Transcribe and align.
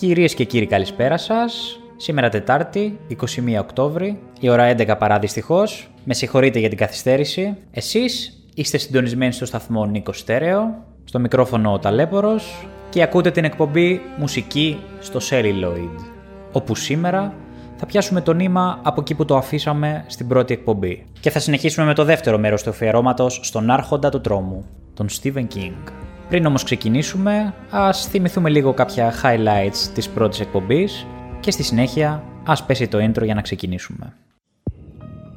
Κυρίες 0.00 0.34
και 0.34 0.44
κύριοι 0.44 0.66
καλησπέρα 0.66 1.18
σας. 1.18 1.80
Σήμερα 1.96 2.28
Τετάρτη, 2.28 2.98
21 3.08 3.16
Οκτώβρη, 3.60 4.18
η 4.40 4.48
ώρα 4.48 4.64
11 4.64 4.96
παρά 4.98 5.18
δυστυχώς. 5.18 5.90
Με 6.04 6.14
συγχωρείτε 6.14 6.58
για 6.58 6.68
την 6.68 6.78
καθυστέρηση. 6.78 7.56
Εσείς 7.70 8.42
είστε 8.54 8.78
συντονισμένοι 8.78 9.32
στο 9.32 9.46
σταθμό 9.46 9.86
Νίκο 9.86 10.12
Στέρεο, 10.12 10.84
στο 11.04 11.18
μικρόφωνο 11.18 11.72
ο 11.72 11.78
Ταλέπορος 11.78 12.66
και 12.90 13.02
ακούτε 13.02 13.30
την 13.30 13.44
εκπομπή 13.44 14.00
Μουσική 14.18 14.78
στο 15.00 15.20
Celluloid, 15.30 16.04
όπου 16.52 16.74
σήμερα 16.74 17.34
θα 17.76 17.86
πιάσουμε 17.86 18.20
το 18.20 18.32
νήμα 18.32 18.80
από 18.82 19.00
εκεί 19.00 19.14
που 19.14 19.24
το 19.24 19.36
αφήσαμε 19.36 20.04
στην 20.06 20.28
πρώτη 20.28 20.52
εκπομπή. 20.52 21.06
Και 21.20 21.30
θα 21.30 21.38
συνεχίσουμε 21.38 21.86
με 21.86 21.94
το 21.94 22.04
δεύτερο 22.04 22.38
μέρος 22.38 22.62
του 22.62 22.70
αφιερώματος 22.70 23.40
στον 23.42 23.70
άρχοντα 23.70 24.08
του 24.08 24.20
τρόμου, 24.20 24.64
τον 24.94 25.06
Stephen 25.08 25.46
King. 25.54 26.09
Πριν 26.30 26.46
όμως 26.46 26.62
ξεκινήσουμε, 26.62 27.54
ας 27.70 28.06
θυμηθούμε 28.06 28.50
λίγο 28.50 28.74
κάποια 28.74 29.12
highlights 29.22 29.90
της 29.94 30.08
πρώτης 30.08 30.40
εκπομπής 30.40 31.06
και 31.40 31.50
στη 31.50 31.62
συνέχεια 31.62 32.24
ας 32.44 32.64
πέσει 32.64 32.88
το 32.88 32.98
intro 32.98 33.24
για 33.24 33.34
να 33.34 33.40
ξεκινήσουμε. 33.40 34.12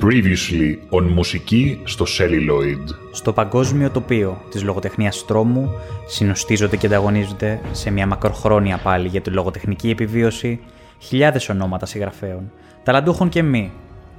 Previously 0.01 0.97
on 0.97 1.03
μουσική 1.03 1.81
στο 1.83 2.05
Celluloid. 2.17 2.87
Στο 3.11 3.33
παγκόσμιο 3.33 3.89
τοπίο 3.89 4.41
της 4.49 4.63
λογοτεχνίας 4.63 5.25
τρόμου 5.25 5.69
συνοστίζονται 6.07 6.77
και 6.77 6.85
ανταγωνίζονται 6.85 7.59
σε 7.71 7.89
μια 7.89 8.07
μακροχρόνια 8.07 8.77
πάλι 8.77 9.07
για 9.07 9.21
τη 9.21 9.29
λογοτεχνική 9.29 9.89
επιβίωση 9.89 10.59
χιλιάδες 10.99 11.49
ονόματα 11.49 11.85
συγγραφέων, 11.85 12.51
ταλαντούχων 12.83 13.29
και 13.29 13.43
μη. 13.43 13.71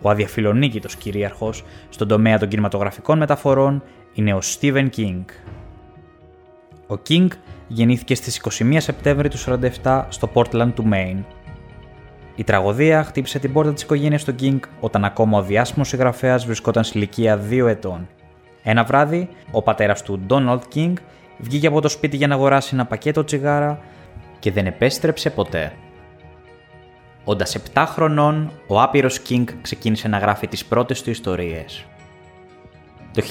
Ο 0.03 0.11
αδιαφιλονίκητος 0.11 0.97
κυρίαρχος 0.97 1.65
στον 1.89 2.09
τομέα 2.09 2.39
των 2.39 2.49
κινηματογραφικών 2.49 3.19
μεταφορών 3.19 3.83
είναι 4.13 4.35
ο 4.35 4.39
Stephen 4.43 4.89
King. 4.97 5.25
Ο 6.87 6.95
King 7.09 7.29
γεννήθηκε 7.69 8.15
στις 8.15 8.41
21 8.61 8.77
Σεπτέμβρη 8.79 9.29
του 9.29 9.39
1947 9.83 10.05
στο 10.09 10.31
Portland 10.35 10.73
του 10.75 10.89
Maine. 10.93 11.23
Η 12.35 12.45
τραγωδία 12.45 13.05
χτύπησε 13.05 13.39
την 13.39 13.53
πόρτα 13.53 13.73
της 13.73 13.83
οικογένειας 13.83 14.25
του 14.25 14.35
King 14.41 14.59
όταν 14.81 15.05
ακόμα 15.05 15.39
ο 15.39 15.43
διάσημος 15.43 15.89
συγγραφέας 15.89 16.47
βρισκόταν 16.47 16.85
σε 16.85 16.93
ηλικία 16.95 17.41
2 17.51 17.67
ετών. 17.67 18.09
Ένα 18.63 18.85
βράδυ, 18.85 19.29
ο 19.51 19.63
πατέρας 19.63 20.03
του 20.03 20.21
Donald 20.29 20.61
King 20.75 20.93
βγήκε 21.39 21.67
από 21.67 21.81
το 21.81 21.89
σπίτι 21.89 22.17
για 22.17 22.27
να 22.27 22.35
αγοράσει 22.35 22.71
ένα 22.73 22.87
πακέτο 22.87 23.25
τσιγάρα 23.25 23.81
και 24.39 24.53
δεν 24.53 24.67
επέστρεψε 24.67 25.31
ποτέ. 25.31 25.73
Όντας 27.25 27.57
7 27.75 27.85
χρονών, 27.87 28.51
ο 28.67 28.81
άπειρος 28.81 29.21
King 29.29 29.45
ξεκίνησε 29.63 30.09
να 30.09 30.19
γράφει 30.19 30.47
τις 30.47 30.65
πρώτες 30.65 31.03
του 31.03 31.11
ιστορίες. 31.11 31.85
Το 33.13 33.23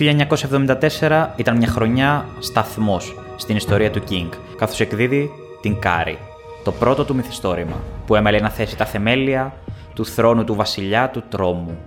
1974 1.00 1.34
ήταν 1.36 1.58
μια 1.58 1.68
χρονιά 1.68 2.26
σταθμός 2.40 3.16
στην 3.36 3.56
ιστορία 3.56 3.92
του 3.92 4.03
King, 4.09 4.30
καθώς 4.58 4.80
εκδίδει 4.80 5.31
την 5.62 5.80
Κάρι, 5.80 6.17
το 6.64 6.72
πρώτο 6.72 7.06
του 7.06 7.16
μυθιστόρημα, 7.16 7.84
που 8.06 8.16
έμελλε 8.16 8.40
να 8.40 8.50
θέσει 8.50 8.78
τα 8.78 8.86
θεμέλια 8.86 9.53
του 9.94 10.06
θρόνου 10.06 10.44
του 10.44 10.56
βασιλιά 10.56 11.09
του 11.09 11.23
τρόμου. 11.30 11.78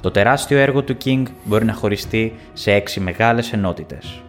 Το 0.00 0.10
τεράστιο 0.10 0.58
έργο 0.58 0.82
του 0.82 0.96
King 1.04 1.22
μπορεί 1.44 1.64
να 1.64 1.72
χωριστεί 1.72 2.34
σε 2.52 2.72
έξι 2.72 3.00
μεγάλες 3.00 3.52
ενότητες. 3.52 4.22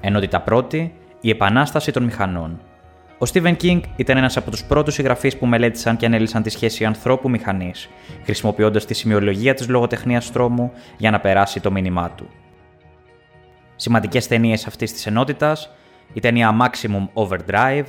Ενότητα 0.00 0.40
πρώτη, 0.40 0.94
η 1.20 1.30
επανάσταση 1.30 1.92
των 1.92 2.02
μηχανών. 2.02 2.60
Ο 3.18 3.26
Stephen 3.32 3.56
King 3.62 3.80
ήταν 3.96 4.16
ένας 4.16 4.36
από 4.36 4.50
τους 4.50 4.64
πρώτους 4.64 4.94
συγγραφείς 4.94 5.36
που 5.36 5.46
μελέτησαν 5.46 5.96
και 5.96 6.06
ανέλυσαν 6.06 6.42
τη 6.42 6.50
σχέση 6.50 6.84
ανθρώπου-μηχανής, 6.84 7.72
χρησιμοποιώντας 8.24 8.84
τη 8.84 8.94
σημειολογία 8.94 9.54
της 9.54 9.68
λογοτεχνίας 9.68 10.32
τρόμου 10.32 10.72
για 10.96 11.10
να 11.10 11.20
περάσει 11.20 11.60
το 11.60 11.70
μήνυμά 11.70 12.10
του. 12.10 12.28
Σημαντικές 13.82 14.26
ταινίες 14.26 14.66
αυτής 14.66 14.92
της 14.92 15.06
ενότητας 15.06 15.70
η 16.12 16.20
ταινία 16.20 16.56
Maximum 16.60 17.08
Overdrive, 17.14 17.84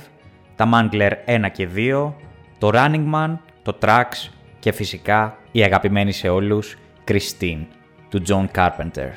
τα 0.56 0.68
Mangler 0.72 1.10
1 1.26 1.50
και 1.52 1.68
2, 1.74 2.12
το 2.58 2.70
Running 2.72 3.12
Man, 3.14 3.36
το 3.62 3.78
Tracks 3.82 4.30
και 4.58 4.72
φυσικά 4.72 5.38
η 5.52 5.62
αγαπημένη 5.62 6.12
σε 6.12 6.28
όλους 6.28 6.78
Christine 7.08 7.66
του 8.08 8.22
John 8.28 8.46
Carpenter. 8.54 9.10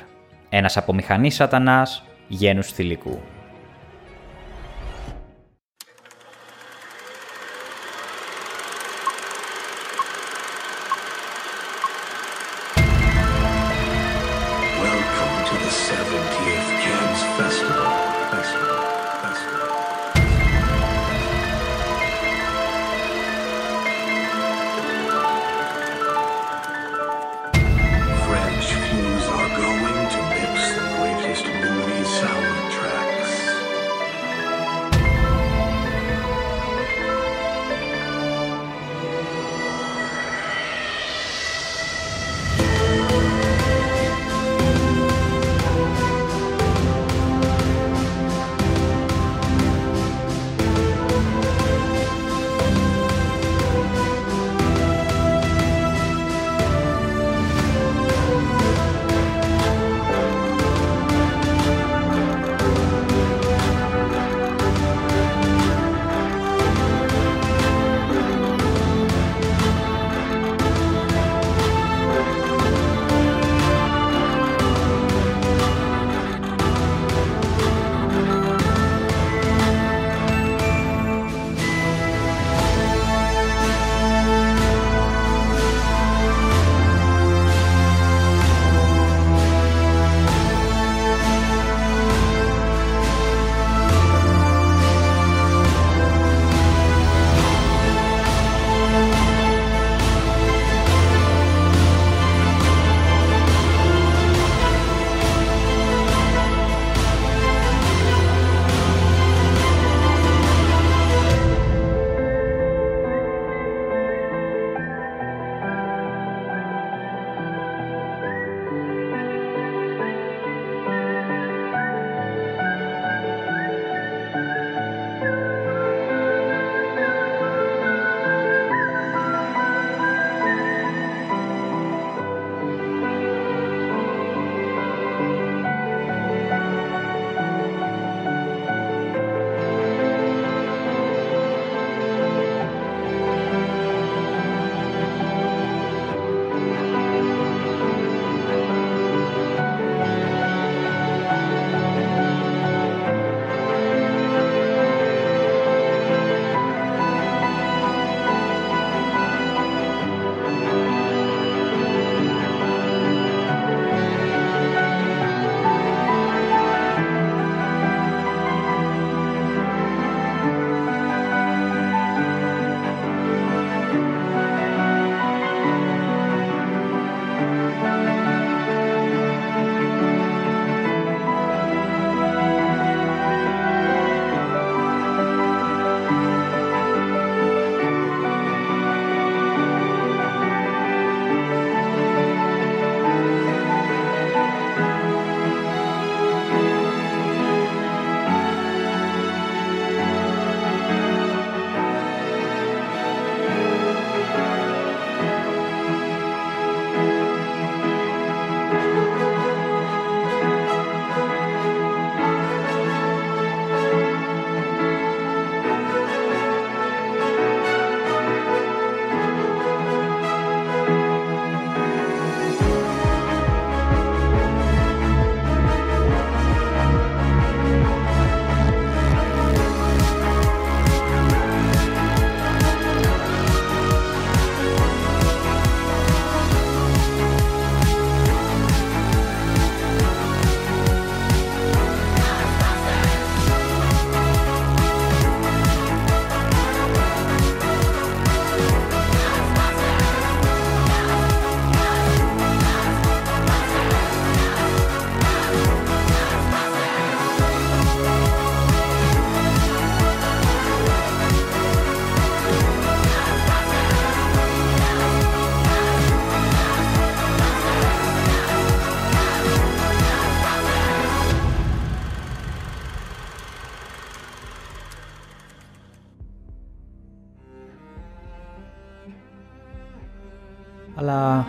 Ένας 0.48 0.76
από 0.76 0.94
μηχανή 0.94 1.30
σατανάς 1.30 2.04
γένους 2.28 2.72
θηλυκού. 2.72 3.20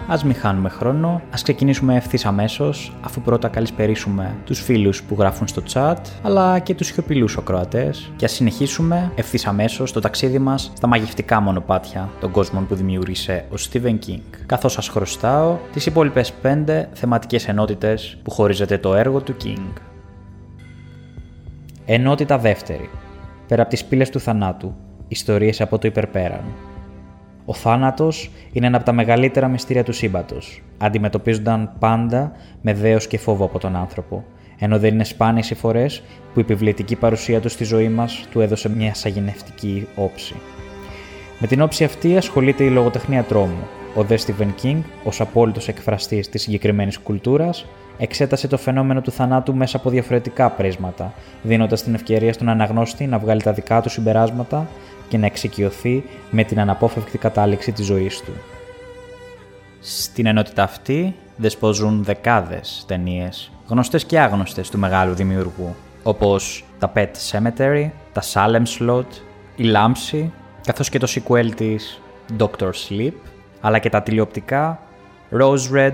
Αλλά 0.09 0.17
ας 0.17 0.23
μην 0.23 0.35
χάνουμε 0.35 0.69
χρόνο, 0.69 1.21
ας 1.31 1.41
ξεκινήσουμε 1.41 1.95
ευθύς 1.95 2.25
αμέσως, 2.25 2.93
αφού 3.01 3.21
πρώτα 3.21 3.47
καλησπερίσουμε 3.47 4.35
τους 4.45 4.61
φίλους 4.61 5.03
που 5.03 5.15
γράφουν 5.19 5.47
στο 5.47 5.61
chat, 5.73 5.95
αλλά 6.21 6.59
και 6.59 6.75
τους 6.75 6.87
σιωπηλούς 6.87 7.37
ακροατές 7.37 8.11
και 8.15 8.25
ας 8.25 8.31
συνεχίσουμε 8.31 9.11
ευθύς 9.15 9.45
αμέσως 9.45 9.91
το 9.91 9.99
ταξίδι 9.99 10.39
μας 10.39 10.71
στα 10.75 10.87
μαγευτικά 10.87 11.39
μονοπάτια 11.39 12.09
των 12.19 12.31
κόσμων 12.31 12.67
που 12.67 12.75
δημιούργησε 12.75 13.45
ο 13.49 13.53
Stephen 13.71 13.97
King, 14.07 14.21
καθώς 14.45 14.71
σας 14.73 14.87
χρωστάω 14.87 15.57
τις 15.73 15.85
υπόλοιπες 15.85 16.33
5 16.41 16.89
θεματικές 16.93 17.47
ενότητες 17.47 18.17
που 18.23 18.31
χωρίζεται 18.31 18.77
το 18.77 18.95
έργο 18.95 19.21
του 19.21 19.35
King. 19.43 19.73
Ενότητα 21.85 22.37
δεύτερη. 22.37 22.89
Πέρα 23.47 23.61
από 23.61 23.71
τις 23.71 23.85
πύλες 23.85 24.09
του 24.09 24.19
θανάτου, 24.19 24.75
ιστορίες 25.07 25.61
από 25.61 25.77
το 25.77 25.87
υπερπέραν. 25.87 26.43
Ο 27.49 27.53
θάνατος 27.53 28.31
είναι 28.51 28.67
ένα 28.67 28.75
από 28.75 28.85
τα 28.85 28.91
μεγαλύτερα 28.91 29.47
μυστήρια 29.47 29.83
του 29.83 29.91
σύμπαντος. 29.91 30.61
Αντιμετωπίζονταν 30.77 31.71
πάντα 31.79 32.31
με 32.61 32.73
δέος 32.73 33.07
και 33.07 33.17
φόβο 33.17 33.45
από 33.45 33.59
τον 33.59 33.75
άνθρωπο, 33.75 34.23
ενώ 34.59 34.79
δεν 34.79 34.93
είναι 34.93 35.03
σπάνιες 35.03 35.49
οι 35.49 35.55
φορές 35.55 36.03
που 36.33 36.39
η 36.39 36.41
επιβλητική 36.41 36.95
παρουσία 36.95 37.39
του 37.39 37.49
στη 37.49 37.63
ζωή 37.63 37.89
μας 37.89 38.27
του 38.31 38.41
έδωσε 38.41 38.69
μια 38.69 38.93
σαγηνευτική 38.93 39.87
όψη. 39.95 40.35
Με 41.39 41.47
την 41.47 41.61
όψη 41.61 41.83
αυτή 41.83 42.17
ασχολείται 42.17 42.63
η 42.63 42.69
λογοτεχνία 42.69 43.23
τρόμου. 43.23 43.67
Ο 43.95 44.03
Δε 44.03 44.17
Στίβεν 44.17 44.55
Κίνγκ, 44.55 44.81
ως 45.03 45.21
απόλυτος 45.21 45.67
εκφραστής 45.67 46.29
της 46.29 46.41
συγκεκριμένης 46.41 46.99
κουλτούρας, 46.99 47.65
εξέτασε 47.97 48.47
το 48.47 48.57
φαινόμενο 48.57 49.01
του 49.01 49.11
θανάτου 49.11 49.55
μέσα 49.55 49.77
από 49.77 49.89
διαφορετικά 49.89 50.49
πρίσματα, 50.49 51.13
δίνοντας 51.43 51.83
την 51.83 51.93
ευκαιρία 51.93 52.33
στον 52.33 52.49
αναγνώστη 52.49 53.05
να 53.05 53.17
βγάλει 53.17 53.41
τα 53.41 53.53
δικά 53.53 53.81
του 53.81 53.89
συμπεράσματα 53.89 54.67
και 55.09 55.17
να 55.17 55.25
εξοικειωθεί 55.25 56.03
με 56.31 56.43
την 56.43 56.59
αναπόφευκτη 56.59 57.17
κατάληξη 57.17 57.71
της 57.71 57.85
ζωής 57.85 58.21
του. 58.21 58.31
Στην 59.81 60.25
ενότητα 60.25 60.63
αυτή 60.63 61.15
δεσποζούν 61.35 62.03
δεκάδες 62.03 62.83
ταινίες, 62.87 63.51
γνωστές 63.67 64.05
και 64.05 64.19
άγνωστες 64.19 64.69
του 64.69 64.79
μεγάλου 64.79 65.13
δημιουργού, 65.13 65.75
όπως 66.03 66.63
τα 66.79 66.91
Pet 66.95 67.09
Cemetery, 67.31 67.89
τα 68.13 68.21
Salem 68.33 68.63
Slot, 68.79 69.05
η 69.55 69.63
Λάμψη, 69.63 70.31
καθώς 70.65 70.89
και 70.89 70.99
το 70.99 71.07
sequel 71.09 71.49
της 71.55 72.01
Doctor 72.39 72.71
Sleep, 72.89 73.13
αλλά 73.61 73.79
και 73.79 73.89
τα 73.89 74.01
τηλεοπτικά 74.01 74.79
Rose 75.39 75.75
Red 75.75 75.93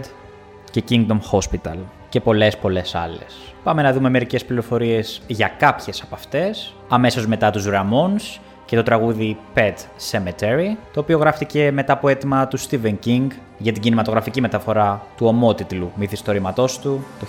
και 0.71 0.83
Kingdom 0.89 1.19
Hospital 1.31 1.77
και 2.09 2.19
πολλές 2.21 2.57
πολλές 2.57 2.95
άλλες. 2.95 3.53
Πάμε 3.63 3.81
να 3.81 3.93
δούμε 3.93 4.09
μερικές 4.09 4.45
πληροφορίες 4.45 5.21
για 5.27 5.47
κάποιες 5.57 6.01
από 6.01 6.15
αυτές, 6.15 6.73
αμέσως 6.89 7.27
μετά 7.27 7.51
τους 7.51 7.65
Ramones 7.67 8.39
και 8.65 8.75
το 8.75 8.83
τραγούδι 8.83 9.37
Pet 9.55 9.73
Cemetery, 10.11 10.77
το 10.93 10.99
οποίο 10.99 11.17
γράφτηκε 11.17 11.71
μετά 11.71 11.93
από 11.93 12.07
έτοιμα 12.07 12.47
του 12.47 12.59
Steven 12.59 12.95
King 13.05 13.27
για 13.57 13.71
την 13.71 13.81
κινηματογραφική 13.81 14.41
μεταφορά 14.41 15.05
του 15.17 15.27
ομότιτλου 15.27 15.91
μυθιστορήματός 15.95 16.79
του 16.79 17.05
το 17.19 17.25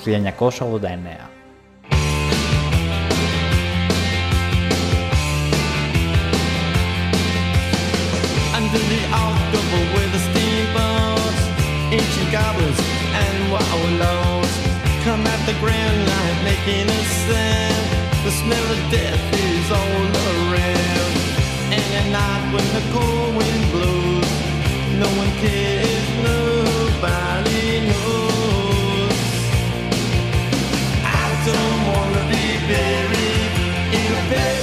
1989. 0.59 1.37
Night 22.13 22.53
when 22.53 22.67
the 22.77 22.83
cold 22.93 23.37
wind 23.37 23.65
blows, 23.73 24.31
no 25.01 25.09
one 25.23 25.33
cares, 25.43 26.09
nobody 26.31 27.81
knows. 27.89 29.19
I 31.05 31.25
don't 31.49 31.81
wanna 31.91 32.23
be 32.33 32.47
buried 32.71 33.53
in 33.99 34.09
a 34.13 34.23
pet 34.31 34.57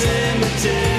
cemetery. 0.00 0.91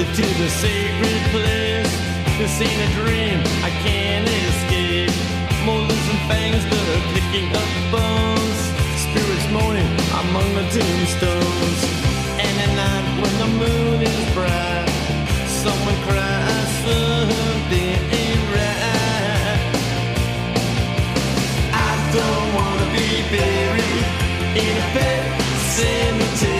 Fall 0.00 0.14
to 0.14 0.22
the 0.22 0.48
sacred 0.48 1.20
place. 1.30 1.92
This 2.38 2.60
ain't 2.62 2.80
a 2.80 2.90
dream, 3.00 3.38
I 3.62 3.70
can't 3.84 4.26
escape. 4.28 5.12
Molars 5.66 6.06
and 6.12 6.20
fangs 6.24 6.64
are 6.64 7.00
picking 7.12 7.48
up 7.54 7.70
bones. 7.92 8.60
Spirits 9.04 9.48
moaning 9.52 9.92
among 10.22 10.48
the 10.54 10.64
tombstones. 10.72 11.80
And 12.40 12.54
at 12.64 12.72
night 12.80 13.06
when 13.20 13.34
the 13.42 13.50
moon 13.60 14.00
is 14.00 14.34
bright, 14.34 14.88
someone 15.62 15.98
cries 16.08 16.70
something 16.86 17.92
ain't 18.20 18.44
right. 18.56 19.60
I 21.76 21.92
don't 22.16 22.48
wanna 22.56 22.88
be 22.96 23.08
buried 23.36 24.04
in 24.64 24.72
a 24.80 24.86
pet 24.94 25.22
cemetery. 25.76 26.59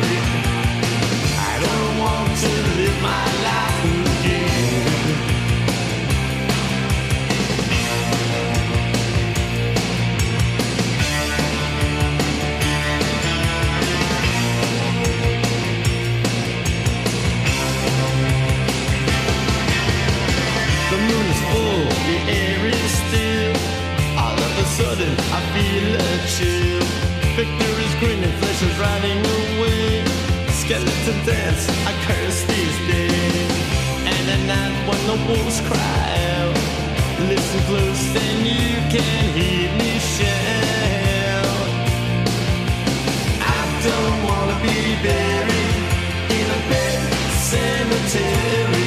I 31.29 31.93
curse 32.07 32.43
these 32.45 32.77
days. 32.89 33.51
And 34.05 34.29
at 34.29 34.41
night 34.47 34.87
when 34.87 35.01
the 35.05 35.17
wolves 35.27 35.61
cry 35.61 36.07
out, 36.33 36.55
listen 37.29 37.61
close, 37.69 38.13
then 38.13 38.45
you 38.45 38.73
can 38.89 39.23
hear 39.37 39.69
me 39.77 39.99
shout. 39.99 41.45
I 43.39 43.61
don't 43.85 44.17
wanna 44.27 44.57
be 44.63 44.95
buried 45.05 45.83
in 46.37 46.47
a 46.49 46.61
pet 46.69 46.99
cemetery. 47.51 48.80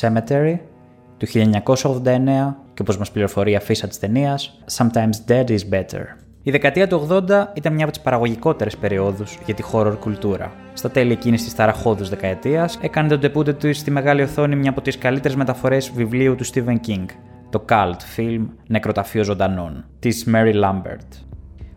Cemetery 0.00 0.58
του 1.16 1.26
1989 1.26 2.54
και 2.74 2.82
όπως 2.82 2.98
μας 2.98 3.10
πληροφορεί 3.10 3.50
η 3.50 3.56
αφίσα 3.56 3.88
της 3.88 3.98
ταινίας 3.98 4.58
Sometimes 4.76 5.30
Dead 5.30 5.48
is 5.48 5.58
Better. 5.70 6.04
Η 6.42 6.50
δεκαετία 6.50 6.86
του 6.86 7.06
80 7.10 7.46
ήταν 7.54 7.74
μια 7.74 7.84
από 7.84 7.92
τις 7.92 8.02
παραγωγικότερες 8.02 8.76
περιόδους 8.76 9.38
για 9.44 9.54
τη 9.54 9.62
horror 9.72 9.96
κουλτούρα. 10.00 10.52
Στα 10.72 10.90
τέλη 10.90 11.12
εκείνης 11.12 11.44
της 11.44 11.54
ταραχώδους 11.54 12.08
δεκαετίας 12.08 12.78
έκανε 12.82 13.08
τον 13.08 13.20
τεπούτε 13.20 13.52
του 13.52 13.74
στη 13.74 13.90
μεγάλη 13.90 14.22
οθόνη 14.22 14.56
μια 14.56 14.70
από 14.70 14.80
τις 14.80 14.98
καλύτερες 14.98 15.36
μεταφορές 15.36 15.90
βιβλίου 15.94 16.34
του 16.34 16.46
Stephen 16.46 16.76
King, 16.86 17.04
το 17.50 17.64
cult 17.68 18.00
film 18.16 18.46
Νεκροταφείο 18.66 19.24
Ζωντανών, 19.24 19.84
της 19.98 20.28
Mary 20.32 20.54
Lambert. 20.54 21.26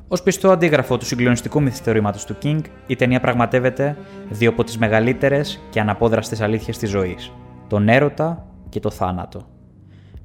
Ω 0.07 0.23
πιστό 0.23 0.51
αντίγραφο 0.51 0.97
του 0.97 1.05
συγκλονιστικού 1.05 1.61
μυθιστορήματος 1.61 2.25
του 2.25 2.35
King, 2.43 2.61
η 2.88 2.95
ταινία 2.95 3.19
πραγματεύεται 3.19 3.97
δύο 4.29 4.49
από 4.49 4.63
τις 4.63 4.77
μεγαλύτερες 4.77 5.59
και 5.69 5.79
αναπόδραστες 5.79 6.41
αλήθειες 6.41 6.77
της 6.77 6.89
ζωής: 6.89 7.31
τον 7.69 7.89
έρωτα 7.89 8.45
και 8.69 8.79
το 8.79 8.89
θάνατο. 8.89 9.41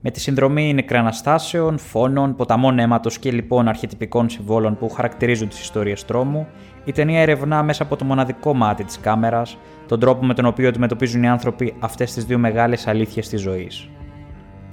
Με 0.00 0.10
τη 0.10 0.20
συνδρομή 0.20 0.74
νεκραναστάσεων, 0.74 1.78
φόνων, 1.78 2.36
ποταμών 2.36 2.78
αίματος 2.78 3.18
και 3.18 3.30
λοιπόν 3.30 3.68
αρχιτυπικών 3.68 4.28
συμβόλων 4.28 4.76
που 4.76 4.88
χαρακτηρίζουν 4.88 5.48
τις 5.48 5.60
ιστορίες 5.60 6.04
τρόμου, 6.04 6.46
η 6.84 6.92
ταινία 6.92 7.20
ερευνά 7.20 7.62
μέσα 7.62 7.82
από 7.82 7.96
το 7.96 8.04
μοναδικό 8.04 8.54
μάτι 8.54 8.84
της 8.84 9.00
κάμερας 9.00 9.56
τον 9.88 10.00
τρόπο 10.00 10.24
με 10.24 10.34
τον 10.34 10.44
οποίο 10.44 10.68
αντιμετωπίζουν 10.68 11.22
οι 11.22 11.28
άνθρωποι 11.28 11.74
αυτές 11.78 12.12
τις 12.12 12.24
δύο 12.24 12.38
μεγάλες 12.38 12.86
αλήθειες 12.86 13.28
της 13.28 13.40
ζωής. 13.40 13.88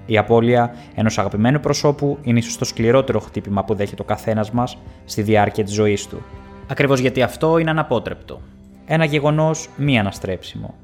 Η 0.05 0.17
απώλεια 0.17 0.75
ενός 0.95 1.19
αγαπημένου 1.19 1.59
προσώπου 1.59 2.17
είναι 2.21 2.39
ίσως 2.39 2.57
το 2.57 2.65
σκληρότερο 2.65 3.19
χτύπημα 3.19 3.63
που 3.63 3.73
δέχεται 3.73 4.01
ο 4.01 4.05
καθένας 4.05 4.51
μας 4.51 4.77
στη 5.05 5.21
διάρκεια 5.21 5.63
της 5.63 5.73
ζωής 5.73 6.07
του. 6.07 6.21
Ακριβώς 6.67 6.99
γιατί 6.99 7.21
αυτό 7.21 7.57
είναι 7.57 7.69
αναπότρεπτο. 7.69 8.41
Ένα 8.85 9.05
γεγονός 9.05 9.69
μη 9.77 9.99
αναστρέψιμο. 9.99 10.75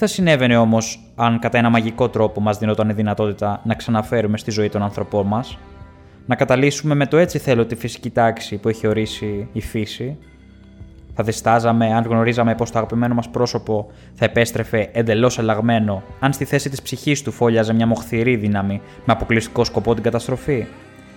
Τι 0.00 0.06
θα 0.06 0.12
συνέβαινε 0.12 0.56
όμως 0.56 1.00
αν 1.14 1.38
κατά 1.38 1.58
ένα 1.58 1.70
μαγικό 1.70 2.08
τρόπο 2.08 2.40
μας 2.40 2.58
δίνονταν 2.58 2.88
η 2.88 2.92
δυνατότητα 2.92 3.60
να 3.64 3.74
ξαναφέρουμε 3.74 4.38
στη 4.38 4.50
ζωή 4.50 4.68
των 4.68 4.82
άνθρωπών 4.82 5.26
μας, 5.26 5.58
να 6.26 6.34
καταλύσουμε 6.34 6.94
με 6.94 7.06
το 7.06 7.16
έτσι 7.16 7.38
θέλω 7.38 7.66
τη 7.66 7.74
φυσική 7.74 8.10
τάξη 8.10 8.56
που 8.56 8.68
έχει 8.68 8.86
ορίσει 8.86 9.48
η 9.52 9.60
φύση, 9.60 10.16
θα 11.14 11.22
διστάζαμε 11.22 11.94
αν 11.94 12.04
γνωρίζαμε 12.04 12.54
πως 12.54 12.70
το 12.70 12.78
αγαπημένο 12.78 13.14
μας 13.14 13.28
πρόσωπο 13.28 13.90
θα 14.14 14.24
επέστρεφε 14.24 14.90
εντελώς 14.92 15.38
αλλαγμένο, 15.38 16.02
αν 16.20 16.32
στη 16.32 16.44
θέση 16.44 16.70
της 16.70 16.82
ψυχής 16.82 17.22
του 17.22 17.32
φόλιαζε 17.32 17.72
μια 17.72 17.86
μοχθηρή 17.86 18.36
δύναμη 18.36 18.80
με 19.04 19.12
αποκλειστικό 19.12 19.64
σκοπό 19.64 19.94
την 19.94 20.02
καταστροφή; 20.02 20.66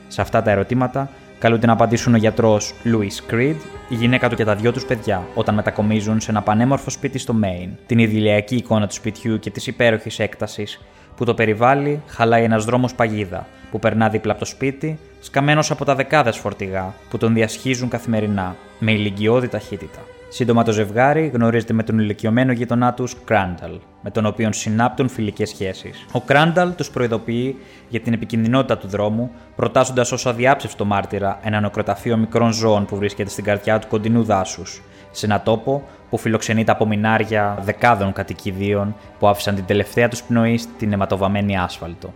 Σε 0.07 0.21
αυτά 0.21 0.41
τα 0.41 0.51
ερωτήματα 0.51 1.09
καλούνται 1.43 1.65
να 1.65 1.73
απαντήσουν 1.73 2.13
ο 2.13 2.17
γιατρός 2.17 2.73
Louis 2.83 3.33
Creed, 3.33 3.55
η 3.89 3.95
γυναίκα 3.95 4.29
του 4.29 4.35
και 4.35 4.43
τα 4.43 4.55
δυο 4.55 4.71
τους 4.71 4.85
παιδιά, 4.85 5.23
όταν 5.35 5.55
μετακομίζουν 5.55 6.19
σε 6.19 6.31
ένα 6.31 6.41
πανέμορφο 6.41 6.89
σπίτι 6.89 7.17
στο 7.17 7.35
Maine. 7.43 7.69
Την 7.85 7.99
ιδηλιακή 7.99 8.55
εικόνα 8.55 8.87
του 8.87 8.93
σπιτιού 8.93 9.39
και 9.39 9.49
της 9.49 9.67
υπέροχης 9.67 10.19
έκτασης 10.19 10.81
που 11.15 11.25
το 11.25 11.33
περιβάλλει 11.33 12.01
χαλάει 12.07 12.43
ένας 12.43 12.65
δρόμος 12.65 12.95
παγίδα 12.95 13.47
που 13.71 13.79
περνά 13.79 14.09
δίπλα 14.09 14.31
από 14.31 14.41
το 14.41 14.47
σπίτι, 14.47 14.99
σκαμμένος 15.19 15.71
από 15.71 15.85
τα 15.85 15.95
δεκάδες 15.95 16.37
φορτηγά 16.37 16.93
που 17.09 17.17
τον 17.17 17.33
διασχίζουν 17.33 17.89
καθημερινά 17.89 18.55
με 18.79 18.91
ηλικιώδη 18.91 19.47
ταχύτητα. 19.47 19.99
Σύντομα 20.35 20.63
το 20.63 20.71
ζευγάρι 20.71 21.27
γνωρίζεται 21.33 21.73
με 21.73 21.83
τον 21.83 21.99
ηλικιωμένο 21.99 22.51
γειτονά 22.51 22.93
τους 22.93 23.15
Κράνταλ, 23.25 23.79
με 24.01 24.11
τον 24.11 24.25
οποίο 24.25 24.51
συνάπτουν 24.51 25.09
φιλικές 25.09 25.49
σχέσεις. 25.49 26.05
Ο 26.11 26.21
Κράνταλ 26.21 26.75
τους 26.75 26.89
προειδοποιεί 26.89 27.57
για 27.89 27.99
την 27.99 28.13
επικινδυνότητα 28.13 28.77
του 28.77 28.87
δρόμου, 28.87 29.31
προτάσσοντας 29.55 30.11
ως 30.11 30.25
αδιάψευστο 30.25 30.85
μάρτυρα 30.85 31.39
ένα 31.43 31.59
νοκροταφείο 31.59 32.17
μικρών 32.17 32.51
ζώων 32.51 32.85
που 32.85 32.95
βρίσκεται 32.95 33.29
στην 33.29 33.43
καρδιά 33.43 33.79
του 33.79 33.87
κοντινού 33.87 34.23
δάσους, 34.23 34.81
σε 35.11 35.25
ένα 35.25 35.41
τόπο 35.41 35.83
που 36.09 36.17
φιλοξενεί 36.17 36.63
τα 36.63 36.71
απομεινάρια 36.71 37.57
δεκάδων 37.61 38.13
κατοικιδίων 38.13 38.95
που 39.19 39.27
άφησαν 39.27 39.55
την 39.55 39.65
τελευταία 39.65 40.07
τους 40.07 40.23
πνοή 40.23 40.57
στην 40.57 40.93
αιματοβαμένη 40.93 41.57
άσφαλτο. 41.57 42.13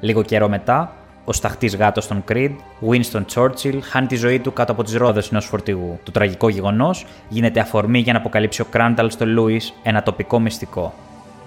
Λίγο 0.00 0.22
καιρό 0.22 0.48
μετά, 0.48 0.92
ο 1.28 1.32
σταχτής 1.32 1.76
γάτος 1.76 2.06
των 2.06 2.24
Creed, 2.28 2.54
Winston 2.88 3.22
Churchill, 3.34 3.78
χάνει 3.82 4.06
τη 4.06 4.16
ζωή 4.16 4.38
του 4.38 4.52
κάτω 4.52 4.72
από 4.72 4.82
τις 4.82 4.94
ρόδες 4.94 5.30
ενός 5.30 5.46
φορτηγού. 5.46 5.98
Το 6.02 6.10
τραγικό 6.10 6.48
γεγονός 6.48 7.06
γίνεται 7.28 7.60
αφορμή 7.60 7.98
για 7.98 8.12
να 8.12 8.18
αποκαλύψει 8.18 8.60
ο 8.60 8.64
Κράνταλ 8.70 9.10
στο 9.10 9.26
Λούι 9.26 9.60
ένα 9.82 10.02
τοπικό 10.02 10.40
μυστικό. 10.40 10.94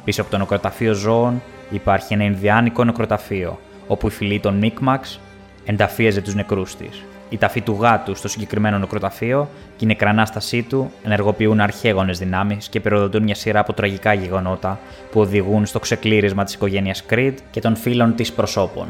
Πίσω 0.03 0.21
από 0.21 0.31
το 0.31 0.37
νεκροταφείο 0.37 0.93
ζώων 0.93 1.41
υπάρχει 1.69 2.13
ένα 2.13 2.23
Ινδιάνικο 2.23 2.83
νεκροταφείο, 2.83 3.59
όπου 3.87 4.07
η 4.07 4.09
φυλή 4.09 4.39
των 4.39 4.57
Μίκμαξ 4.57 5.19
ενταφίαζε 5.65 6.21
τους 6.21 6.35
νεκρούς 6.35 6.75
της. 6.75 7.03
Η 7.29 7.37
ταφή 7.37 7.61
του 7.61 7.77
γάτου 7.79 8.15
στο 8.15 8.27
συγκεκριμένο 8.27 8.77
νεκροταφείο 8.77 9.49
και 9.77 9.85
η 9.85 9.87
νεκρανάστασή 9.87 10.63
του 10.63 10.91
ενεργοποιούν 11.03 11.59
αρχαίγονες 11.59 12.19
δυνάμεις 12.19 12.67
και 12.67 12.79
περιοδοτούν 12.79 13.23
μια 13.23 13.35
σειρά 13.35 13.59
από 13.59 13.73
τραγικά 13.73 14.13
γεγονότα 14.13 14.79
που 15.11 15.19
οδηγούν 15.19 15.65
στο 15.65 15.79
ξεκλήρισμα 15.79 16.43
της 16.43 16.53
οικογένειας 16.53 17.03
Creed 17.09 17.33
και 17.51 17.61
των 17.61 17.75
φίλων 17.75 18.15
της 18.15 18.33
προσώπων. 18.33 18.87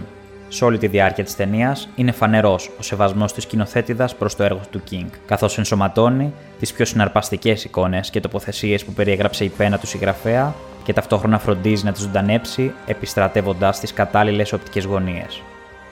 Σε 0.52 0.66
όλη 0.66 0.78
τη 0.78 0.88
διάρκεια 0.88 1.24
της 1.24 1.36
ταινίας 1.36 1.90
είναι 1.96 2.12
φανερός 2.12 2.72
ο 2.80 2.84
σεβασμός 2.84 3.34
της 3.34 3.44
σκηνοθέτηδα 3.44 4.10
προς 4.18 4.36
το 4.36 4.44
έργο 4.44 4.62
του 4.72 4.82
King, 4.92 5.06
καθώς 5.26 5.58
ενσωματώνει 5.58 6.34
τις 6.60 6.74
πιο 6.74 6.86
συναρπαστικές 6.86 7.64
εικόνες 7.64 8.10
και 8.10 8.20
τοποθεσίες 8.20 8.86
που 8.86 8.94
περιέγραψε 8.94 9.44
η 9.44 9.50
πένα 9.50 9.78
του 9.78 9.88
συγγραφέα 9.88 10.54
και 10.84 10.94
ταυτόχρονα 10.94 11.40
φροντίζει 11.40 11.86
να 11.86 11.92
τις 11.92 12.02
ζωντανέψει 12.02 12.72
επιστρατεύοντα 12.86 13.70
τις 13.70 13.94
κατάλληλες 13.94 14.54
οπτικές 14.54 14.86
γωνίες. 14.86 15.42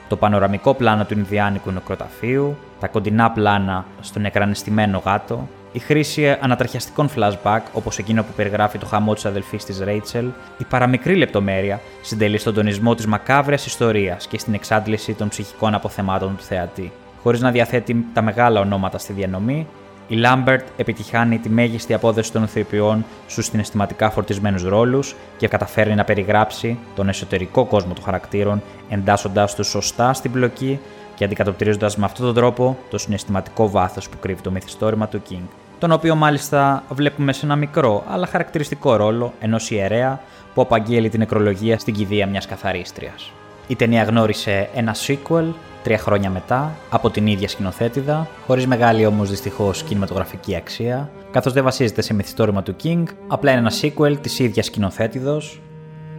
Το 0.08 0.16
πανοραμικό 0.16 0.74
πλάνο 0.74 1.04
του 1.04 1.14
Ινδιάνικου 1.14 1.70
νεκροταφείου, 1.70 2.56
τα 2.80 2.88
κοντινά 2.88 3.30
πλάνα 3.30 3.84
στον 4.00 4.24
εκρανιστημένο 4.24 5.02
γάτο, 5.04 5.48
η 5.72 5.78
χρήση 5.78 6.36
ανατραχιαστικών 6.40 7.08
flashback 7.16 7.60
όπως 7.72 7.98
εκείνο 7.98 8.22
που 8.22 8.32
περιγράφει 8.36 8.78
το 8.78 8.86
χαμό 8.86 9.14
της 9.14 9.24
αδελφής 9.24 9.64
της 9.64 9.78
Ρέιτσελ, 9.80 10.26
η 10.58 10.64
παραμικρή 10.64 11.14
λεπτομέρεια 11.14 11.80
συντελεί 12.02 12.38
στον 12.38 12.54
τονισμό 12.54 12.94
της 12.94 13.06
μακάβριας 13.06 13.66
ιστορίας 13.66 14.26
και 14.26 14.38
στην 14.38 14.54
εξάντληση 14.54 15.14
των 15.14 15.28
ψυχικών 15.28 15.74
αποθεμάτων 15.74 16.36
του 16.36 16.42
θεατή. 16.42 16.92
Χωρίς 17.22 17.40
να 17.40 17.50
διαθέτει 17.50 18.06
τα 18.12 18.22
μεγάλα 18.22 18.60
ονόματα 18.60 18.98
στη 18.98 19.12
διανομή, 19.12 19.66
η 20.08 20.14
Λάμπερτ 20.14 20.66
επιτυχάνει 20.76 21.38
τη 21.38 21.48
μέγιστη 21.48 21.94
απόδοση 21.94 22.32
των 22.32 22.42
ηθοποιών 22.42 23.04
στους 23.26 23.44
συναισθηματικά 23.44 24.10
φορτισμένους 24.10 24.62
ρόλους 24.62 25.14
και 25.36 25.48
καταφέρει 25.48 25.94
να 25.94 26.04
περιγράψει 26.04 26.78
τον 26.94 27.08
εσωτερικό 27.08 27.64
κόσμο 27.64 27.92
των 27.92 28.04
χαρακτήρων, 28.04 28.62
εντάσσοντα 28.88 29.46
τους 29.56 29.68
σωστά 29.68 30.12
στην 30.12 30.32
πλοκή 30.32 30.78
και 31.18 31.24
αντικατοπτρίζοντας 31.24 31.96
με 31.96 32.04
αυτόν 32.04 32.26
τον 32.26 32.34
τρόπο 32.34 32.76
το 32.90 32.98
συναισθηματικό 32.98 33.70
βάθος 33.70 34.08
που 34.08 34.18
κρύβει 34.20 34.42
το 34.42 34.50
μυθιστόρημα 34.50 35.08
του 35.08 35.22
King. 35.30 35.42
Τον 35.78 35.92
οποίο 35.92 36.14
μάλιστα 36.14 36.82
βλέπουμε 36.90 37.32
σε 37.32 37.46
ένα 37.46 37.56
μικρό 37.56 38.04
αλλά 38.08 38.26
χαρακτηριστικό 38.26 38.96
ρόλο 38.96 39.32
ενός 39.40 39.70
ιερέα 39.70 40.20
που 40.54 40.60
απαγγέλει 40.60 41.08
την 41.08 41.18
νεκρολογία 41.18 41.78
στην 41.78 41.94
κηδεία 41.94 42.26
μιας 42.26 42.46
καθαρίστριας. 42.46 43.32
Η 43.66 43.76
ταινία 43.76 44.02
γνώρισε 44.02 44.68
ένα 44.74 44.94
sequel 45.06 45.44
τρία 45.82 45.98
χρόνια 45.98 46.30
μετά 46.30 46.74
από 46.90 47.10
την 47.10 47.26
ίδια 47.26 47.48
σκηνοθέτηδα, 47.48 48.28
χωρίς 48.46 48.66
μεγάλη 48.66 49.06
όμως 49.06 49.30
δυστυχώς 49.30 49.82
κινηματογραφική 49.82 50.56
αξία, 50.56 51.10
καθώς 51.30 51.52
δεν 51.52 51.64
βασίζεται 51.64 52.02
σε 52.02 52.14
μυθιστόρημα 52.14 52.62
του 52.62 52.76
King, 52.82 53.02
απλά 53.26 53.50
είναι 53.50 53.60
ένα 53.60 53.72
sequel 53.80 54.16
της 54.20 54.38
ίδιας 54.38 54.66
σκηνοθέτηδος 54.66 55.60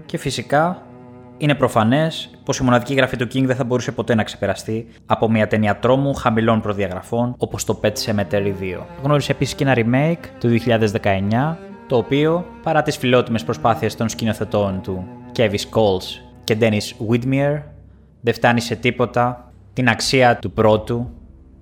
και 0.05 0.17
φυσικά 0.17 0.81
είναι 1.39 1.55
προφανές 1.55 2.29
πως 2.43 2.58
η 2.58 2.63
μοναδική 2.63 2.93
γραφή 2.93 3.17
του 3.17 3.25
King 3.25 3.43
δεν 3.43 3.55
θα 3.55 3.63
μπορούσε 3.63 3.91
ποτέ 3.91 4.15
να 4.15 4.24
ξεπεραστεί 4.24 4.88
από 5.05 5.29
μια 5.29 5.48
ταινία 5.48 5.79
τρόμου 5.79 6.13
χαμηλών 6.13 6.62
προδιαγραφών 6.62 7.36
όπως 7.38 7.65
το 7.65 7.79
Pet 7.84 7.93
Cemetery 8.05 8.53
2. 8.62 8.84
Γνώρισε 9.03 9.31
επίσης 9.31 9.55
και 9.55 9.63
ένα 9.63 9.74
remake 9.75 10.25
του 10.39 10.60
2019, 11.01 11.55
το 11.88 11.98
οποίο 11.98 12.46
παρά 12.63 12.81
τις 12.81 12.98
φιλότιμες 12.98 13.43
προσπάθειες 13.43 13.96
των 13.96 14.10
σκηνοθετών 14.10 14.81
του 14.84 15.08
Kevin 15.36 15.50
Coles 15.50 16.22
και 16.43 16.58
Dennis 16.60 17.12
Widmer, 17.12 17.62
δεν 18.22 18.34
φτάνει 18.34 18.62
σε 18.62 18.75
τίποτα 18.75 19.51
την 19.74 19.89
αξία 19.89 20.38
του 20.38 20.51
πρώτου 20.51 21.10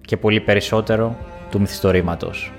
και 0.02 0.18
πολύ 0.18 0.40
περισσότερο 0.40 1.16
του 1.52 1.60
μυθιστορήματος. 1.60 2.52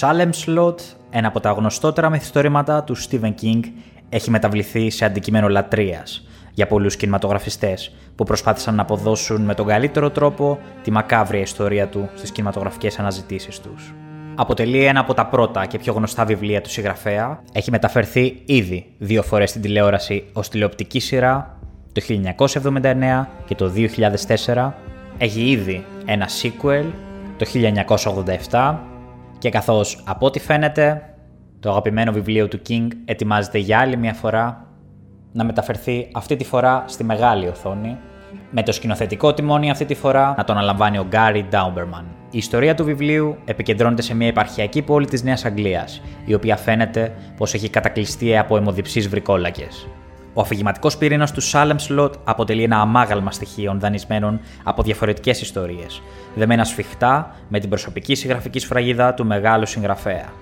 Salem 0.00 0.30
Slot, 0.44 0.74
ένα 1.10 1.28
από 1.28 1.40
τα 1.40 1.50
γνωστότερα 1.50 2.10
μυθιστορήματα 2.10 2.84
του 2.84 2.96
Stephen 2.96 3.34
King, 3.42 3.60
έχει 4.08 4.30
μεταβληθεί 4.30 4.90
σε 4.90 5.04
αντικείμενο 5.04 5.48
λατρείας 5.48 6.26
για 6.52 6.66
πολλούς 6.66 6.96
κινηματογραφιστές 6.96 7.94
που 8.14 8.24
προσπάθησαν 8.24 8.74
να 8.74 8.82
αποδώσουν 8.82 9.42
με 9.42 9.54
τον 9.54 9.66
καλύτερο 9.66 10.10
τρόπο 10.10 10.58
τη 10.82 10.90
μακάβρια 10.90 11.40
ιστορία 11.40 11.88
του 11.88 12.08
στις 12.14 12.30
κινηματογραφικές 12.30 12.98
αναζητήσεις 12.98 13.60
τους. 13.60 13.94
Αποτελεί 14.34 14.84
ένα 14.84 15.00
από 15.00 15.14
τα 15.14 15.26
πρώτα 15.26 15.66
και 15.66 15.78
πιο 15.78 15.92
γνωστά 15.92 16.24
βιβλία 16.24 16.60
του 16.60 16.70
συγγραφέα. 16.70 17.42
Έχει 17.52 17.70
μεταφερθεί 17.70 18.42
ήδη 18.44 18.86
δύο 18.98 19.22
φορές 19.22 19.50
στην 19.50 19.62
τηλεόραση 19.62 20.24
ως 20.32 20.48
τηλεοπτική 20.48 21.00
σειρά 21.00 21.58
το 21.92 22.02
1979 22.62 23.26
και 23.44 23.54
το 23.54 23.72
2004. 24.54 24.72
Έχει 25.18 25.50
ήδη 25.50 25.84
ένα 26.04 26.28
sequel 26.42 26.84
το 27.36 27.46
1987 28.50 28.76
και 29.38 29.50
καθώς 29.50 30.02
από 30.06 30.26
ό,τι 30.26 30.38
φαίνεται 30.38 31.14
το 31.60 31.70
αγαπημένο 31.70 32.12
βιβλίο 32.12 32.48
του 32.48 32.60
King 32.68 32.88
ετοιμάζεται 33.04 33.58
για 33.58 33.78
άλλη 33.78 33.96
μια 33.96 34.14
φορά 34.14 34.66
να 35.32 35.44
μεταφερθεί 35.44 36.08
αυτή 36.14 36.36
τη 36.36 36.44
φορά 36.44 36.84
στη 36.86 37.04
μεγάλη 37.04 37.48
οθόνη, 37.48 37.96
με 38.50 38.62
το 38.62 38.72
σκηνοθετικό 38.72 39.34
τιμόνι 39.34 39.70
αυτή 39.70 39.84
τη 39.84 39.94
φορά 39.94 40.34
να 40.36 40.44
τον 40.44 40.56
αναλαμβάνει 40.56 40.98
ο 40.98 41.06
Γκάρι 41.08 41.46
Ντάουμπερμαν. 41.50 42.04
Η 42.30 42.38
ιστορία 42.38 42.74
του 42.74 42.84
βιβλίου 42.84 43.36
επικεντρώνεται 43.44 44.02
σε 44.02 44.14
μια 44.14 44.26
επαρχιακή 44.26 44.82
πόλη 44.82 45.06
της 45.06 45.22
Νέας 45.22 45.44
Αγγλίας, 45.44 46.02
η 46.24 46.34
οποία 46.34 46.56
φαίνεται 46.56 47.14
πως 47.36 47.54
έχει 47.54 47.70
κατακλειστεί 47.70 48.38
από 48.38 48.56
αιμοδιψείς 48.56 49.08
βρικόλακες. 49.08 49.88
Ο 50.38 50.40
αφηγηματικός 50.40 50.96
πυρήνας 50.96 51.32
του 51.32 51.42
Salem 51.42 51.76
Slot 51.88 52.10
αποτελεί 52.24 52.62
ένα 52.62 52.80
αμάγαλμα 52.80 53.30
στοιχείων 53.30 53.80
δανεισμένων 53.80 54.40
από 54.62 54.82
διαφορετικές 54.82 55.40
ιστορίες, 55.40 56.02
δεμένα 56.34 56.64
σφιχτά 56.64 57.34
με 57.48 57.58
την 57.58 57.68
προσωπική 57.68 58.14
συγγραφική 58.14 58.58
σφραγίδα 58.58 59.14
του 59.14 59.26
μεγάλου 59.26 59.66
συγγραφέα. 59.66 60.32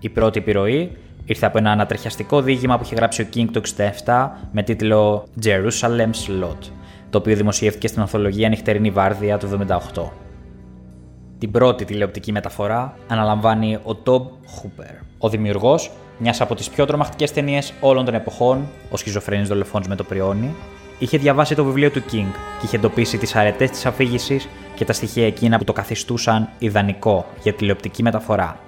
Η 0.00 0.08
πρώτη 0.08 0.38
επιρροή 0.38 0.96
ήρθε 1.24 1.46
από 1.46 1.58
ένα 1.58 1.70
ανατρεχιαστικό 1.70 2.40
διήγημα 2.42 2.76
που 2.76 2.82
είχε 2.84 2.94
γράψει 2.94 3.22
ο 3.22 3.26
King 3.34 3.46
το 3.52 3.60
67 4.04 4.28
με 4.52 4.62
τίτλο 4.62 5.26
Jerusalem 5.44 6.10
Slot, 6.26 6.70
το 7.10 7.18
οποίο 7.18 7.36
δημοσιεύτηκε 7.36 7.86
στην 7.86 8.00
ανθολογία 8.00 8.48
Νυχτερινή 8.48 8.90
Βάρδια 8.90 9.38
του 9.38 9.66
78. 9.94 10.02
Την 11.38 11.50
πρώτη 11.50 11.84
τηλεοπτική 11.84 12.32
μεταφορά 12.32 12.94
αναλαμβάνει 13.08 13.78
ο 13.82 13.94
Τόμπ 13.94 14.26
Χούπερ, 14.46 14.94
ο 15.18 15.28
δημιουργός 15.28 15.90
μιας 16.18 16.40
από 16.40 16.54
τις 16.54 16.70
πιο 16.70 16.86
τρομακτικές 16.86 17.32
ταινίες 17.32 17.72
όλων 17.80 18.04
των 18.04 18.14
εποχών, 18.14 18.68
ο 18.90 18.96
σχιζοφρενή 18.96 19.46
δολοφόνος 19.46 19.88
με 19.88 19.94
το 19.94 20.04
πριόνι, 20.04 20.54
είχε 20.98 21.18
διαβάσει 21.18 21.54
το 21.54 21.64
βιβλίο 21.64 21.90
του 21.90 22.00
King 22.00 22.26
και 22.60 22.64
είχε 22.64 22.76
εντοπίσει 22.76 23.18
τις 23.18 23.36
αρετές 23.36 23.70
της 23.70 23.86
αφήγησης 23.86 24.48
και 24.74 24.84
τα 24.84 24.92
στοιχεία 24.92 25.26
εκείνα 25.26 25.58
που 25.58 25.64
το 25.64 25.72
καθιστούσαν 25.72 26.48
ιδανικό 26.58 27.26
για 27.42 27.52
τηλεοπτική 27.52 28.02
μεταφορά, 28.02 28.58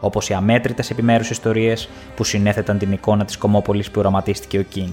όπως 0.00 0.28
οι 0.28 0.34
αμέτρητες 0.34 0.90
επιμέρους 0.90 1.30
ιστορίες 1.30 1.88
που 2.16 2.24
συνέθεταν 2.24 2.78
την 2.78 2.92
εικόνα 2.92 3.24
της 3.24 3.36
Κομόπολης 3.36 3.90
που 3.90 4.00
οραματίστηκε 4.00 4.58
ο 4.58 4.64
King. 4.74 4.92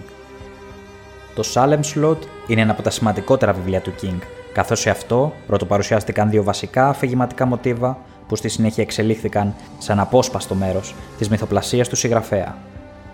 Το 1.36 1.44
Salem 1.54 1.80
Slot 1.94 2.18
είναι 2.48 2.62
ένα 2.62 2.72
από 2.72 2.82
τα 2.82 2.90
σημαντικότερα 2.90 3.54
βιβλία 3.54 3.82
του 3.82 3.94
King, 4.02 4.20
καθώς 4.54 4.80
σε 4.80 4.90
αυτό 4.90 5.34
πρωτοπαρουσιάστηκαν 5.48 6.30
δύο 6.30 6.44
βασικά 6.44 6.88
αφηγηματικά 6.88 7.46
μοτίβα 7.46 7.98
που 8.28 8.36
στη 8.36 8.50
συνέχεια 8.50 8.84
εξελίχθηκαν 8.84 9.54
σαν 9.78 10.00
απόσπαστο 10.00 10.56
μέρος 10.56 10.96
της 11.18 11.30
μυθοπλασίας 11.30 11.90
του 11.90 11.96
συγγραφέα. 11.96 12.58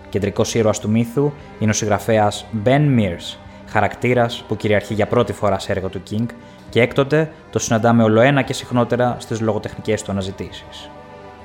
Κεντρικός 0.08 0.54
ήρωας 0.54 0.78
του 0.78 0.90
μύθου 0.90 1.32
είναι 1.58 1.70
ο 1.70 1.74
συγγραφέας 1.74 2.46
Ben 2.64 2.98
Mears, 2.98 3.36
χαρακτήρας 3.66 4.44
που 4.48 4.56
κυριαρχεί 4.56 4.94
για 4.94 5.06
πρώτη 5.06 5.32
φορά 5.32 5.58
σε 5.58 5.72
έργο 5.72 5.88
του 5.88 6.02
King 6.10 6.26
και 6.68 6.80
έκτοτε 6.80 7.30
το 7.50 7.58
συναντάμε 7.58 8.02
ολοένα 8.02 8.42
και 8.42 8.52
συχνότερα 8.52 9.16
στις 9.18 9.40
λογοτεχνικές 9.40 10.02
του 10.02 10.10
αναζητήσεις. 10.10 10.90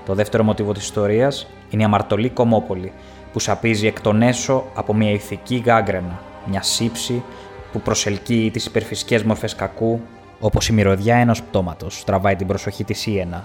Το 0.05 0.13
δεύτερο 0.13 0.43
μοτίβο 0.43 0.71
της 0.71 0.83
ιστορίας 0.83 1.47
είναι 1.69 1.81
η 1.81 1.85
αμαρτωλή 1.85 2.29
κομμόπολη, 2.29 2.91
που 3.33 3.39
σαπίζει 3.39 3.87
εκ 3.87 4.01
των 4.01 4.21
έσω 4.21 4.65
από 4.73 4.93
μια 4.93 5.11
ηθική 5.11 5.59
γκάγκρενα, 5.59 6.19
μια 6.45 6.61
σύψη 6.61 7.23
που 7.71 7.81
προσελκύει 7.81 8.51
τις 8.51 8.65
υπερφυσικές 8.65 9.23
μορφές 9.23 9.55
κακού, 9.55 10.01
όπως 10.39 10.67
η 10.67 10.73
μυρωδιά 10.73 11.15
ενός 11.15 11.43
πτώματος 11.43 12.03
τραβάει 12.03 12.35
την 12.35 12.47
προσοχή 12.47 12.83
της 12.83 13.05
Ιένα. 13.05 13.43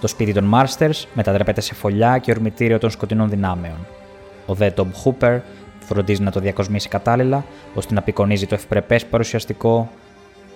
Το 0.00 0.06
σπίτι 0.06 0.32
των 0.32 0.44
Μάρστερς 0.44 1.08
μετατρέπεται 1.14 1.60
σε 1.60 1.74
φωλιά 1.74 2.18
και 2.18 2.30
ορμητήριο 2.30 2.78
των 2.78 2.90
σκοτεινών 2.90 3.28
δυνάμεων. 3.28 3.86
Ο 4.46 4.54
δε 4.54 4.70
Τόμ 4.70 4.90
Χούπερ 4.92 5.40
φροντίζει 5.80 6.22
να 6.22 6.30
το 6.30 6.40
διακοσμήσει 6.40 6.88
κατάλληλα, 6.88 7.44
ώστε 7.74 7.94
να 7.94 8.00
απεικονίζει 8.00 8.46
το 8.46 8.54
ευπρεπές 8.54 9.06
παρουσιαστικό 9.06 9.90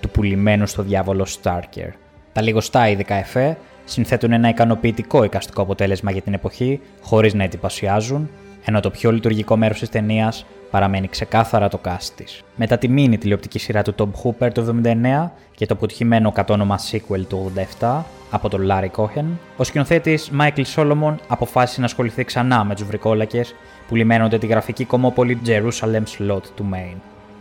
του 0.01 0.11
πουλημένου 0.11 0.67
στο 0.67 0.83
διάβολο 0.83 1.25
Στάρκερ. 1.25 1.89
Τα 2.33 2.43
λιγοστά 2.43 2.89
ειδικά 2.89 3.15
εφέ 3.15 3.57
συνθέτουν 3.85 4.33
ένα 4.33 4.49
ικανοποιητικό 4.49 5.25
εικαστικό 5.25 5.63
αποτέλεσμα 5.63 6.11
για 6.11 6.23
την 6.23 6.35
εποχή, 6.35 6.81
χωρίς 7.03 7.35
να 7.35 7.45
εντυπωσιάζουν, 7.45 8.31
ενώ 8.65 8.81
το 8.81 8.91
πιο 8.91 9.13
λειτουργικό 9.13 9.57
μέρος 9.57 9.79
της 9.79 9.89
ταινίας 9.89 10.47
παραμένει 10.73 11.09
ξεκάθαρα 11.09 11.69
το 11.69 11.81
cast 11.85 12.09
της. 12.17 12.43
Μετά 12.57 12.79
τη 12.79 12.89
μήνυ 12.89 13.19
τηλεοπτική 13.19 13.59
σειρά 13.59 13.83
του 13.83 13.95
Tom 13.99 14.09
Hooper 14.23 14.53
το 14.53 14.81
1979 14.85 15.31
και 15.55 15.67
το 15.67 15.75
αποτυχημένο 15.75 16.33
κατόνομα 16.33 16.79
sequel 16.91 17.25
του 17.29 17.53
87 17.79 18.03
από 18.31 18.49
τον 18.49 18.67
Larry 18.71 18.91
Cohen, 18.97 19.25
ο 19.57 19.65
σκηνοθέτης 19.65 20.31
Michael 20.41 20.65
Solomon 20.75 21.15
αποφάσισε 21.27 21.81
να 21.81 21.87
ασχοληθεί 21.87 22.25
ξανά 22.25 22.65
με 22.65 22.75
τους 22.75 22.85
βρικόλακε 22.85 23.45
που 23.89 23.97
λιμένονται 23.97 24.39
τη 24.39 24.47
γραφική 24.47 24.85
κομμόπολη 24.85 25.41
Jerusalem 25.47 26.03
Slot 26.19 26.43
του 26.55 26.69
Maine. 26.73 27.01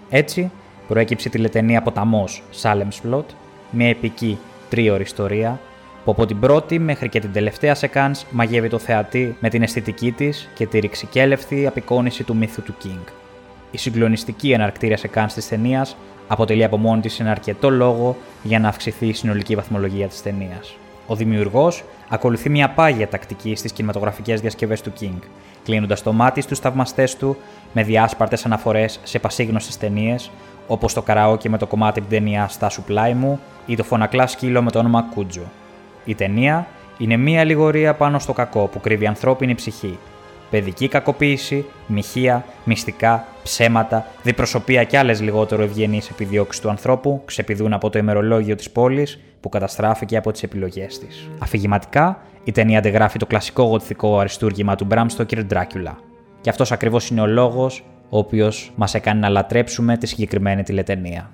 Έτσι, 0.09 0.51
προέκυψε 0.87 1.27
η 1.27 1.31
τηλετενία 1.31 1.81
ποταμό 1.81 2.27
Salem 2.61 2.87
Slot, 3.03 3.25
μια 3.71 3.87
επική 3.87 4.39
τρίωρη 4.69 5.03
ιστορία 5.03 5.59
που 6.03 6.11
από 6.11 6.25
την 6.25 6.39
πρώτη 6.39 6.79
μέχρι 6.79 7.09
και 7.09 7.19
την 7.19 7.31
τελευταία 7.31 7.75
σεκάνς 7.75 8.25
μαγεύει 8.31 8.69
το 8.69 8.79
θεατή 8.79 9.35
με 9.39 9.49
την 9.49 9.63
αισθητική 9.63 10.11
της 10.11 10.49
και 10.55 10.67
τη 10.67 10.79
ρηξικέλευθη 10.79 11.67
απεικόνηση 11.67 12.23
του 12.23 12.35
μύθου 12.35 12.61
του 12.61 12.75
King. 12.83 13.20
Η 13.71 13.77
συγκλονιστική 13.77 14.51
εναρκτήρια 14.51 14.97
σεκάνς 14.97 15.33
της 15.33 15.47
ταινίας 15.47 15.95
αποτελεί 16.27 16.63
από 16.63 16.77
μόνη 16.77 17.01
της 17.01 17.19
ένα 17.19 17.31
αρκετό 17.31 17.69
λόγο 17.69 18.17
για 18.43 18.59
να 18.59 18.67
αυξηθεί 18.67 19.07
η 19.07 19.13
συνολική 19.13 19.55
βαθμολογία 19.55 20.07
της 20.07 20.21
ταινίας. 20.21 20.75
Ο 21.07 21.15
δημιουργός 21.15 21.83
ακολουθεί 22.09 22.49
μια 22.49 22.69
πάγια 22.69 23.07
τακτική 23.07 23.55
στις 23.55 23.71
κινηματογραφικές 23.71 24.41
διασκευές 24.41 24.81
του 24.81 24.93
King, 25.01 25.19
κλείνοντας 25.63 26.03
το 26.03 26.13
μάτι 26.13 26.41
στους 26.41 26.59
θαυμαστές 26.59 27.15
του 27.15 27.37
με 27.73 27.83
διάσπαρτες 27.83 28.45
αναφορές 28.45 28.99
σε 29.03 29.19
πασίγνωστες 29.19 29.77
ταινίες, 29.77 30.31
όπως 30.67 30.93
το 30.93 31.01
καραόκι 31.01 31.49
με 31.49 31.57
το 31.57 31.67
κομμάτι 31.67 31.99
την 31.99 32.09
ταινία 32.09 32.47
Στάσου 32.47 32.83
πλάι 32.83 33.13
μου 33.13 33.39
ή 33.65 33.75
το 33.75 33.83
φωνακλά 33.83 34.27
σκύλο 34.27 34.61
με 34.61 34.71
το 34.71 34.79
όνομα 34.79 35.07
Κούτζο. 35.13 35.51
Η 36.05 36.15
ταινία 36.15 36.67
είναι 36.97 37.17
μία 37.17 37.39
αλληγορία 37.39 37.93
πάνω 37.93 38.19
στο 38.19 38.33
κακό 38.33 38.67
που 38.67 38.79
κρύβει 38.79 39.03
η 39.03 39.07
ανθρώπινη 39.07 39.55
ψυχή. 39.55 39.97
Παιδική 40.51 40.87
κακοποίηση, 40.87 41.65
μοιχεία, 41.87 42.45
μυστικά, 42.63 43.25
ψέματα, 43.43 44.05
διπροσωπεία 44.23 44.83
και 44.83 44.97
άλλες 44.97 45.21
λιγότερο 45.21 45.63
ευγενείς 45.63 46.09
επιδιώξεις 46.09 46.61
του 46.61 46.69
ανθρώπου 46.69 47.21
ξεπηδούν 47.25 47.73
από 47.73 47.89
το 47.89 47.99
ημερολόγιο 47.99 48.55
της 48.55 48.71
πόλης 48.71 49.19
που 49.39 49.49
καταστράφηκε 49.49 50.17
από 50.17 50.31
τις 50.31 50.43
επιλογές 50.43 50.99
της. 50.99 51.29
Αφηγηματικά, 51.39 52.21
η 52.43 52.51
ταινία 52.51 52.77
αντεγράφει 52.77 53.17
το 53.19 53.25
κλασικό 53.25 53.63
γοτθικό 53.63 54.19
αριστούργημα 54.19 54.75
του 54.75 54.87
Bram 54.91 55.05
Stoker 55.17 55.43
Dracula. 55.49 55.95
Και 56.41 56.49
αυτός 56.49 56.71
ακριβώς 56.71 57.09
είναι 57.09 57.21
ο 57.21 57.27
λόγος 57.27 57.83
ο 58.09 58.17
οποίος 58.17 58.71
μας 58.75 58.93
έκανε 58.93 59.19
να 59.19 59.29
λατρέψουμε 59.29 59.97
τη 59.97 60.07
συγκεκριμένη 60.07 60.63
τηλετενία. 60.63 61.31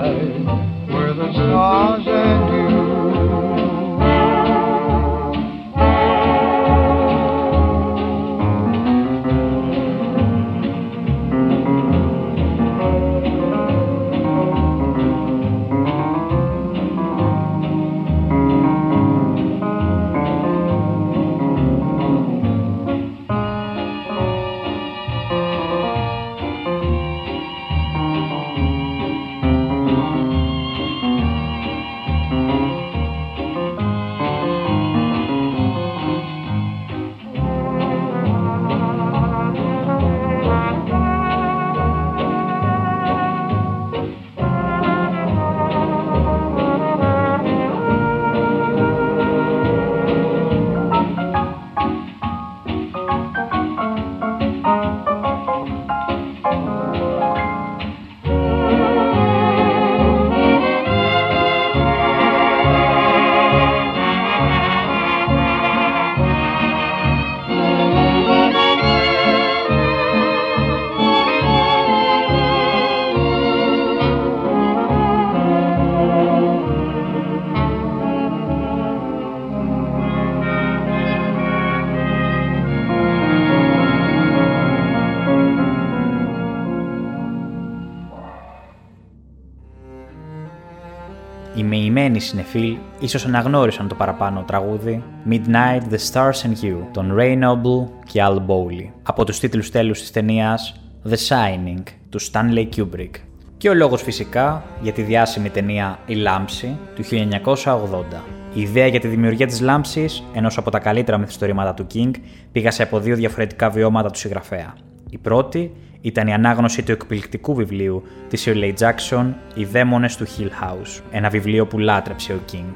μεημένοι 92.20 92.48
συνεφίλ 92.50 92.78
ίσως 93.00 93.26
αναγνώρισαν 93.26 93.88
το 93.88 93.96
παραπάνω 93.96 94.44
τραγούδι 94.48 95.04
Midnight, 95.30 95.94
The 95.94 96.12
Stars 96.12 96.42
and 96.48 96.66
You 96.66 96.76
των 96.92 97.16
Ray 97.18 97.40
Noble 97.44 97.88
και 98.06 98.22
Al 98.24 98.36
Bowley 98.36 98.90
από 99.04 99.26
τους 99.26 99.40
τίτλους 99.40 99.72
τέλους 99.72 100.00
της 100.00 100.12
ταινίας 100.12 100.76
The 101.10 101.16
Shining 101.28 101.84
του 102.10 102.20
Stanley 102.22 102.68
Kubrick. 102.76 103.12
Και 103.58 103.70
ο 103.70 103.74
λόγος 103.74 104.02
φυσικά 104.02 104.64
για 104.82 104.92
τη 104.92 105.02
διάσημη 105.02 105.50
ταινία 105.50 106.00
«Η 106.06 106.14
Λάμψη» 106.14 106.78
του 106.96 107.04
1980. 107.04 108.24
Η 108.54 108.62
ιδέα 108.62 108.88
για 108.88 109.00
τη 109.00 109.08
δημιουργία 109.08 109.48
της 109.48 109.62
λάμψης, 109.62 110.24
ενός 110.34 110.58
από 110.58 110.72
τα 110.72 110.80
καλύτερα 110.80 111.18
μυθιστορήματα 111.18 111.74
του 111.74 111.88
King, 111.94 112.12
πήγασε 112.52 112.84
από 112.84 113.00
δύο 113.00 113.16
διαφορετικά 113.16 113.70
βιώματα 113.70 114.10
του 114.10 114.18
συγγραφέα. 114.18 114.76
Η 115.10 115.18
πρώτη 115.18 115.72
ήταν 116.02 116.28
η 116.28 116.34
ανάγνωση 116.34 116.84
του 116.84 116.92
εκπληκτικού 116.92 117.54
βιβλίου 117.54 118.04
της 118.28 118.48
Shirley 118.48 118.74
Jackson 118.80 119.34
«Οι 119.54 119.66
δαίμονες 119.66 120.18
του 120.18 120.26
Hill 120.28 120.64
House», 120.64 121.02
ένα 121.12 121.30
βιβλίο 121.30 121.66
που 121.66 121.78
λάτρεψε 121.78 122.34
ο 122.34 122.40
King. 122.52 122.74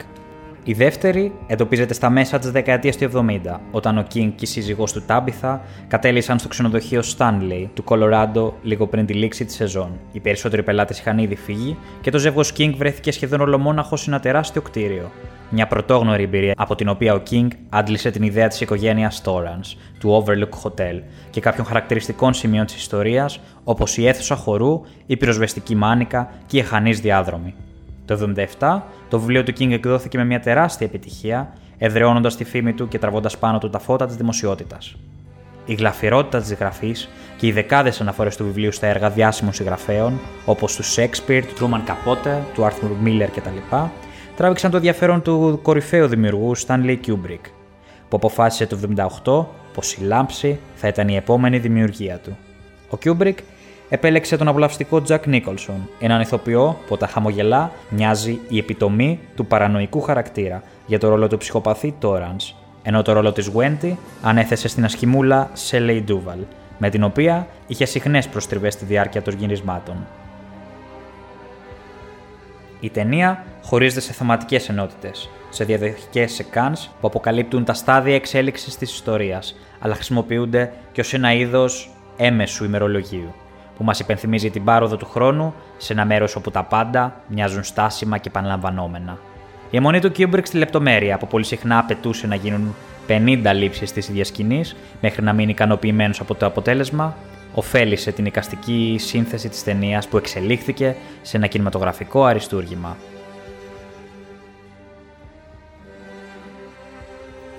Η 0.65 0.73
δεύτερη 0.73 1.32
εντοπίζεται 1.47 1.93
στα 1.93 2.10
μέσα 2.10 2.39
της 2.39 2.52
δεκαετίας 2.52 2.97
του 2.97 3.10
70, 3.15 3.60
όταν 3.71 3.97
ο 3.97 4.06
King 4.13 4.32
και 4.36 4.43
η 4.43 4.45
σύζυγός 4.45 4.91
του 4.91 5.04
Τάμπιθα 5.06 5.62
κατέλησαν 5.88 6.39
στο 6.39 6.47
ξενοδοχείο 6.47 7.02
Stanley 7.17 7.67
του 7.73 7.84
Κολοράντο 7.84 8.54
λίγο 8.62 8.88
πριν 8.88 9.06
τη 9.06 9.13
λήξη 9.13 9.45
της 9.45 9.56
σεζόν. 9.56 9.99
Οι 10.12 10.19
περισσότεροι 10.19 10.63
πελάτες 10.63 10.99
είχαν 10.99 11.17
ήδη 11.17 11.36
φύγει 11.36 11.78
και 12.02 12.12
το 12.12 12.17
ζεύγος 12.17 12.54
King 12.58 12.73
βρέθηκε 12.78 13.12
σχεδόν 13.12 13.41
ολομόναχος 13.41 14.02
σε 14.02 14.10
ένα 14.10 14.19
τεράστιο 14.19 14.62
κτίριο. 14.62 15.12
Μια 15.49 15.67
πρωτόγνωρη 15.67 16.23
εμπειρία 16.23 16.54
από 16.58 16.76
την 16.76 16.89
οποία 16.89 17.13
ο 17.13 17.21
King 17.30 17.47
άντλησε 17.69 18.12
την 18.12 18.23
ιδέα 18.23 18.47
της 18.47 18.62
οικογένειας 18.62 19.21
Torrance, 19.26 19.78
του 19.99 20.23
Overlook 20.23 20.69
Hotel 20.69 21.02
και 21.30 21.39
κάποιων 21.39 21.65
χαρακτηριστικών 21.65 22.34
σημείων 22.34 22.65
της 22.65 22.76
ιστορίας, 22.76 23.39
όπως 23.63 23.97
η 23.97 24.08
αίθουσα 24.08 24.36
χορού, 24.36 24.82
η 25.06 25.17
πυροσβεστική 25.17 25.76
μάνικα 25.76 26.32
και 26.45 26.58
η 26.58 26.60
εχανής 26.60 26.99
διάδρομη. 26.99 27.54
Το 28.05 28.33
1977 28.59 28.81
το 29.09 29.19
βιβλίο 29.19 29.43
του 29.43 29.53
King 29.59 29.71
εκδόθηκε 29.71 30.17
με 30.17 30.25
μια 30.25 30.39
τεράστια 30.39 30.87
επιτυχία, 30.87 31.53
εδραιώνοντας 31.77 32.35
τη 32.35 32.43
φήμη 32.43 32.73
του 32.73 32.87
και 32.87 32.99
τραβώντας 32.99 33.37
πάνω 33.37 33.57
του 33.57 33.69
τα 33.69 33.79
φώτα 33.79 34.05
της 34.05 34.15
δημοσιότητας. 34.15 34.95
Η 35.65 35.73
γλαφυρότητα 35.73 36.39
της 36.39 36.53
γραφής 36.53 37.09
και 37.37 37.47
οι 37.47 37.51
δεκάδες 37.51 38.01
αναφορές 38.01 38.35
του 38.35 38.43
βιβλίου 38.43 38.71
στα 38.71 38.87
έργα 38.87 39.09
διάσημων 39.09 39.53
συγγραφέων, 39.53 40.19
όπως 40.45 40.75
του 40.75 40.83
Shakespeare, 40.83 41.41
του 41.47 41.53
Truman 41.59 41.89
Capote, 41.89 42.41
του 42.53 42.61
Arthur 42.63 43.07
Miller 43.07 43.27
κτλ., 43.35 43.75
τράβηξαν 44.35 44.71
το 44.71 44.77
ενδιαφέρον 44.77 45.21
του 45.21 45.59
κορυφαίου 45.61 46.07
δημιουργού 46.07 46.57
Stanley 46.57 46.97
Kubrick, 47.07 47.45
που 48.09 48.15
αποφάσισε 48.15 48.65
το 48.65 48.77
1978 49.23 49.45
πως 49.73 49.93
η 49.93 50.03
λάμψη 50.03 50.59
θα 50.75 50.87
ήταν 50.87 51.07
η 51.07 51.15
επόμενη 51.15 51.57
δημιουργία 51.59 52.17
του. 52.17 52.37
Ο 52.89 52.97
Kubrick 53.03 53.35
επέλεξε 53.93 54.38
τον 54.38 54.47
απολαυστικό 54.47 55.01
Jack 55.08 55.19
Nicholson, 55.25 55.79
έναν 55.99 56.21
ηθοποιό 56.21 56.77
που 56.88 56.97
τα 56.97 57.08
χαμογελά 57.08 57.71
μοιάζει 57.89 58.39
η 58.47 58.58
επιτομή 58.58 59.19
του 59.36 59.45
παρανοϊκού 59.45 60.01
χαρακτήρα 60.01 60.63
για 60.86 60.99
το 60.99 61.10
ρόλο 61.10 61.27
του 61.27 61.38
ψυχοπαθή 61.38 61.93
Torrance, 62.01 62.53
ενώ 62.84 63.01
το 63.01 63.13
ρόλο 63.13 63.32
της 63.32 63.51
Wendy 63.56 63.95
ανέθεσε 64.21 64.67
στην 64.67 64.84
ασχημούλα 64.84 65.49
Shelley 65.69 66.03
Duvall, 66.08 66.39
με 66.77 66.89
την 66.89 67.03
οποία 67.03 67.47
είχε 67.67 67.86
συχνές 67.86 68.27
προστριβές 68.27 68.73
στη 68.73 68.86
διάρκεια 68.86 69.21
των 69.21 69.36
γυρισμάτων. 69.38 69.95
Η 72.79 72.89
ταινία 72.89 73.45
χωρίζεται 73.63 74.01
σε 74.01 74.13
θεματικές 74.13 74.69
ενότητες, 74.69 75.29
σε 75.49 75.63
διαδοχικές 75.63 76.34
σεκάνς 76.34 76.89
που 77.01 77.08
αποκαλύπτουν 77.08 77.63
τα 77.63 77.73
στάδια 77.73 78.15
εξέλιξης 78.15 78.77
της 78.77 78.93
ιστορίας, 78.93 79.56
αλλά 79.79 79.95
χρησιμοποιούνται 79.95 80.73
και 80.91 81.01
ως 81.01 81.13
ένα 81.13 81.34
είδος 81.34 81.89
έμεσου 82.17 82.63
ημερολογίου 82.63 83.34
που 83.77 83.83
μας 83.83 83.99
υπενθυμίζει 83.99 84.49
την 84.49 84.63
πάροδο 84.63 84.97
του 84.97 85.05
χρόνου 85.05 85.53
σε 85.77 85.93
ένα 85.93 86.05
μέρος 86.05 86.36
όπου 86.36 86.51
τα 86.51 86.63
πάντα 86.63 87.15
μοιάζουν 87.27 87.63
στάσιμα 87.63 88.17
και 88.17 88.27
επαναλαμβανόμενα. 88.27 89.17
Η 89.69 89.77
αιμονή 89.77 89.99
του 89.99 90.12
Kubrick 90.17 90.43
στη 90.43 90.57
λεπτομέρεια, 90.57 91.17
που 91.17 91.27
πολύ 91.27 91.43
συχνά 91.43 91.79
απαιτούσε 91.79 92.27
να 92.27 92.36
γίνουν 92.36 92.75
50 93.07 93.51
λήψεις 93.53 93.91
της 93.91 94.09
ίδιας 94.09 94.27
σκηνής, 94.27 94.75
μέχρι 95.01 95.23
να 95.23 95.33
μείνει 95.33 95.51
ικανοποιημένος 95.51 96.19
από 96.19 96.36
το 96.36 96.45
αποτέλεσμα, 96.45 97.15
ωφέλησε 97.53 98.12
την 98.12 98.25
εικαστική 98.25 98.95
σύνθεση 98.99 99.49
της 99.49 99.63
ταινίας 99.63 100.07
που 100.07 100.17
εξελίχθηκε 100.17 100.95
σε 101.21 101.38
ένα 101.38 101.47
κινηματογραφικό 101.47 102.25
αριστούργημα. 102.25 102.97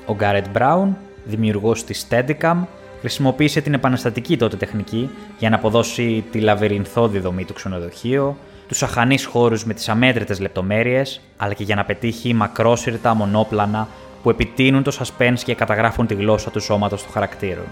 Ο 0.06 0.14
Γκάρετ 0.14 0.46
Μπράουν, 0.52 0.96
δημιουργός 1.24 1.84
της 1.84 2.06
Steadicam, 2.10 2.56
χρησιμοποίησε 3.04 3.60
την 3.60 3.74
επαναστατική 3.74 4.36
τότε 4.36 4.56
τεχνική 4.56 5.10
για 5.38 5.50
να 5.50 5.56
αποδώσει 5.56 6.24
τη 6.30 6.40
λαβυρινθώδη 6.40 7.18
δομή 7.18 7.44
του 7.44 7.52
ξενοδοχείου, 7.52 8.36
τους 8.68 8.82
αχανείς 8.82 9.24
χώρους 9.24 9.64
με 9.64 9.74
τις 9.74 9.88
αμέτρητες 9.88 10.40
λεπτομέρειες, 10.40 11.20
αλλά 11.36 11.52
και 11.52 11.62
για 11.62 11.74
να 11.74 11.84
πετύχει 11.84 12.34
μακρόσυρτα 12.34 13.14
μονόπλανα 13.14 13.88
που 14.22 14.30
επιτείνουν 14.30 14.82
το 14.82 14.92
suspense 14.98 15.38
και 15.44 15.54
καταγράφουν 15.54 16.06
τη 16.06 16.14
γλώσσα 16.14 16.50
του 16.50 16.60
σώματος 16.60 17.02
των 17.02 17.12
χαρακτήρων. 17.12 17.64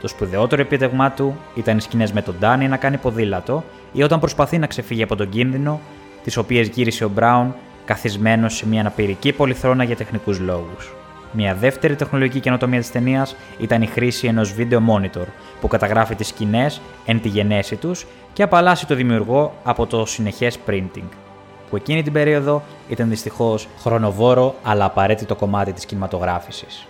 Το 0.00 0.08
σπουδαιότερο 0.08 0.62
επίτευγμά 0.62 1.10
του 1.10 1.36
ήταν 1.54 1.76
οι 1.76 1.80
σκηνές 1.80 2.12
με 2.12 2.22
τον 2.22 2.34
Ντάνι 2.38 2.68
να 2.68 2.76
κάνει 2.76 2.96
ποδήλατο 2.96 3.64
ή 3.92 4.02
όταν 4.02 4.20
προσπαθεί 4.20 4.58
να 4.58 4.66
ξεφύγει 4.66 5.02
από 5.02 5.16
τον 5.16 5.28
κίνδυνο, 5.28 5.80
τις 6.24 6.36
οποίες 6.36 6.68
γύρισε 6.68 7.04
ο 7.04 7.08
Μπράουν 7.08 7.54
καθισμένος 7.84 8.54
σε 8.54 8.66
μια 8.66 8.80
αναπηρική 8.80 9.32
πολυθρόνα 9.32 9.84
για 9.84 9.96
τεχνικούς 9.96 10.38
λόγους. 10.38 10.92
Μια 11.32 11.54
δεύτερη 11.54 11.96
τεχνολογική 11.96 12.40
καινοτομία 12.40 12.80
της 12.80 12.90
ταινίας 12.90 13.36
ήταν 13.58 13.82
η 13.82 13.86
χρήση 13.86 14.26
ενός 14.26 14.54
video 14.58 14.78
monitor 14.78 15.26
που 15.60 15.68
καταγράφει 15.68 16.14
τις 16.14 16.28
σκηνές 16.28 16.80
εν 17.06 17.20
τη 17.20 17.28
γενέση 17.28 17.76
τους 17.76 18.06
και 18.32 18.42
απαλλάσσει 18.42 18.86
το 18.86 18.94
δημιουργό 18.94 19.54
από 19.64 19.86
το 19.86 20.06
συνεχές 20.06 20.58
printing, 20.66 21.08
που 21.70 21.76
εκείνη 21.76 22.02
την 22.02 22.12
περίοδο 22.12 22.62
ήταν 22.88 23.08
δυστυχώς 23.08 23.68
χρονοβόρο 23.80 24.54
αλλά 24.62 24.84
απαραίτητο 24.84 25.34
κομμάτι 25.34 25.72
της 25.72 25.86
κινηματογράφησης. 25.86 26.86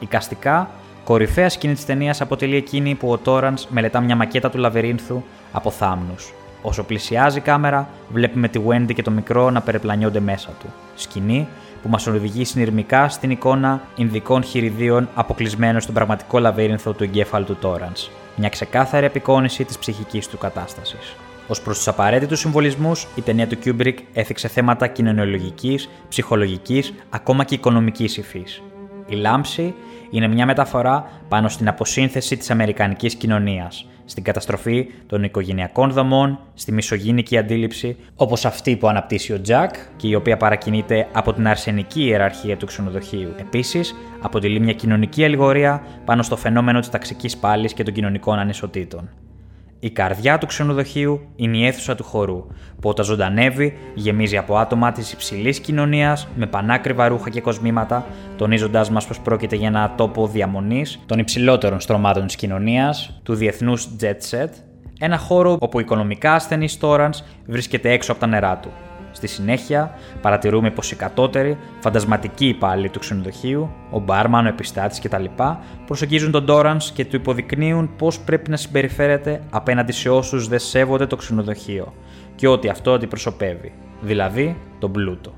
Οικαστικά, 0.00 0.70
κορυφαία 1.04 1.48
σκηνή 1.48 1.74
της 1.74 1.84
ταινίας 1.84 2.20
αποτελεί 2.20 2.56
εκείνη 2.56 2.94
που 2.94 3.10
ο 3.10 3.18
Τόραν 3.18 3.54
μελετά 3.68 4.00
μια 4.00 4.16
μακέτα 4.16 4.50
του 4.50 4.58
λαβυρίνθου 4.58 5.22
από 5.52 5.70
θάμνους. 5.70 6.32
Όσο 6.62 6.84
πλησιάζει 6.84 7.38
η 7.38 7.40
κάμερα, 7.40 7.88
βλέπουμε 8.12 8.48
τη 8.48 8.60
Wendy 8.68 8.94
και 8.94 9.02
το 9.02 9.10
μικρό 9.10 9.50
να 9.50 9.60
περιπλανιόνται 9.60 10.20
μέσα 10.20 10.48
του. 10.60 10.66
Σκηνή 10.94 11.48
που 11.82 11.88
μας 11.88 12.06
οδηγεί 12.06 12.44
συνειρμικά 12.44 13.08
στην 13.08 13.30
εικόνα 13.30 13.82
Ινδικών 13.96 14.42
χειριδίων 14.42 15.08
αποκλεισμένων 15.14 15.80
στον 15.80 15.94
πραγματικό 15.94 16.38
λαβύρινθο 16.38 16.92
του 16.92 17.04
εγκέφαλου 17.04 17.44
του 17.44 17.56
Τόρανς. 17.56 18.10
Μια 18.36 18.48
ξεκάθαρη 18.48 19.06
απεικόνηση 19.06 19.64
της 19.64 19.78
ψυχικής 19.78 20.28
του 20.28 20.38
κατάστασης. 20.38 21.14
Ω 21.48 21.62
προς 21.64 21.76
τους 21.76 21.88
απαραίτητους 21.88 22.38
συμβολισμούς, 22.38 23.06
η 23.14 23.20
ταινία 23.22 23.46
του 23.46 23.58
Kubrick 23.64 23.94
έθιξε 24.12 24.48
θέματα 24.48 24.86
κοινωνιολογικής, 24.86 25.88
ψυχολογικής, 26.08 26.94
ακόμα 27.10 27.44
και 27.44 27.54
οικονομικής 27.54 28.16
υφής. 28.16 28.62
Η 29.06 29.14
λάμψη 29.14 29.74
είναι 30.10 30.28
μια 30.28 30.46
μεταφορά 30.46 31.10
πάνω 31.28 31.48
στην 31.48 31.68
αποσύνθεση 31.68 32.36
της 32.36 32.50
αμερικανικής 32.50 33.14
κοινωνίας, 33.14 33.86
στην 34.06 34.22
καταστροφή 34.22 34.86
των 35.06 35.24
οικογενειακών 35.24 35.90
δομών, 35.90 36.38
στη 36.54 36.72
μισογίνικη 36.72 37.38
αντίληψη 37.38 37.96
όπως 38.16 38.44
αυτή 38.44 38.76
που 38.76 38.88
αναπτύσσει 38.88 39.32
ο 39.32 39.40
Τζακ 39.40 39.74
και 39.96 40.08
η 40.08 40.14
οποία 40.14 40.36
παρακινείται 40.36 41.08
από 41.12 41.32
την 41.32 41.46
αρσενική 41.46 42.02
ιεραρχία 42.02 42.56
του 42.56 42.66
ξενοδοχείου. 42.66 43.34
Επίσης, 43.38 43.94
αποτελεί 44.20 44.60
μια 44.60 44.72
κοινωνική 44.72 45.24
αλληγορία 45.24 45.82
πάνω 46.04 46.22
στο 46.22 46.36
φαινόμενο 46.36 46.80
της 46.80 46.88
ταξικής 46.88 47.36
πάλης 47.36 47.72
και 47.72 47.82
των 47.82 47.94
κοινωνικών 47.94 48.38
ανισοτήτων. 48.38 49.08
Η 49.86 49.90
καρδιά 49.90 50.38
του 50.38 50.46
ξενοδοχείου 50.46 51.20
είναι 51.36 51.56
η 51.56 51.66
αίθουσα 51.66 51.94
του 51.94 52.04
χορού, 52.04 52.46
που 52.80 52.88
όταν 52.88 53.04
ζωντανεύει 53.04 53.78
γεμίζει 53.94 54.36
από 54.36 54.56
άτομα 54.56 54.92
της 54.92 55.12
υψηλής 55.12 55.60
κοινωνίας 55.60 56.28
με 56.34 56.46
πανάκριβα 56.46 57.08
ρούχα 57.08 57.30
και 57.30 57.40
κοσμήματα, 57.40 58.06
τονίζοντάς 58.36 58.90
μας 58.90 59.06
πως 59.06 59.20
πρόκειται 59.20 59.56
για 59.56 59.68
ένα 59.68 59.94
τόπο 59.96 60.26
διαμονής 60.26 60.98
των 61.06 61.18
υψηλότερων 61.18 61.80
στρωμάτων 61.80 62.26
της 62.26 62.36
κοινωνίας, 62.36 63.20
του 63.22 63.34
διεθνούς 63.34 63.88
jet 64.00 64.30
set, 64.30 64.48
ένα 65.00 65.18
χώρο 65.18 65.56
όπου 65.60 65.80
οικονομικά 65.80 66.32
ασθενής 66.32 66.78
Τόρανς 66.78 67.22
βρίσκεται 67.46 67.90
έξω 67.90 68.12
από 68.12 68.20
τα 68.20 68.26
νερά 68.26 68.56
του. 68.56 68.70
Στη 69.16 69.26
συνέχεια, 69.26 69.98
παρατηρούμε 70.20 70.70
πως 70.70 70.90
οι 70.90 70.96
κατώτεροι, 70.96 71.58
φαντασματικοί 71.80 72.46
υπάλληλοι 72.48 72.88
του 72.88 72.98
ξενοδοχείου, 72.98 73.70
ο 73.90 73.98
μπάρμαν, 73.98 74.44
ο 74.44 74.48
επιστάτης 74.48 75.00
κτλ., 75.00 75.24
προσεγγίζουν 75.86 76.30
τον 76.30 76.46
Τόρανς 76.46 76.92
και 76.92 77.04
του 77.04 77.16
υποδεικνύουν 77.16 77.90
πώ 77.96 78.12
πρέπει 78.24 78.50
να 78.50 78.56
συμπεριφέρεται 78.56 79.42
απέναντι 79.50 79.92
σε 79.92 80.08
όσους 80.10 80.48
δεν 80.48 80.58
σέβονται 80.58 81.06
το 81.06 81.16
ξενοδοχείο 81.16 81.94
και 82.34 82.48
ότι 82.48 82.68
αυτό 82.68 82.92
αντιπροσωπεύει, 82.92 83.72
δηλαδή 84.00 84.56
τον 84.78 84.92
πλούτο. 84.92 85.34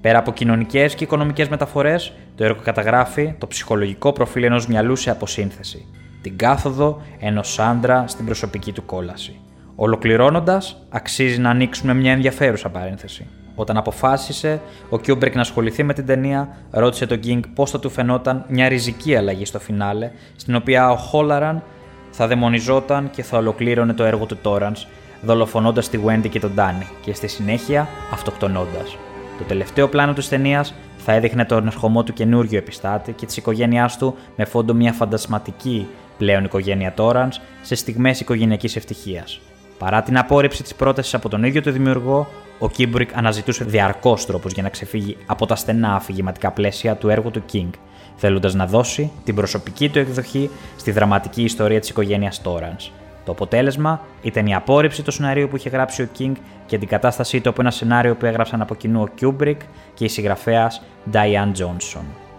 Πέρα 0.00 0.18
από 0.18 0.32
κοινωνικές 0.32 0.94
και 0.94 1.04
οικονομικές 1.04 1.48
μεταφορές, 1.48 2.12
το 2.34 2.44
έργο 2.44 2.60
καταγράφει 2.62 3.34
το 3.38 3.46
ψυχολογικό 3.46 4.12
προφίλ 4.12 4.42
ενός 4.42 4.66
μυαλού 4.66 4.96
σε 4.96 5.10
αποσύνθεση, 5.10 5.86
την 6.22 6.36
κάθοδο 6.36 7.02
ενός 7.18 7.58
άντρα 7.58 8.04
στην 8.06 8.24
προσωπική 8.24 8.72
του 8.72 8.84
κόλαση. 8.86 9.40
Ολοκληρώνοντας, 9.82 10.76
αξίζει 10.90 11.38
να 11.38 11.50
ανοίξουμε 11.50 11.94
μια 11.94 12.12
ενδιαφέρουσα 12.12 12.68
παρένθεση. 12.68 13.26
Όταν 13.54 13.76
αποφάσισε 13.76 14.60
ο 14.88 14.98
Κιούμπρικ 14.98 15.34
να 15.34 15.40
ασχοληθεί 15.40 15.82
με 15.82 15.94
την 15.94 16.06
ταινία, 16.06 16.56
ρώτησε 16.70 17.06
τον 17.06 17.20
King 17.24 17.40
πώς 17.54 17.70
θα 17.70 17.80
του 17.80 17.90
φαινόταν 17.90 18.44
μια 18.48 18.68
ριζική 18.68 19.16
αλλαγή 19.16 19.44
στο 19.44 19.58
φινάλε, 19.58 20.10
στην 20.36 20.54
οποία 20.54 20.90
ο 20.90 20.96
Χόλαραν 20.96 21.62
θα 22.10 22.26
δαιμονιζόταν 22.26 23.10
και 23.10 23.22
θα 23.22 23.38
ολοκλήρωνε 23.38 23.92
το 23.92 24.04
έργο 24.04 24.26
του 24.26 24.36
Τόρανς, 24.36 24.86
δολοφονώντας 25.22 25.88
τη 25.88 25.98
Wendy 26.06 26.28
και 26.28 26.40
τον 26.40 26.52
Ντάνι 26.54 26.86
και 27.02 27.14
στη 27.14 27.26
συνέχεια 27.26 27.88
αυτοκτονώντας. 28.12 28.96
Το 29.38 29.44
τελευταίο 29.44 29.88
πλάνο 29.88 30.12
της 30.12 30.28
ταινίας 30.28 30.74
θα 30.96 31.12
έδειχνε 31.12 31.44
τον 31.44 31.66
ερχομό 31.66 32.02
του 32.02 32.12
καινούριου 32.12 32.58
επιστάτη 32.58 33.12
και 33.12 33.26
της 33.26 33.36
οικογένειάς 33.36 33.98
του 33.98 34.16
με 34.36 34.44
φόντο 34.44 34.74
μια 34.74 34.92
φαντασματική 34.92 35.86
πλέον 36.18 36.44
οικογένεια 36.44 36.92
Τόρανς 36.92 37.40
σε 37.62 37.74
στιγμές 37.74 38.20
οικογενειακής 38.20 38.76
ευτυχίας. 38.76 39.40
Παρά 39.80 40.02
την 40.02 40.18
απόρριψη 40.18 40.62
της 40.62 40.74
πρότασης 40.74 41.14
από 41.14 41.28
τον 41.28 41.44
ίδιο 41.44 41.62
το 41.62 41.72
δημιουργό, 41.72 42.28
ο 42.58 42.68
Κιούμπρικ 42.68 43.16
αναζητούσε 43.16 43.64
διαρκώς 43.64 44.26
τρόπους 44.26 44.52
για 44.52 44.62
να 44.62 44.68
ξεφύγει 44.68 45.16
από 45.26 45.46
τα 45.46 45.56
στενά 45.56 45.94
αφηγηματικά 45.94 46.50
πλαίσια 46.50 46.96
του 46.96 47.08
έργου 47.08 47.30
του 47.30 47.42
King, 47.52 47.70
θέλοντας 48.16 48.54
να 48.54 48.66
δώσει 48.66 49.10
την 49.24 49.34
προσωπική 49.34 49.88
του 49.88 49.98
εκδοχή 49.98 50.50
στη 50.76 50.90
δραματική 50.90 51.42
ιστορία 51.42 51.80
της 51.80 51.88
οικογένειας 51.88 52.42
Τόρανς. 52.42 52.90
Το 53.24 53.32
αποτέλεσμα 53.32 54.00
ήταν 54.22 54.46
η 54.46 54.54
απόρριψη 54.54 55.02
του 55.02 55.10
σενάριου 55.10 55.48
που 55.48 55.56
είχε 55.56 55.68
γράψει 55.68 56.02
ο 56.02 56.08
King 56.18 56.32
και 56.66 56.78
την 56.78 56.88
αντικατάστασή 56.88 57.40
του 57.40 57.48
από 57.48 57.60
ένα 57.60 57.70
σενάριο 57.70 58.14
που 58.14 58.26
έγραψαν 58.26 58.60
από 58.60 58.74
κοινού 58.74 59.00
ο 59.00 59.06
Κιούμπρικ 59.14 59.60
και 59.94 60.04
η 60.04 60.08
συγγραφέας 60.08 60.82
Diane 61.12 61.52
Johnson. 61.58 62.29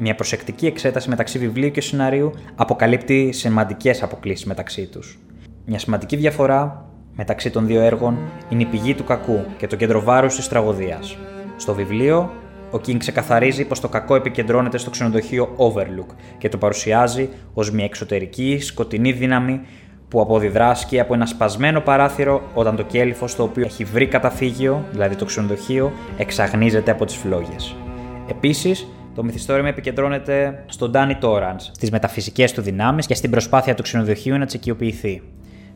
Μια 0.00 0.14
προσεκτική 0.14 0.66
εξέταση 0.66 1.08
μεταξύ 1.08 1.38
βιβλίου 1.38 1.70
και 1.70 1.80
σενάριου 1.80 2.32
αποκαλύπτει 2.54 3.32
σημαντικές 3.32 4.02
αποκλήσεις 4.02 4.44
μεταξύ 4.44 4.86
τους. 4.86 5.18
Μια 5.66 5.78
σημαντική 5.78 6.16
διαφορά 6.16 6.84
μεταξύ 7.16 7.50
των 7.50 7.66
δύο 7.66 7.80
έργων 7.80 8.18
είναι 8.48 8.62
η 8.62 8.66
πηγή 8.66 8.94
του 8.94 9.04
κακού 9.04 9.44
και 9.56 9.66
το 9.66 9.76
κέντρο 9.76 10.02
βάρους 10.02 10.36
της 10.36 10.48
τραγωδίας. 10.48 11.16
Στο 11.56 11.74
βιβλίο, 11.74 12.30
ο 12.70 12.80
King 12.86 12.96
ξεκαθαρίζει 12.96 13.64
πως 13.64 13.80
το 13.80 13.88
κακό 13.88 14.14
επικεντρώνεται 14.14 14.78
στο 14.78 14.90
ξενοδοχείο 14.90 15.54
Overlook 15.56 16.14
και 16.38 16.48
το 16.48 16.58
παρουσιάζει 16.58 17.28
ως 17.54 17.70
μια 17.70 17.84
εξωτερική 17.84 18.58
σκοτεινή 18.60 19.12
δύναμη 19.12 19.60
που 20.08 20.20
αποδιδράσκει 20.20 21.00
από 21.00 21.14
ένα 21.14 21.26
σπασμένο 21.26 21.80
παράθυρο 21.80 22.42
όταν 22.54 22.76
το 22.76 22.82
κέλυφο 22.82 23.26
το 23.36 23.42
οποίο 23.42 23.64
έχει 23.64 23.84
βρει 23.84 24.06
καταφύγιο, 24.06 24.84
δηλαδή 24.92 25.16
το 25.16 25.24
ξενοδοχείο, 25.24 25.92
εξαγνίζεται 26.18 26.90
από 26.90 27.04
τις 27.04 27.16
φλόγες. 27.16 27.76
Επίσης, 28.28 28.88
το 29.18 29.24
μυθιστόρημα 29.24 29.68
επικεντρώνεται 29.68 30.64
στον 30.66 30.90
Ντάνι 30.90 31.16
Τόραντ, 31.16 31.60
στις 31.60 31.90
μεταφυσικές 31.90 32.52
του 32.52 32.62
δυνάμεις 32.62 33.06
και 33.06 33.14
στην 33.14 33.30
προσπάθεια 33.30 33.74
του 33.74 33.82
ξενοδοχείου 33.82 34.38
να 34.38 34.46
τσεκιοποιηθεί. 34.46 35.22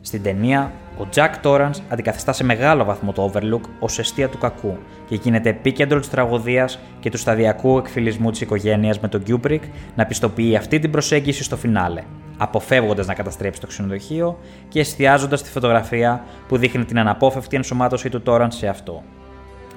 Στην 0.01 0.23
ταινία, 0.23 0.71
ο 0.99 1.07
Jack 1.15 1.31
Torrance 1.43 1.75
αντικαθιστά 1.89 2.33
σε 2.33 2.43
μεγάλο 2.43 2.83
βαθμό 2.83 3.11
το 3.11 3.31
Overlook 3.33 3.61
ως 3.79 3.99
αιστεία 3.99 4.29
του 4.29 4.37
κακού 4.37 4.77
και 5.07 5.15
γίνεται 5.15 5.49
επίκεντρο 5.49 5.99
της 5.99 6.09
τραγωδίας 6.09 6.79
και 6.99 7.09
του 7.09 7.17
σταδιακού 7.17 7.77
εκφυλισμού 7.77 8.31
της 8.31 8.41
οικογένειας 8.41 8.99
με 8.99 9.07
τον 9.07 9.23
Kubrick 9.27 9.61
να 9.95 10.05
πιστοποιεί 10.05 10.55
αυτή 10.55 10.79
την 10.79 10.91
προσέγγιση 10.91 11.43
στο 11.43 11.57
φινάλε, 11.57 12.03
αποφεύγοντας 12.37 13.07
να 13.07 13.13
καταστρέψει 13.13 13.61
το 13.61 13.67
ξενοδοχείο 13.67 14.39
και 14.67 14.79
εστιάζοντας 14.79 15.41
τη 15.41 15.49
φωτογραφία 15.49 16.23
που 16.47 16.57
δείχνει 16.57 16.85
την 16.85 16.99
αναπόφευκτη 16.99 17.55
ενσωμάτωση 17.55 18.09
του 18.09 18.21
Torrance 18.25 18.47
σε 18.47 18.67
αυτό. 18.67 19.03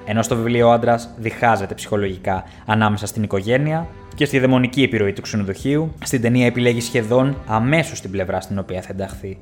Ενώ 0.09 0.21
στο 0.21 0.35
βιβλίο 0.35 0.67
ο 0.67 0.71
άντρας 0.71 1.09
διχάζεται 1.17 1.73
ψυχολογικά 1.73 2.43
ανάμεσα 2.65 3.05
στην 3.07 3.23
οικογένεια 3.23 3.87
και 4.15 4.25
στη 4.25 4.39
δαιμονική 4.39 4.83
επιρροή 4.83 5.13
του 5.13 5.21
ξενοδοχείου, 5.21 5.93
στην 6.03 6.21
ταινία 6.21 6.45
επιλέγει 6.45 6.81
σχεδόν 6.81 7.37
αμέσως 7.47 8.01
την 8.01 8.11
πλευρά 8.11 8.41
στην 8.41 8.59
οποία 8.59 8.81
θα 8.81 8.87
ενταχθεί. 8.91 9.39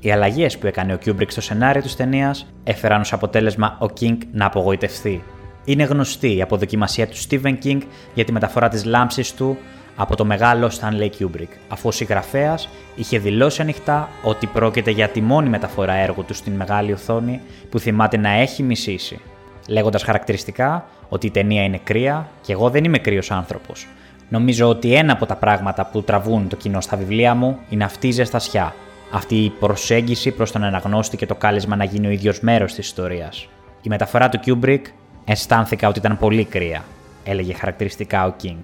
Οι 0.00 0.10
αλλαγές 0.10 0.58
που 0.58 0.66
έκανε 0.66 0.94
ο 0.94 0.98
Kubrick 1.04 1.30
στο 1.30 1.40
σενάριο 1.40 1.82
της 1.82 1.96
ταινίας 1.96 2.46
έφεραν 2.64 3.00
ως 3.00 3.12
αποτέλεσμα 3.12 3.78
ο 3.80 3.86
King 4.00 4.18
να 4.32 4.46
απογοητευτεί. 4.46 5.22
Είναι 5.64 5.84
γνωστή 5.84 6.36
η 6.36 6.42
αποδοκιμασία 6.42 7.06
του 7.06 7.16
Stephen 7.16 7.54
King 7.64 7.80
για 8.14 8.24
τη 8.24 8.32
μεταφορά 8.32 8.68
της 8.68 8.84
λάμψης 8.84 9.34
του 9.34 9.56
από 9.96 10.16
το 10.16 10.24
μεγάλο 10.24 10.70
Stanley 10.80 11.10
Kubrick, 11.18 11.48
αφού 11.68 11.88
ο 11.88 11.90
συγγραφέας 11.90 12.68
είχε 12.94 13.18
δηλώσει 13.18 13.60
ανοιχτά 13.60 14.08
ότι 14.22 14.46
πρόκειται 14.46 14.90
για 14.90 15.08
τη 15.08 15.20
μόνη 15.20 15.48
μεταφορά 15.48 15.94
έργου 15.94 16.24
του 16.24 16.34
στην 16.34 16.52
μεγάλη 16.52 16.92
οθόνη 16.92 17.40
που 17.70 17.78
θυμάται 17.78 18.16
να 18.16 18.28
έχει 18.28 18.62
μισήσει. 18.62 19.20
Λέγοντας 19.68 20.02
χαρακτηριστικά 20.02 20.84
ότι 21.08 21.26
η 21.26 21.30
ταινία 21.30 21.64
είναι 21.64 21.80
κρύα 21.84 22.28
και 22.42 22.52
εγώ 22.52 22.70
δεν 22.70 22.84
είμαι 22.84 22.98
κρύος 22.98 23.30
άνθρωπος. 23.30 23.86
Νομίζω 24.28 24.68
ότι 24.68 24.94
ένα 24.94 25.12
από 25.12 25.26
τα 25.26 25.36
πράγματα 25.36 25.86
που 25.86 26.02
τραβούν 26.02 26.48
το 26.48 26.56
κοινό 26.56 26.80
στα 26.80 26.96
βιβλία 26.96 27.34
μου 27.34 27.58
είναι 27.68 27.84
αυτή 27.84 28.08
η 28.08 28.10
ζεστασιά, 28.10 28.74
αυτή 29.10 29.34
η 29.34 29.50
προσέγγιση 29.50 30.30
προς 30.30 30.52
τον 30.52 30.64
αναγνώστη 30.64 31.16
και 31.16 31.26
το 31.26 31.34
κάλεσμα 31.34 31.76
να 31.76 31.84
γίνει 31.84 32.06
ο 32.06 32.10
ίδιος 32.10 32.40
μέρος 32.40 32.74
της 32.74 32.86
ιστορίας. 32.86 33.48
Η 33.82 33.88
μεταφορά 33.88 34.28
του 34.28 34.40
Kubrick 34.46 34.82
αισθάνθηκα 35.24 35.88
ότι 35.88 35.98
ήταν 35.98 36.18
πολύ 36.18 36.44
κρύα, 36.44 36.84
έλεγε 37.24 37.52
χαρακτηριστικά 37.52 38.26
ο 38.26 38.34
King 38.42 38.60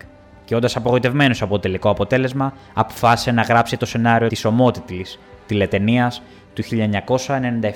και 0.52 0.58
όντας 0.58 0.76
απογοητευμένος 0.76 1.42
από 1.42 1.52
το 1.52 1.60
τελικό 1.60 1.90
αποτέλεσμα, 1.90 2.52
αποφάσισε 2.74 3.30
να 3.30 3.42
γράψει 3.42 3.76
το 3.76 3.86
σενάριο 3.86 4.28
της 4.28 4.44
ομότιτλης 4.44 5.18
τηλετενία 5.46 6.12
του 6.54 6.62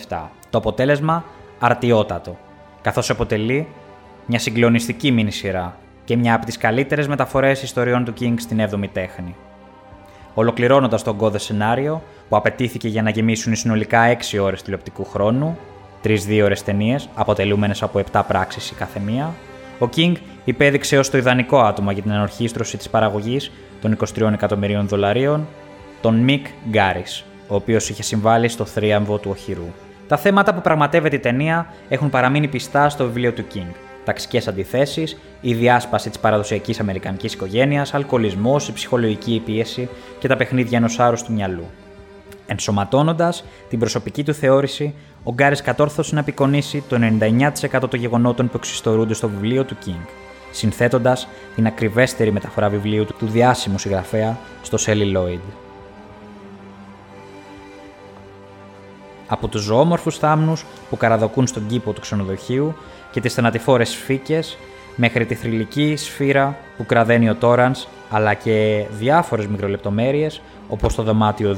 1997. 0.09 0.31
Το 0.51 0.59
αποτέλεσμα 0.59 1.25
αρτιότατο, 1.59 2.37
καθώς 2.81 3.11
αποτελεί 3.11 3.69
μια 4.27 4.39
συγκλονιστική 4.39 5.11
μήνυ 5.11 5.31
σειρά 5.31 5.77
και 6.05 6.17
μια 6.17 6.35
από 6.35 6.47
τις 6.47 6.57
καλύτερες 6.59 7.09
μεταφορές 7.09 7.63
ιστοριών 7.63 8.05
του 8.05 8.13
King 8.21 8.35
στην 8.37 8.61
7η 8.61 8.89
τέχνη. 8.93 9.35
Ολοκληρώνοντας 10.35 11.03
το 11.03 11.15
γκώδε 11.15 11.39
σενάριο, 11.39 12.03
που 12.29 12.37
απαιτήθηκε 12.37 12.89
για 12.89 13.03
να 13.03 13.11
γεμίσουν 13.11 13.53
οι 13.53 13.57
συνολικά 13.57 14.17
6 14.33 14.39
ώρες 14.41 14.63
τηλεοπτικού 14.63 15.05
χρόνου, 15.05 15.59
3-2 16.03 16.43
ώρες 16.45 16.63
ταινίες, 16.63 17.09
αποτελούμενες 17.15 17.83
από 17.83 17.99
7 17.99 18.23
πράξεις 18.27 18.71
η 18.71 18.75
κάθε 18.75 19.01
μία, 19.01 19.35
ο 19.79 19.89
King 19.97 20.13
υπέδειξε 20.45 20.99
ως 20.99 21.11
το 21.11 21.19
ιδανικό 21.19 21.61
άτομο 21.61 21.91
για 21.91 22.03
την 22.03 22.11
ενορχίστρωση 22.11 22.77
της 22.77 22.89
παραγωγής 22.89 23.51
των 23.81 23.97
23 24.19 24.33
εκατομμυρίων 24.33 24.89
δολαρίων, 24.89 25.47
τον 26.01 26.15
Μικ 26.15 26.47
Γκάρι, 26.71 27.05
ο 27.49 27.55
οποίος 27.55 27.89
είχε 27.89 28.03
συμβάλει 28.03 28.49
στο 28.49 28.65
θρίαμβο 28.65 29.19
του 29.19 29.31
οχυρού. 29.31 29.67
Τα 30.09 30.17
θέματα 30.17 30.55
που 30.55 30.61
πραγματεύεται 30.61 31.17
η 31.17 31.19
ταινία 31.19 31.67
έχουν 31.89 32.11
παραμείνει 32.11 32.49
πιστά 32.49 32.89
στο 32.89 33.05
βιβλίο 33.05 33.33
του 33.33 33.45
King. 33.55 33.75
Ταξικές 34.05 34.49
αντιθέσεις, 34.49 35.19
η 35.41 35.55
διάσπαση 35.55 36.09
της 36.09 36.19
παραδοσιακής 36.19 36.81
Αμερικανικής 36.81 37.33
οικογένειας, 37.33 37.95
αλκοολισμός, 37.95 38.69
η 38.69 38.73
ψυχολογική 38.73 39.43
πίεση 39.45 39.89
και 40.19 40.29
τα 40.29 40.37
παιχνίδια 40.37 40.79
ενός 40.79 40.99
άρρωστου 40.99 41.33
μυαλού. 41.33 41.67
Ενσωματώνοντας 42.47 43.45
την 43.69 43.79
προσωπική 43.79 44.25
του 44.25 44.35
θεώρηση, 44.35 44.95
ο 45.23 45.33
Γκάρι 45.33 45.63
κατόρθωσε 45.63 46.15
να 46.15 46.21
απεικονίσει 46.21 46.85
το 46.89 46.97
99% 46.97 47.91
των 47.91 48.01
γεγονότων 48.01 48.49
που 48.49 48.57
εξιστορούνται 48.57 49.15
στο 49.15 49.29
βιβλίο 49.29 49.65
του 49.65 49.77
King, 49.87 50.07
συνθέτοντας 50.51 51.29
την 51.55 51.67
ακριβέστερη 51.67 52.33
μεταφορά 52.33 52.69
βιβλίου 52.69 53.05
του, 53.05 53.15
του 53.19 53.27
διάσημου 53.27 53.79
συγγραφέα 53.79 54.39
στο 54.63 54.77
Σέλι 54.77 55.05
Λόιντ. 55.05 55.41
Από 59.29 59.49
τους 59.49 59.63
ζωόμορφους 59.63 60.19
θάμνους 60.19 60.65
που 60.91 60.97
καραδοκούν 60.97 61.47
στον 61.47 61.67
κήπο 61.67 61.93
του 61.93 62.01
ξενοδοχείου 62.01 62.75
και 63.11 63.21
τις 63.21 63.35
θανατηφόρες 63.35 63.95
φύκες, 63.95 64.59
μέχρι 64.97 65.27
τη 65.27 65.35
θρηλυκή 65.35 65.97
σφύρα 65.97 66.57
που 66.77 66.87
κραδένει 66.87 67.31
ο 67.31 67.35
Τόρανς, 67.35 67.87
αλλά 68.11 68.35
και 68.35 68.87
διάφορες 68.91 69.47
μικρολεπτομέρειες, 69.47 70.41
όπως 70.69 70.95
το 70.95 71.03
δωμάτιο 71.03 71.57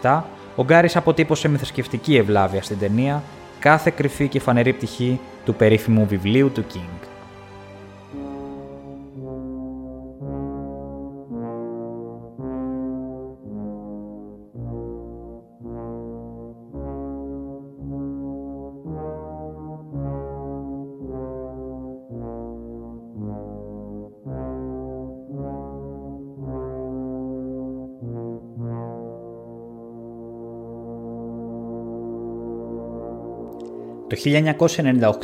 217, 0.00 0.22
ο 0.56 0.64
Γκάρις 0.64 0.96
αποτύπωσε 0.96 1.48
με 1.48 1.56
θρησκευτική 1.56 2.16
ευλάβεια 2.16 2.62
στην 2.62 2.78
ταινία 2.78 3.22
κάθε 3.58 3.92
κρυφή 3.96 4.28
και 4.28 4.40
φανερή 4.40 4.72
πτυχή 4.72 5.20
του 5.44 5.54
περίφημου 5.54 6.06
βιβλίου 6.06 6.50
του 6.52 6.64
King. 6.74 7.03
Το 34.14 34.20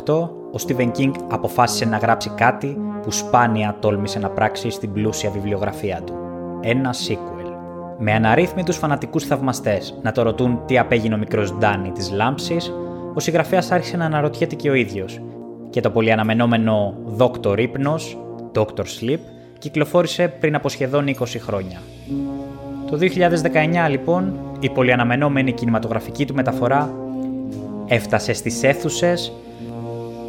1998 0.03 0.13
ο 0.51 0.65
Stephen 0.67 0.91
King 0.97 1.11
αποφάσισε 1.31 1.85
να 1.85 1.97
γράψει 1.97 2.29
κάτι 2.29 2.77
που 3.01 3.11
σπάνια 3.11 3.77
τόλμησε 3.79 4.19
να 4.19 4.29
πράξει 4.29 4.69
στην 4.69 4.93
πλούσια 4.93 5.29
βιβλιογραφία 5.29 6.01
του. 6.05 6.13
Ένα 6.61 6.93
sequel. 7.07 7.51
Με 7.97 8.13
αναρρύθμιτους 8.13 8.77
φανατικούς 8.77 9.25
θαυμαστές 9.25 9.99
να 10.01 10.11
το 10.11 10.21
ρωτούν 10.21 10.59
τι 10.65 10.77
απέγινε 10.77 11.15
ο 11.15 11.17
μικρός 11.17 11.53
Ντάνι 11.53 11.91
της 11.91 12.11
λάμψης, 12.11 12.73
ο 13.13 13.19
συγγραφέας 13.19 13.71
άρχισε 13.71 13.97
να 13.97 14.05
αναρωτιέται 14.05 14.55
και 14.55 14.69
ο 14.69 14.73
ίδιος 14.73 15.21
και 15.69 15.81
το 15.81 15.89
πολυαναμενόμενο 15.89 16.95
Dr. 17.17 17.59
Ύπνος, 17.59 18.17
Dr. 18.55 18.83
Sleep, 18.99 19.19
κυκλοφόρησε 19.57 20.27
πριν 20.27 20.55
από 20.55 20.69
σχεδόν 20.69 21.07
20 21.07 21.13
χρόνια. 21.39 21.81
Το 22.89 22.97
2019 22.97 23.89
λοιπόν 23.89 24.39
η 24.59 24.69
πολυαναμενόμενη 24.69 25.51
κινηματογραφική 25.51 26.25
του 26.25 26.33
μεταφορά 26.33 26.93
έφτασε 27.93 28.33
στις 28.33 28.63
αίθουσες 28.63 29.31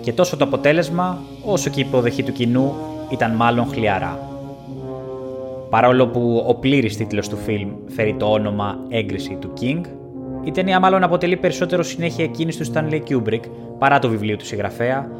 και 0.00 0.12
τόσο 0.12 0.36
το 0.36 0.44
αποτέλεσμα 0.44 1.18
όσο 1.44 1.70
και 1.70 1.80
η 1.80 1.84
υποδοχή 1.88 2.22
του 2.22 2.32
κοινού 2.32 2.74
ήταν 3.10 3.32
μάλλον 3.32 3.66
χλιαρά. 3.66 4.18
Παρόλο 5.70 6.06
που 6.06 6.44
ο 6.48 6.54
πλήρης 6.54 6.96
τίτλος 6.96 7.28
του 7.28 7.36
φιλμ 7.36 7.70
φέρει 7.86 8.14
το 8.18 8.26
όνομα 8.26 8.78
«Έγκριση 8.88 9.36
του 9.40 9.52
King», 9.60 9.80
η 10.44 10.50
ταινία 10.50 10.80
μάλλον 10.80 11.02
αποτελεί 11.02 11.36
περισσότερο 11.36 11.82
συνέχεια 11.82 12.24
εκείνης 12.24 12.56
του 12.56 12.72
Stanley 12.72 13.00
Kubrick 13.08 13.40
παρά 13.78 13.98
το 13.98 14.08
βιβλίο 14.08 14.36
του 14.36 14.44
συγγραφέα, 14.44 15.10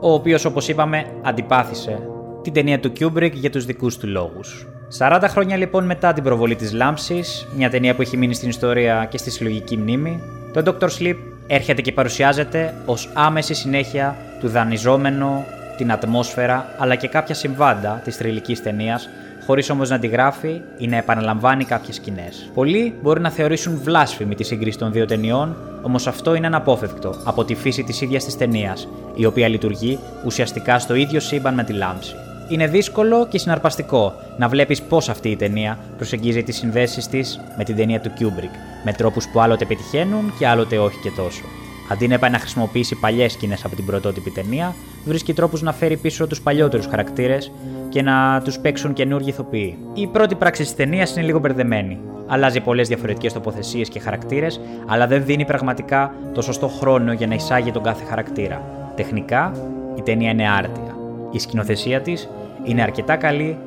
ο 0.00 0.12
οποίος 0.12 0.44
όπως 0.44 0.68
είπαμε 0.68 1.06
αντιπάθησε 1.22 2.08
την 2.42 2.52
ταινία 2.52 2.80
του 2.80 2.92
Kubrick 3.00 3.32
για 3.32 3.50
τους 3.50 3.64
δικούς 3.64 3.96
του 3.96 4.06
λόγους. 4.06 4.66
40 4.98 5.24
χρόνια 5.28 5.56
λοιπόν 5.56 5.84
μετά 5.84 6.12
την 6.12 6.22
προβολή 6.22 6.56
της 6.56 6.72
Λάμψης, 6.72 7.48
μια 7.56 7.70
ταινία 7.70 7.94
που 7.94 8.02
έχει 8.02 8.16
μείνει 8.16 8.34
στην 8.34 8.48
ιστορία 8.48 9.06
και 9.10 9.18
στη 9.18 9.30
συλλογική 9.30 9.76
μνήμη, 9.76 10.20
το 10.52 10.76
Dr. 10.80 10.88
Sleep 10.98 11.16
έρχεται 11.46 11.82
και 11.82 11.92
παρουσιάζεται 11.92 12.74
ως 12.84 13.10
άμεση 13.12 13.54
συνέχεια 13.54 14.16
του 14.40 14.48
δανειζόμενου, 14.48 15.44
την 15.76 15.92
ατμόσφαιρα 15.92 16.66
αλλά 16.78 16.94
και 16.94 17.08
κάποια 17.08 17.34
συμβάντα 17.34 18.00
της 18.04 18.16
τριλικής 18.16 18.62
ταινίας, 18.62 19.08
χωρίς 19.46 19.70
όμως 19.70 19.90
να 19.90 19.98
τη 19.98 20.06
γράφει 20.06 20.60
ή 20.78 20.86
να 20.86 20.96
επαναλαμβάνει 20.96 21.64
κάποιες 21.64 21.96
σκηνές. 21.96 22.50
Πολλοί 22.54 22.94
μπορεί 23.02 23.20
να 23.20 23.30
θεωρήσουν 23.30 23.80
βλάσφημη 23.82 24.34
τη 24.34 24.44
σύγκριση 24.44 24.78
των 24.78 24.92
δύο 24.92 25.04
ταινιών, 25.04 25.56
όμως 25.82 26.06
αυτό 26.06 26.34
είναι 26.34 26.46
αναπόφευκτο 26.46 27.14
από 27.24 27.44
τη 27.44 27.54
φύση 27.54 27.82
της 27.82 28.00
ίδιας 28.00 28.24
της 28.24 28.36
ταινίας, 28.36 28.88
η 29.14 29.24
οποία 29.24 29.48
λειτουργεί 29.48 29.98
ουσιαστικά 30.24 30.78
στο 30.78 30.94
ίδιο 30.94 31.20
σύμπαν 31.20 31.54
με 31.54 31.64
τη 31.64 31.72
λάμψη 31.72 32.14
είναι 32.48 32.66
δύσκολο 32.66 33.26
και 33.26 33.38
συναρπαστικό 33.38 34.14
να 34.38 34.48
βλέπεις 34.48 34.82
πώς 34.82 35.08
αυτή 35.08 35.28
η 35.28 35.36
ταινία 35.36 35.78
προσεγγίζει 35.96 36.42
τις 36.42 36.56
συνδέσεις 36.56 37.08
της 37.08 37.40
με 37.56 37.64
την 37.64 37.76
ταινία 37.76 38.00
του 38.00 38.10
Kubrick, 38.18 38.73
με 38.84 38.92
τρόπους 38.92 39.28
που 39.28 39.40
άλλοτε 39.40 39.64
πετυχαίνουν 39.64 40.32
και 40.38 40.46
άλλοτε 40.46 40.78
όχι 40.78 40.98
και 41.02 41.10
τόσο. 41.10 41.42
Αντί 41.88 42.08
να 42.08 42.18
πάει 42.18 42.30
να 42.30 42.38
χρησιμοποιήσει 42.38 42.94
παλιές 42.94 43.32
σκηνές 43.32 43.64
από 43.64 43.76
την 43.76 43.86
πρωτότυπη 43.86 44.30
ταινία, 44.30 44.74
βρίσκει 45.04 45.32
τρόπους 45.32 45.62
να 45.62 45.72
φέρει 45.72 45.96
πίσω 45.96 46.26
τους 46.26 46.40
παλιότερους 46.40 46.86
χαρακτήρες 46.86 47.52
και 47.88 48.02
να 48.02 48.40
τους 48.44 48.58
παίξουν 48.58 48.92
καινούργιοι 48.92 49.28
ηθοποιοί. 49.32 49.78
Η 49.94 50.06
πρώτη 50.06 50.34
πράξη 50.34 50.62
της 50.62 50.74
ταινίας 50.74 51.10
είναι 51.10 51.22
λίγο 51.22 51.38
μπερδεμένη. 51.38 51.98
Αλλάζει 52.26 52.60
πολλές 52.60 52.88
διαφορετικές 52.88 53.32
τοποθεσίες 53.32 53.88
και 53.88 54.00
χαρακτήρες, 54.00 54.60
αλλά 54.86 55.06
δεν 55.06 55.24
δίνει 55.24 55.44
πραγματικά 55.44 56.14
το 56.34 56.42
σωστό 56.42 56.68
χρόνο 56.68 57.12
για 57.12 57.26
να 57.26 57.34
εισάγει 57.34 57.70
τον 57.70 57.82
κάθε 57.82 58.04
χαρακτήρα. 58.04 58.62
Τεχνικά, 58.96 59.52
η 59.98 60.02
ταινία 60.02 60.30
είναι 60.30 60.48
άρτια. 60.48 60.96
Η 61.30 61.38
σκηνοθεσία 61.38 62.00
της 62.00 62.28
είναι 62.64 62.82
αρκετά 62.82 63.16
καλή, 63.16 63.58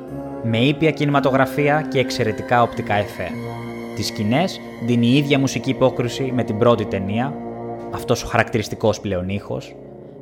με 0.44 0.58
ήπια 0.58 0.92
κινηματογραφία 0.92 1.88
και 1.90 2.00
εξαιρετικά 2.00 2.62
οπτικά 2.62 2.94
εφέ. 2.94 3.30
Τις 3.98 4.08
σκηνές 4.08 4.62
δίνει 4.86 5.08
η 5.08 5.18
ίδια 5.18 5.40
μουσική 5.40 5.70
υπόκριση 5.70 6.32
με 6.36 6.44
την 6.44 6.58
πρώτη 6.58 6.86
ταινία, 6.86 7.34
αυτός 7.94 8.24
ο 8.24 8.28
χαρακτηριστικός 8.28 9.00
πλέον 9.00 9.30
ήχος. 9.30 9.76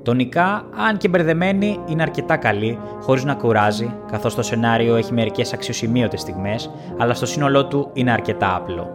Τονικά, 0.03 0.65
αν 0.87 0.97
και 0.97 1.07
μπερδεμένη, 1.07 1.79
είναι 1.87 2.01
αρκετά 2.01 2.37
καλή, 2.37 2.79
χωρίς 3.01 3.23
να 3.23 3.35
κουράζει, 3.35 3.93
καθώς 4.11 4.35
το 4.35 4.41
σενάριο 4.41 4.95
έχει 4.95 5.13
μερικές 5.13 5.53
αξιοσημείωτες 5.53 6.21
στιγμές, 6.21 6.71
αλλά 6.97 7.13
στο 7.13 7.25
σύνολό 7.25 7.65
του 7.65 7.89
είναι 7.93 8.11
αρκετά 8.11 8.55
απλό. 8.55 8.87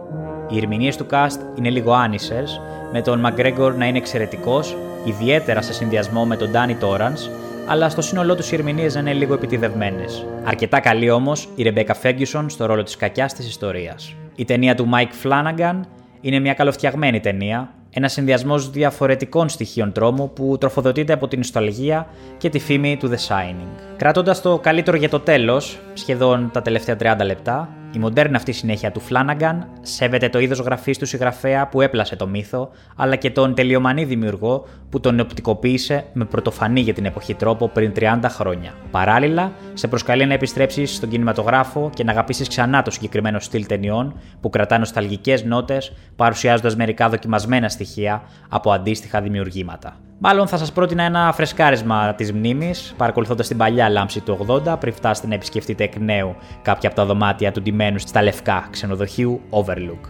Οι 0.49 0.57
ερμηνείες 0.57 0.97
του 0.97 1.05
cast 1.11 1.57
είναι 1.57 1.69
λίγο 1.69 1.93
άνισες, 1.93 2.61
με 2.91 3.01
τον 3.01 3.25
McGregor 3.25 3.73
να 3.77 3.85
είναι 3.85 3.97
εξαιρετικός, 3.97 4.75
ιδιαίτερα 5.05 5.61
σε 5.61 5.73
συνδυασμό 5.73 6.25
με 6.25 6.35
τον 6.35 6.49
Danny 6.53 6.83
Torrance, 6.83 7.29
αλλά 7.67 7.89
στο 7.89 8.01
σύνολό 8.01 8.35
τους 8.35 8.51
οι 8.51 8.55
ερμηνείες 8.55 8.93
να 8.93 8.99
είναι 8.99 9.13
λίγο 9.13 9.33
επιτιδευμένες. 9.33 10.25
Αρκετά 10.43 10.79
καλή 10.79 11.09
όμως 11.09 11.49
η 11.55 11.63
Ρεμπέκα 11.63 11.93
Φέγγισον 11.93 12.49
στο 12.49 12.65
ρόλο 12.65 12.83
της 12.83 12.95
κακιάς 12.97 13.33
της 13.33 13.47
ιστορίας. 13.47 14.15
Η 14.35 14.45
ταινία 14.45 14.75
του 14.75 14.89
Mike 14.93 15.27
Flanagan 15.27 15.79
είναι 16.21 16.39
μια 16.39 16.53
καλοφτιαγμένη 16.53 17.19
ταινία, 17.19 17.73
ένα 17.93 18.07
συνδυασμός 18.07 18.69
διαφορετικών 18.69 19.49
στοιχείων 19.49 19.91
τρόμου 19.91 20.33
που 20.33 20.57
τροφοδοτείται 20.59 21.13
από 21.13 21.27
την 21.27 21.39
νοσταλγία 21.39 22.07
και 22.37 22.49
τη 22.49 22.59
φήμη 22.59 22.97
του 22.97 23.09
The 23.09 23.27
Shining. 23.27 23.95
Κράτοντα 23.97 24.41
το 24.41 24.59
καλύτερο 24.59 24.97
για 24.97 25.09
το 25.09 25.19
τέλος, 25.19 25.79
σχεδόν 25.93 26.49
τα 26.53 26.61
τελευταία 26.61 26.95
30 26.99 27.25
λεπτά, 27.25 27.69
η 27.93 27.99
μοντέρνα 27.99 28.37
αυτή 28.37 28.51
συνέχεια 28.51 28.91
του 28.91 29.01
Flanagan 29.09 29.55
σέβεται 29.81 30.29
το 30.29 30.39
είδος 30.39 30.59
γραφής 30.59 30.97
του 30.97 31.05
συγγραφέα 31.05 31.67
που 31.67 31.81
έπλασε 31.81 32.15
το 32.15 32.27
μύθο, 32.27 32.69
αλλά 32.95 33.15
και 33.15 33.31
τον 33.31 33.53
τελειομανή 33.53 34.03
δημιουργό 34.03 34.67
που 34.89 34.99
τον 34.99 35.19
οπτικοποίησε 35.19 36.05
με 36.13 36.25
πρωτοφανή 36.25 36.79
για 36.79 36.93
την 36.93 37.05
εποχή 37.05 37.33
τρόπο 37.33 37.67
πριν 37.67 37.91
30 37.95 38.19
χρόνια. 38.23 38.73
Παράλληλα, 38.91 39.51
σε 39.73 39.87
προσκαλεί 39.87 40.25
να 40.25 40.33
επιστρέψει 40.33 40.85
στον 40.85 41.09
κινηματογράφο 41.09 41.89
και 41.93 42.03
να 42.03 42.11
αγαπήσει 42.11 42.47
ξανά 42.47 42.81
το 42.81 42.91
συγκεκριμένο 42.91 43.39
στυλ 43.39 43.65
ταινιών 43.65 44.19
που 44.41 44.49
κρατά 44.49 44.77
νοσταλγικές 44.77 45.43
νότες, 45.43 45.93
παρουσιάζοντας 46.15 46.75
μερικά 46.75 47.09
δοκιμασμένα 47.09 47.69
στοιχεία 47.69 48.23
από 48.49 48.71
αντίστοιχα 48.71 49.21
δημιουργήματα. 49.21 49.95
Μάλλον 50.23 50.47
θα 50.47 50.57
σας 50.57 50.71
πρότεινα 50.71 51.03
ένα 51.03 51.31
φρεσκάρισμα 51.33 52.13
της 52.13 52.31
μνήμης, 52.31 52.93
παρακολουθώντας 52.97 53.47
την 53.47 53.57
παλιά 53.57 53.89
λάμψη 53.89 54.21
του 54.21 54.45
80, 54.47 54.77
πριν 54.79 54.93
φτάσετε 54.93 55.27
να 55.27 55.33
επισκεφτείτε 55.33 55.83
εκ 55.83 55.95
νέου 55.95 56.35
κάποια 56.61 56.89
από 56.89 56.97
τα 56.97 57.05
δωμάτια 57.05 57.51
του 57.51 57.61
ντυμένου 57.80 57.98
στα 57.98 58.22
λευκά 58.22 58.68
ξενοδοχείου 58.70 59.40
Overlook. 59.50 60.04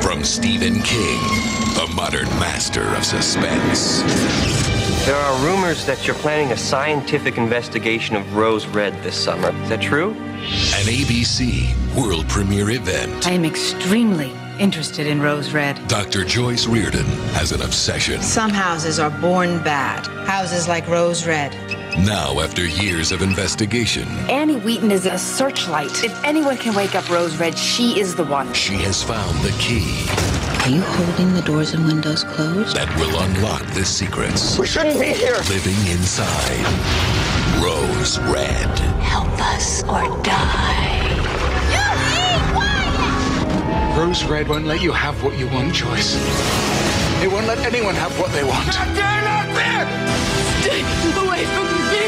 From 0.00 0.24
Stephen 0.24 0.76
King, 0.92 1.20
the 1.80 1.86
modern 2.00 2.28
master 2.46 2.84
of 2.96 3.02
suspense. 3.04 3.80
There 5.06 5.20
are 5.26 5.36
rumors 5.46 5.80
that 5.86 6.06
you're 6.06 6.20
planning 6.26 6.52
a 6.52 6.56
scientific 6.56 7.34
investigation 7.38 8.16
of 8.16 8.24
Rose 8.36 8.66
Red 8.66 8.92
this 9.02 9.16
summer. 9.26 9.50
Is 9.62 9.68
that 9.68 9.82
true? 9.90 10.10
An 10.78 10.86
ABC 10.98 11.40
world 11.96 12.26
premiere 12.28 12.70
event. 12.70 13.26
I 13.26 13.32
am 13.32 13.44
extremely 13.44 14.30
interested 14.65 15.07
in 15.07 15.19
Rose 15.19 15.53
Red. 15.53 15.75
Dr. 15.87 16.23
Joyce 16.23 16.67
Reardon 16.67 17.05
has 17.33 17.51
an 17.51 17.63
obsession. 17.63 18.21
Some 18.21 18.51
houses 18.51 18.99
are 18.99 19.09
born 19.09 19.61
bad. 19.63 20.05
Houses 20.27 20.67
like 20.67 20.87
Rose 20.87 21.25
Red. 21.25 21.51
Now, 22.05 22.39
after 22.39 22.65
years 22.67 23.11
of 23.11 23.23
investigation, 23.23 24.07
Annie 24.29 24.59
Wheaton 24.59 24.91
is 24.91 25.07
a 25.07 25.17
searchlight. 25.17 26.03
If 26.03 26.23
anyone 26.23 26.57
can 26.57 26.75
wake 26.75 26.93
up 26.93 27.09
Rose 27.09 27.35
Red, 27.37 27.57
she 27.57 27.99
is 27.99 28.15
the 28.15 28.23
one. 28.23 28.53
she 28.53 28.75
has 28.75 29.01
found 29.01 29.35
the 29.39 29.51
key 29.59 30.05
Are 30.63 30.69
you 30.69 30.81
holding 30.81 31.33
the 31.33 31.41
doors 31.41 31.73
and 31.73 31.83
windows 31.85 32.23
closed? 32.23 32.75
that 32.77 32.87
will 32.99 33.19
unlock 33.19 33.65
the 33.73 33.83
secrets 33.83 34.59
We 34.59 34.67
shouldn't 34.67 34.99
be 34.99 35.07
here. 35.07 35.35
living 35.49 35.75
inside 35.91 36.63
Rose 37.61 38.19
Red. 38.19 38.79
Help 39.01 39.27
us 39.41 39.81
or 39.83 40.21
die. 40.23 41.10
Rose 44.01 44.23
Red 44.25 44.47
won't 44.51 44.65
let 44.73 44.81
you 44.81 44.91
have 45.05 45.15
what 45.23 45.33
you 45.39 45.47
want, 45.55 45.69
Joyce. 45.81 46.11
It 47.23 47.29
won't 47.33 47.47
let 47.51 47.59
anyone 47.71 47.95
have 48.03 48.13
what 48.21 48.31
they 48.35 48.45
want. 48.51 48.71
Stay 50.63 50.81
away 51.23 51.41
from 51.53 51.67
me! 51.91 52.05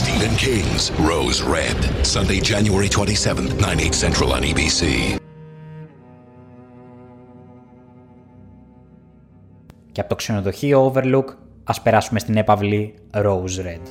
Stephen 0.00 0.34
King's 0.44 0.84
Rose 1.10 1.40
Red. 1.56 1.78
Sunday, 2.14 2.40
January 2.52 2.88
27th, 2.96 3.52
9, 3.58 3.80
8 3.80 3.94
central 3.94 4.32
on 4.36 4.44
E 4.44 4.52
ABC. 4.52 4.82
Και 9.92 10.00
από 10.00 10.08
το 10.08 10.14
ξενοδοχείο 10.14 10.92
Overlook 10.92 11.24
ας 11.64 11.82
περάσουμε 11.82 12.18
στην 12.18 12.36
έπαυλη 12.36 12.94
Rose 13.14 13.60
Red. 13.64 13.82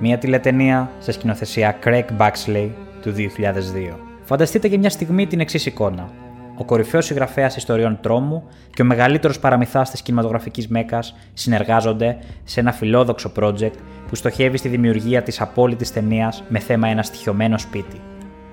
Μια 0.00 0.18
τηλετενία 0.18 0.90
σε 0.98 1.12
σκηνοθεσία 1.12 1.78
Craig 1.84 2.06
Baxley 2.18 2.70
του 3.02 3.12
2002. 3.12 3.98
Φανταστείτε 4.24 4.68
για 4.68 4.78
μια 4.78 4.90
στιγμή 4.90 5.26
την 5.26 5.40
εξή 5.40 5.68
εικόνα. 5.68 6.24
Ο 6.58 6.64
κορυφαίος 6.64 7.04
συγγραφέας 7.04 7.56
ιστοριών 7.56 7.98
τρόμου 8.02 8.42
και 8.70 8.82
ο 8.82 8.84
μεγαλύτερος 8.84 9.38
παραμυθά 9.38 9.82
τη 9.82 10.02
κινηματογραφικής 10.02 10.68
Μέκας 10.68 11.14
συνεργάζονται 11.34 12.18
σε 12.44 12.60
ένα 12.60 12.72
φιλόδοξο 12.72 13.32
project 13.36 13.74
που 14.08 14.14
στοχεύει 14.14 14.56
στη 14.56 14.68
δημιουργία 14.68 15.22
της 15.22 15.40
απόλυτης 15.40 15.92
ταινίας 15.92 16.42
με 16.48 16.58
θέμα 16.58 16.88
ένα 16.88 17.02
στοιχειωμένο 17.02 17.58
σπίτι. 17.58 18.00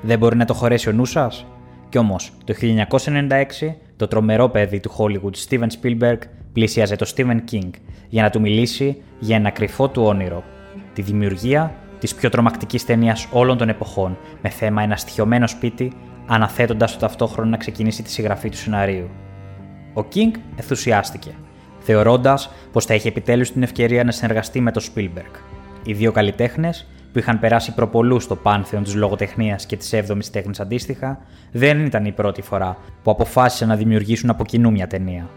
Δεν 0.01 0.17
μπορεί 0.17 0.35
να 0.35 0.45
το 0.45 0.53
χωρέσει 0.53 0.89
ο 0.89 0.91
νους 0.91 1.09
σας; 1.09 1.45
Κι 1.89 1.97
όμως, 1.97 2.31
το 2.43 2.53
1996, 2.53 3.75
το 3.95 4.07
τρομερό 4.07 4.49
παιδί 4.49 4.79
του 4.79 4.91
Hollywood 4.97 5.49
Steven 5.49 5.67
Spielberg 5.81 6.17
πλησίαζε 6.53 6.95
το 6.95 7.13
Stephen 7.15 7.39
King 7.51 7.69
για 8.09 8.21
να 8.21 8.29
του 8.29 8.41
μιλήσει 8.41 9.01
για 9.19 9.35
ένα 9.35 9.49
κρυφό 9.49 9.89
του 9.89 10.03
όνειρο. 10.03 10.43
Τη 10.93 11.01
δημιουργία 11.01 11.73
της 11.99 12.15
πιο 12.15 12.29
τρομακτικής 12.29 12.85
ταινίας 12.85 13.27
όλων 13.31 13.57
των 13.57 13.69
εποχών, 13.69 14.17
με 14.41 14.49
θέμα 14.49 14.81
ένα 14.81 14.95
στοιχειωμένο 14.95 15.47
σπίτι, 15.47 15.91
αναθέτοντας 16.27 16.93
το 16.93 16.99
ταυτόχρονα 16.99 17.49
να 17.49 17.57
ξεκινήσει 17.57 18.03
τη 18.03 18.09
συγγραφή 18.11 18.49
του 18.49 18.57
σεναρίου. 18.57 19.09
Ο 19.93 20.01
King 20.13 20.39
ενθουσιάστηκε, 20.55 21.31
θεωρώντας 21.79 22.49
πως 22.71 22.85
θα 22.85 22.93
είχε 22.93 23.07
επιτέλους 23.07 23.51
την 23.51 23.63
ευκαιρία 23.63 24.03
να 24.03 24.11
συνεργαστεί 24.11 24.61
με 24.61 24.71
τον 24.71 24.83
Spielberg. 24.83 25.35
Οι 25.85 25.93
δύο 25.93 26.11
καλλιτέχνες, 26.11 26.87
που 27.11 27.19
είχαν 27.19 27.39
περάσει 27.39 27.73
προπολούς 27.73 28.23
στο 28.23 28.35
πάνθεον 28.35 28.83
της 28.83 28.95
λογοτεχνίας 28.95 29.65
και 29.65 29.77
της 29.77 29.93
7η 29.93 30.25
τέχνης 30.31 30.59
αντίστοιχα, 30.59 31.19
δεν 31.51 31.85
ήταν 31.85 32.05
η 32.05 32.11
πρώτη 32.11 32.41
φορά 32.41 32.77
που 33.03 33.11
αποφάσισαν 33.11 33.67
να 33.67 33.75
δημιουργήσουν 33.75 34.29
από 34.29 34.45
κοινού 34.45 34.71
μια 34.71 34.87
ταινία. 34.87 35.29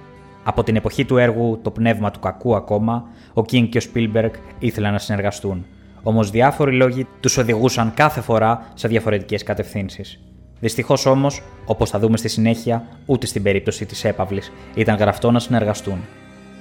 Από 0.44 0.62
την 0.62 0.76
εποχή 0.76 1.04
του 1.04 1.16
έργου 1.16 1.58
Το 1.62 1.70
πνεύμα 1.70 2.10
του 2.10 2.20
κακού 2.20 2.54
ακόμα, 2.56 3.04
ο 3.34 3.40
King 3.40 3.68
και 3.68 3.78
ο 3.78 3.80
Spielberg 3.94 4.30
ήθελαν 4.58 4.92
να 4.92 4.98
συνεργαστούν. 4.98 5.66
Όμως 6.02 6.30
διάφοροι 6.30 6.76
λόγοι 6.76 7.06
τους 7.20 7.36
οδηγούσαν 7.36 7.94
κάθε 7.94 8.20
φορά 8.20 8.66
σε 8.74 8.88
διαφορετικές 8.88 9.42
κατευθύνσεις. 9.42 10.20
Δυστυχώς 10.60 11.06
όμως, 11.06 11.42
όπως 11.64 11.90
θα 11.90 11.98
δούμε 11.98 12.16
στη 12.16 12.28
συνέχεια, 12.28 12.84
ούτε 13.06 13.26
στην 13.26 13.42
περίπτωση 13.42 13.86
της 13.86 14.04
έπαυλης 14.04 14.52
ήταν 14.74 14.96
γραφτό 14.96 15.30
να 15.30 15.38
συνεργαστούν. 15.38 15.98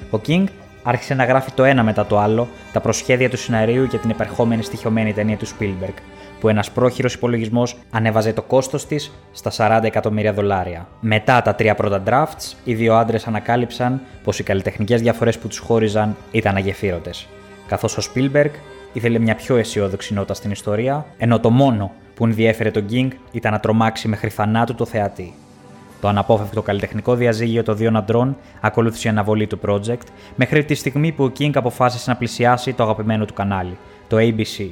Ο 0.10 0.20
King 0.28 0.44
άρχισε 0.84 1.14
να 1.14 1.26
γράφει 1.26 1.52
το 1.52 1.64
ένα 1.64 1.84
μετά 1.84 2.06
το 2.06 2.20
άλλο 2.20 2.48
τα 2.74 2.80
προσχέδια 2.80 3.30
του 3.30 3.38
σεναρίου 3.38 3.84
για 3.84 4.00
την 4.00 4.10
επερχόμενη 4.10 4.64
στοιχειωμένη 4.64 5.14
ταινία 5.14 5.38
του 5.38 5.48
Spielberg, 5.48 5.94
που 6.40 6.50
ένας 6.50 6.72
πρόχειρος 6.72 7.14
υπολογισμός 7.14 7.78
ανέβαζε 7.92 8.34
το 8.34 8.42
κόστος 8.42 8.88
της 8.88 9.12
στα 9.32 9.80
40 9.80 9.84
εκατομμύρια 9.84 10.34
δολάρια. 10.34 10.88
Μετά 11.00 11.42
τα 11.42 11.56
τρία 11.56 11.76
πρώτα 11.76 12.04
drafts, 12.06 12.54
οι 12.64 12.74
δύο 12.74 12.96
άντρες 12.96 13.28
ανακάλυψαν 13.28 14.02
πως 14.24 14.40
οι 14.40 14.44
καλλιτεχνικές 14.44 15.02
διαφορές 15.02 15.38
που 15.38 15.48
τους 15.48 15.58
χώριζαν 15.58 16.16
ήταν 16.32 16.56
αγεφύρωτες. 16.56 17.28
Καθώς 17.68 17.98
ο 17.98 18.02
Spielberg 18.14 18.52
ήθελε 18.94 19.20
μια 19.20 19.36
πιο 19.36 19.56
αισιόδοξη 19.56 20.14
νότα 20.14 20.34
στην 20.34 20.52
ιστορία, 20.52 21.06
ενώ 21.18 21.40
το 21.40 21.50
μόνο 21.50 21.92
που 22.16 22.26
ενδιέφερε 22.26 22.72
τον 22.72 22.86
King 22.92 23.08
ήταν 23.32 23.52
να 23.52 23.60
τρομάξει 23.60 24.08
μέχρι 24.08 24.30
θανάτου 24.30 24.76
το 24.76 24.86
θεατή. 24.86 25.34
Το 26.02 26.08
αναπόφευκτο 26.08 26.62
καλλιτεχνικό 26.62 27.16
διαζύγιο 27.16 27.64
των 27.64 27.78
δύο 27.78 27.92
αντρών 27.96 28.38
ακολούθησε 28.62 29.08
η 29.08 29.12
αναβολή 29.12 29.48
του 29.48 29.60
project 29.66 30.08
μέχρι 30.36 30.66
τη 30.66 30.76
στιγμή 30.76 31.12
που 31.12 31.24
ο 31.24 31.32
King 31.40 31.52
αποφάσισε 31.54 32.10
να 32.10 32.18
πλησιάσει 32.18 32.74
το 32.74 32.84
αγαπημένο 32.84 33.26
του 33.26 33.34
κανάλι, 33.34 33.78
το 34.08 34.18
ABC, 34.20 34.70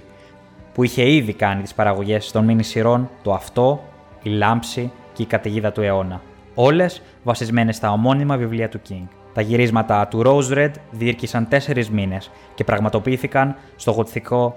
που 0.73 0.83
είχε 0.83 1.09
ήδη 1.09 1.33
κάνει 1.33 1.61
τις 1.61 1.73
παραγωγές 1.73 2.31
των 2.31 2.45
μήνυ 2.45 2.63
σειρών 2.63 3.09
Το 3.21 3.33
Αυτό, 3.33 3.83
Η 4.21 4.29
Λάμψη 4.29 4.91
και 5.13 5.21
Η 5.21 5.25
Καταιγίδα 5.25 5.71
του 5.71 5.81
Αιώνα. 5.81 6.21
Όλες 6.55 7.01
βασισμένες 7.23 7.75
στα 7.75 7.91
ομώνυμα 7.91 8.37
βιβλία 8.37 8.69
του 8.69 8.81
King. 8.89 9.07
Τα 9.33 9.41
γυρίσματα 9.41 10.07
του 10.07 10.21
Rose 10.25 10.57
Red 10.57 10.71
διήρκησαν 10.91 11.47
τέσσερις 11.47 11.89
μήνες 11.89 12.31
και 12.55 12.63
πραγματοποιήθηκαν 12.63 13.55
στο 13.75 13.91
γοτθικό 13.91 14.55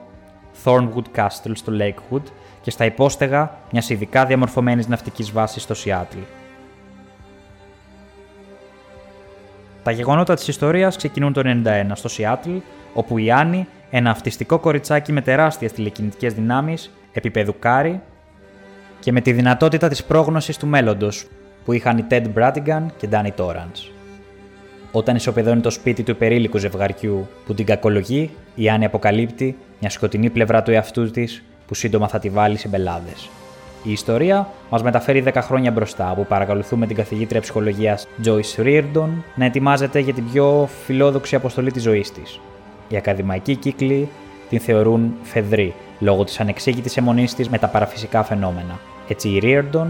Thornwood 0.64 1.04
Castle 1.16 1.52
στο 1.52 1.72
Lakewood 1.80 2.22
και 2.66 2.72
στα 2.72 2.84
υπόστεγα 2.84 3.50
μιας 3.70 3.90
ειδικά 3.90 4.26
διαμορφωμένης 4.26 4.88
ναυτικής 4.88 5.32
βάσης 5.32 5.62
στο 5.62 5.74
Seattle. 5.84 6.24
Τα 9.82 9.90
γεγονότα 9.90 10.34
της 10.34 10.48
ιστορίας 10.48 10.96
ξεκινούν 10.96 11.32
το 11.32 11.42
1991 11.44 11.90
στο 11.92 12.08
Seattle, 12.18 12.60
όπου 12.94 13.18
η 13.18 13.30
Άννη, 13.30 13.66
ένα 13.90 14.10
αυτιστικό 14.10 14.58
κοριτσάκι 14.58 15.12
με 15.12 15.20
τεράστιες 15.20 15.72
τηλεκινητικές 15.72 16.34
δυνάμεις, 16.34 16.90
επιπέδου 17.12 17.58
Κάρι 17.58 18.00
και 19.00 19.12
με 19.12 19.20
τη 19.20 19.32
δυνατότητα 19.32 19.88
της 19.88 20.04
πρόγνωσης 20.04 20.56
του 20.56 20.66
μέλλοντος 20.66 21.26
που 21.64 21.72
είχαν 21.72 21.98
οι 21.98 22.04
Ted 22.10 22.24
Bradigan 22.34 22.82
και 22.96 23.08
Danny 23.10 23.30
Torrance. 23.36 23.90
Όταν 24.92 25.16
ισοπεδώνει 25.16 25.60
το 25.60 25.70
σπίτι 25.70 26.02
του 26.02 26.10
υπερήλικου 26.10 26.58
ζευγαριού 26.58 27.28
που 27.46 27.54
την 27.54 27.66
κακολογεί, 27.66 28.30
η 28.54 28.68
Άννη 28.68 28.84
αποκαλύπτει 28.84 29.56
μια 29.80 29.90
σκοτεινή 29.90 30.30
πλευρά 30.30 30.62
του 30.62 30.70
εαυτού 30.70 31.10
της 31.10 31.42
που 31.66 31.74
σύντομα 31.74 32.08
θα 32.08 32.18
τη 32.18 32.28
βάλει 32.28 32.56
σε 32.56 32.68
μπελάδες. 32.68 33.28
Η 33.82 33.92
ιστορία 33.92 34.48
μας 34.70 34.82
μεταφέρει 34.82 35.24
10 35.26 35.32
χρόνια 35.42 35.70
μπροστά, 35.70 36.10
όπου 36.10 36.26
παρακολουθούμε 36.26 36.86
την 36.86 36.96
καθηγήτρια 36.96 37.40
ψυχολογίας 37.40 38.06
Joyce 38.24 38.62
Reardon 38.62 39.08
να 39.34 39.44
ετοιμάζεται 39.44 39.98
για 39.98 40.12
την 40.12 40.30
πιο 40.32 40.68
φιλόδοξη 40.84 41.34
αποστολή 41.34 41.70
της 41.70 41.82
ζωής 41.82 42.12
της. 42.12 42.40
Οι 42.88 42.96
ακαδημαϊκοί 42.96 43.54
κύκλοι 43.54 44.08
την 44.48 44.60
θεωρούν 44.60 45.14
φεδρή 45.22 45.74
λόγω 45.98 46.24
της 46.24 46.40
ανεξήγητης 46.40 46.96
αιμονής 46.96 47.34
της 47.34 47.48
με 47.48 47.58
τα 47.58 47.68
παραφυσικά 47.68 48.22
φαινόμενα. 48.22 48.78
Έτσι 49.08 49.28
η 49.28 49.40
Reardon 49.42 49.86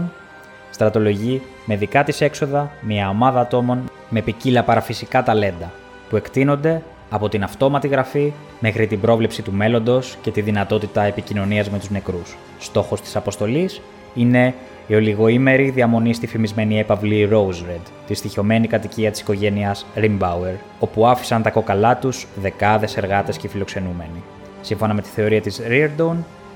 στρατολογεί 0.71 1.41
με 1.65 1.75
δικά 1.75 2.03
της 2.03 2.21
έξοδα 2.21 2.71
μια 2.81 3.09
ομάδα 3.09 3.39
ατόμων 3.39 3.89
με 4.09 4.21
ποικίλα 4.21 4.63
παραφυσικά 4.63 5.23
ταλέντα 5.23 5.71
που 6.09 6.15
εκτείνονται 6.15 6.81
από 7.09 7.29
την 7.29 7.43
αυτόματη 7.43 7.87
γραφή 7.87 8.33
μέχρι 8.59 8.87
την 8.87 8.99
πρόβλεψη 8.99 9.41
του 9.41 9.53
μέλλοντος 9.53 10.17
και 10.21 10.31
τη 10.31 10.41
δυνατότητα 10.41 11.03
επικοινωνίας 11.03 11.69
με 11.69 11.77
τους 11.77 11.89
νεκρούς. 11.89 12.37
Στόχος 12.59 13.01
της 13.01 13.15
αποστολής 13.15 13.81
είναι 14.13 14.53
η 14.87 14.95
ολιγοήμερη 14.95 15.69
διαμονή 15.69 16.13
στη 16.13 16.27
φημισμένη 16.27 16.79
έπαυλη 16.79 17.29
Rose 17.31 17.71
Red, 17.71 17.81
τη 18.07 18.13
στοιχειωμένη 18.13 18.67
κατοικία 18.67 19.11
της 19.11 19.19
οικογένειας 19.19 19.85
Rimbauer, 19.95 20.55
όπου 20.79 21.07
άφησαν 21.07 21.41
τα 21.41 21.49
κόκαλά 21.49 21.97
τους 21.97 22.27
δεκάδες 22.35 22.97
εργάτες 22.97 23.37
και 23.37 23.47
φιλοξενούμενοι. 23.47 24.23
Σύμφωνα 24.61 24.93
με 24.93 25.01
τη 25.01 25.09
θεωρία 25.09 25.41
της 25.41 25.61
Reardon, 25.69 26.15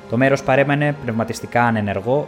το 0.10 0.18
μέρος 0.18 0.44
παρέμενε 0.44 0.96
πνευματιστικά 1.02 1.64
ανενεργό 1.64 2.28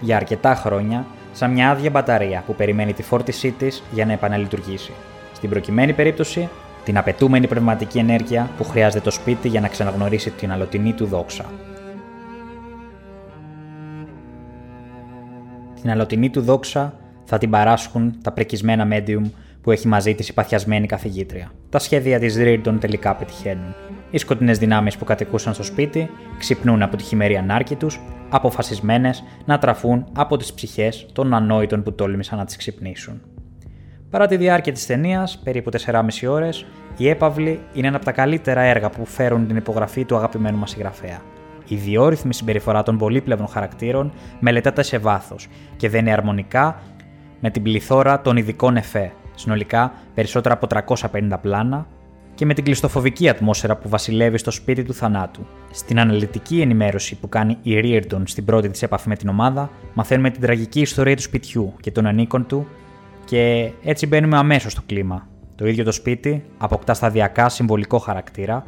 για 0.00 0.16
αρκετά 0.16 0.54
χρόνια, 0.54 1.06
σαν 1.32 1.50
μια 1.50 1.70
άδεια 1.70 1.90
μπαταρία 1.90 2.42
που 2.46 2.54
περιμένει 2.54 2.92
τη 2.92 3.02
φόρτισή 3.02 3.50
της 3.50 3.82
για 3.92 4.06
να 4.06 4.12
επαναλειτουργήσει. 4.12 4.92
Στην 5.32 5.50
προκειμένη 5.50 5.92
περίπτωση, 5.92 6.48
την 6.84 6.98
απαιτούμενη 6.98 7.46
πνευματική 7.46 7.98
ενέργεια 7.98 8.50
που 8.56 8.64
χρειάζεται 8.64 9.04
το 9.04 9.10
σπίτι 9.10 9.48
για 9.48 9.60
να 9.60 9.68
ξαναγνωρίσει 9.68 10.30
την 10.30 10.52
αλωτινή 10.52 10.92
του 10.92 11.06
δόξα. 11.06 11.44
Την 15.80 15.90
αλωτινή 15.90 16.30
του 16.30 16.40
δόξα 16.40 16.94
θα 17.24 17.38
την 17.38 17.50
παράσχουν 17.50 18.14
τα 18.22 18.32
πρεκισμένα 18.32 18.88
medium 18.90 19.30
που 19.62 19.70
έχει 19.70 19.88
μαζί 19.88 20.14
της 20.14 20.28
η 20.28 20.32
παθιασμένη 20.32 20.86
καθηγήτρια. 20.86 21.52
Τα 21.68 21.78
σχέδια 21.78 22.18
της 22.18 22.36
Reardon 22.38 22.76
τελικά 22.80 23.14
πετυχαίνουν. 23.14 23.74
Οι 24.10 24.18
σκοτεινές 24.18 24.58
δυνάμεις 24.58 24.96
που 24.96 25.04
κατοικούσαν 25.04 25.54
στο 25.54 25.62
σπίτι 25.62 26.10
ξυπνούν 26.38 26.82
από 26.82 26.96
τη 26.96 27.02
χειμερή 27.02 27.36
ανάρκη 27.36 27.74
τους, 27.74 28.00
αποφασισμένες 28.28 29.22
να 29.44 29.58
τραφούν 29.58 30.06
από 30.12 30.36
τις 30.36 30.52
ψυχές 30.52 31.06
των 31.12 31.34
ανόητων 31.34 31.82
που 31.82 31.92
τόλμησαν 31.92 32.38
να 32.38 32.44
τις 32.44 32.56
ξυπνήσουν. 32.56 33.20
Παρά 34.12 34.26
τη 34.26 34.36
διάρκεια 34.36 34.72
της 34.72 34.86
ταινίας, 34.86 35.38
περίπου 35.38 35.70
4,5 35.70 36.28
ώρες, 36.28 36.66
η 36.96 37.08
Έπαυλη 37.08 37.60
είναι 37.72 37.86
ένα 37.86 37.96
από 37.96 38.04
τα 38.04 38.12
καλύτερα 38.12 38.60
έργα 38.60 38.90
που 38.90 39.04
φέρουν 39.06 39.46
την 39.46 39.56
υπογραφή 39.56 40.04
του 40.04 40.16
αγαπημένου 40.16 40.58
μας 40.58 40.70
συγγραφέα. 40.70 41.20
Η 41.68 41.74
διόρυθμη 41.74 42.34
συμπεριφορά 42.34 42.82
των 42.82 42.98
πολύπλευρων 42.98 43.48
χαρακτήρων 43.48 44.12
μελετάται 44.40 44.82
σε 44.82 44.98
βάθος 44.98 45.48
και 45.76 45.88
δεν 45.88 46.00
είναι 46.00 46.12
αρμονικά 46.12 46.82
με 47.40 47.50
την 47.50 47.62
πληθώρα 47.62 48.20
των 48.20 48.36
ειδικών 48.36 48.76
εφέ, 48.76 49.12
συνολικά 49.34 49.92
περισσότερα 50.14 50.54
από 50.54 50.66
350 50.66 51.38
πλάνα, 51.40 51.86
και 52.34 52.46
με 52.46 52.54
την 52.54 52.64
κλειστοφοβική 52.64 53.28
ατμόσφαιρα 53.28 53.76
που 53.76 53.88
βασιλεύει 53.88 54.38
στο 54.38 54.50
σπίτι 54.50 54.82
του 54.82 54.94
θανάτου. 54.94 55.46
Στην 55.70 56.00
αναλυτική 56.00 56.60
ενημέρωση 56.60 57.16
που 57.16 57.28
κάνει 57.28 57.58
η 57.62 57.80
Reardon 57.82 58.22
στην 58.24 58.44
πρώτη 58.44 58.68
της 58.68 58.82
επαφή 58.82 59.08
με 59.08 59.16
την 59.16 59.28
ομάδα, 59.28 59.70
μαθαίνουμε 59.94 60.30
την 60.30 60.40
τραγική 60.40 60.80
ιστορία 60.80 61.16
του 61.16 61.22
σπιτιού 61.22 61.74
και 61.80 61.90
των 61.90 62.06
ανήκων 62.06 62.46
του 62.46 62.66
και 63.32 63.72
έτσι 63.82 64.06
μπαίνουμε 64.06 64.36
αμέσως 64.36 64.72
στο 64.72 64.82
κλίμα. 64.86 65.28
Το 65.54 65.66
ίδιο 65.66 65.84
το 65.84 65.92
σπίτι 65.92 66.44
αποκτά 66.58 66.94
σταδιακά 66.94 67.48
συμβολικό 67.48 67.98
χαρακτήρα, 67.98 68.64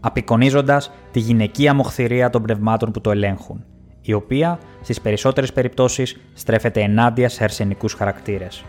απεικονίζοντας 0.00 0.90
τη 1.10 1.18
γυναικεία 1.18 1.74
μοχθηρία 1.74 2.30
των 2.30 2.42
πνευμάτων 2.42 2.90
που 2.90 3.00
το 3.00 3.10
ελέγχουν, 3.10 3.64
η 4.02 4.12
οποία 4.12 4.58
στις 4.82 5.00
περισσότερες 5.00 5.52
περιπτώσεις 5.52 6.20
στρέφεται 6.34 6.80
ενάντια 6.80 7.28
σε 7.28 7.44
αρσενικούς 7.44 7.92
χαρακτήρες. 7.92 8.64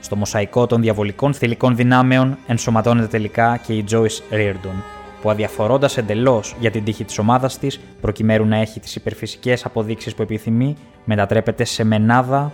Στο 0.00 0.16
μοσαϊκό 0.16 0.66
των 0.66 0.80
διαβολικών 0.80 1.34
θηλυκών 1.34 1.76
δυνάμεων 1.76 2.38
ενσωματώνεται 2.46 3.06
τελικά 3.06 3.56
και 3.56 3.72
η 3.72 3.84
Joyce 3.90 4.34
Reardon, 4.34 4.82
που 5.22 5.30
αδιαφορώντας 5.30 5.96
εντελώς 5.96 6.56
για 6.60 6.70
την 6.70 6.84
τύχη 6.84 7.04
της 7.04 7.18
ομάδας 7.18 7.58
της, 7.58 7.80
προκειμένου 8.00 8.46
να 8.46 8.56
έχει 8.56 8.80
τις 8.80 8.96
υπερφυσικές 8.96 9.64
αποδείξεις 9.64 10.14
που 10.14 10.22
επιθυμεί, 10.22 10.76
μετατρέπεται 11.04 11.64
σε 11.64 11.84
μενάδα 11.84 12.52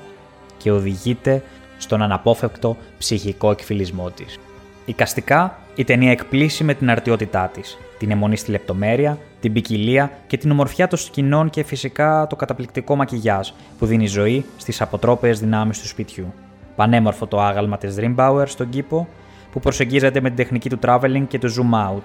και 0.59 0.71
οδηγείται 0.71 1.43
στον 1.79 2.03
αναπόφευκτο 2.03 2.77
ψυχικό 2.99 3.51
εκφυλισμό 3.51 4.11
της. 4.11 4.39
Οικαστικά, 4.85 5.59
η 5.75 5.85
ταινία 5.85 6.11
εκπλήσει 6.11 6.65
με 6.65 6.75
την 6.75 6.91
αρτιότητά 6.91 7.51
της, 7.55 7.79
την 7.99 8.11
αιμονή 8.11 8.37
στη 8.37 8.51
λεπτομέρεια, 8.51 9.19
την 9.41 9.53
ποικιλία 9.53 10.11
και 10.27 10.37
την 10.37 10.51
ομορφιά 10.51 10.89
των 10.89 10.99
σκηνών 10.99 11.51
και 11.51 11.63
φυσικά 11.63 12.27
το 12.29 12.37
καταπληκτικό 12.37 12.97
μακιγιάζ 12.97 13.49
που 13.79 13.87
δίνει 13.87 14.07
ζωή 14.07 14.45
στις 14.57 14.81
αποτρόπαιες 14.81 15.41
δυνάμεις 15.41 15.81
του 15.81 15.87
σπιτιού. 15.87 16.33
Πανέμορφο 16.77 17.27
το 17.27 17.41
άγαλμα 17.41 17.79
της 17.79 17.95
Dreambauer 17.99 18.45
στον 18.47 18.69
κήπο 18.69 19.09
που 19.53 19.61
προσεγγίζεται 19.61 20.21
με 20.21 20.29
την 20.29 20.37
τεχνική 20.37 20.69
του 20.69 20.79
traveling 20.83 21.25
και 21.29 21.39
του 21.39 21.49
zoom 21.55 21.91
out 21.91 22.03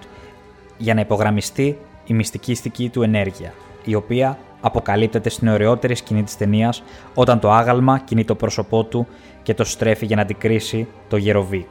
για 0.78 0.94
να 0.94 1.02
υπογραμμιστεί 1.02 1.78
η 2.06 2.14
μυστικιστική 2.14 2.90
του 2.90 3.04
ενέργεια, 3.04 3.54
η 3.86 3.96
οποία 3.96 4.38
αποκαλύπτεται 4.62 5.30
στην 5.30 5.48
ωραιότερη 5.48 5.96
σκηνή 5.96 6.24
της 6.24 6.38
ταινίας 6.38 6.84
όταν 7.14 7.40
το 7.40 7.52
άγαλμα 7.52 8.00
κινεί 8.00 8.26
το 8.26 8.36
πρόσωπό 8.36 8.84
του 8.84 9.08
και 9.44 9.54
το 9.54 9.64
στρέφει 9.64 10.06
για 10.06 10.16
να 10.16 10.22
αντικρίσει 10.22 10.88
το 11.08 11.18
Γεροβίκ. 11.18 11.68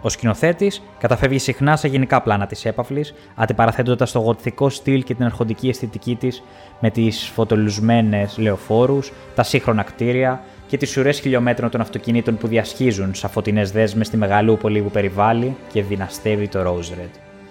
Ο 0.00 0.08
σκηνοθέτης 0.08 0.82
καταφεύγει 0.98 1.38
συχνά 1.38 1.76
σε 1.76 1.88
γενικά 1.88 2.22
πλάνα 2.22 2.46
της 2.46 2.64
έπαυλης, 2.64 3.14
αντιπαραθέτοντας 3.34 4.12
το 4.12 4.18
γοτθικό 4.18 4.68
στυλ 4.68 5.02
και 5.02 5.14
την 5.14 5.24
αρχοντική 5.24 5.68
αισθητική 5.68 6.14
της 6.14 6.42
με 6.80 6.90
τις 6.90 7.30
φωτολουσμένες 7.34 8.38
λεωφόρους, 8.38 9.12
τα 9.34 9.42
σύγχρονα 9.42 9.82
κτίρια 9.82 10.42
και 10.66 10.76
τις 10.76 10.96
ουρές 10.96 11.20
χιλιόμετρων 11.20 11.70
των 11.70 11.80
αυτοκινήτων 11.80 12.36
που 12.36 12.46
διασχίζουν 12.46 13.14
σαν 13.14 13.30
φωτεινές 13.30 13.70
δέσμες 13.70 14.06
στη 14.06 14.16
μεγαλούπολη 14.16 14.80
που 14.80 14.90
περιβάλλει 14.90 15.56
και 15.72 15.82
δυναστεύει 15.82 16.48
το 16.48 16.62
Rose 16.62 16.92
Red. 16.92 17.10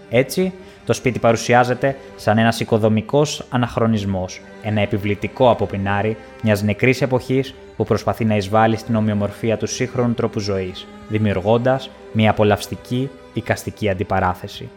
Έτσι, 0.09 0.53
το 0.87 0.93
σπίτι 0.93 1.19
παρουσιάζεται 1.19 1.95
σαν 2.15 2.37
ένας 2.37 2.59
οικοδομικός 2.59 3.45
αναχρονισμός, 3.49 4.41
ένα 4.63 4.81
επιβλητικό 4.81 5.49
αποπινάρι 5.49 6.17
μιας 6.43 6.63
νεκρής 6.63 7.01
εποχής 7.01 7.53
που 7.77 7.83
προσπαθεί 7.83 8.25
να 8.25 8.35
εισβάλλει 8.35 8.77
στην 8.77 8.95
ομοιομορφία 8.95 9.57
του 9.57 9.67
σύγχρονου 9.67 10.13
τρόπου 10.13 10.39
ζωής, 10.39 10.87
δημιουργώντας 11.07 11.89
μια 12.11 12.29
απολαυστική 12.29 13.09
οικαστική 13.33 13.89
αντιπαράθεση. 13.89 14.69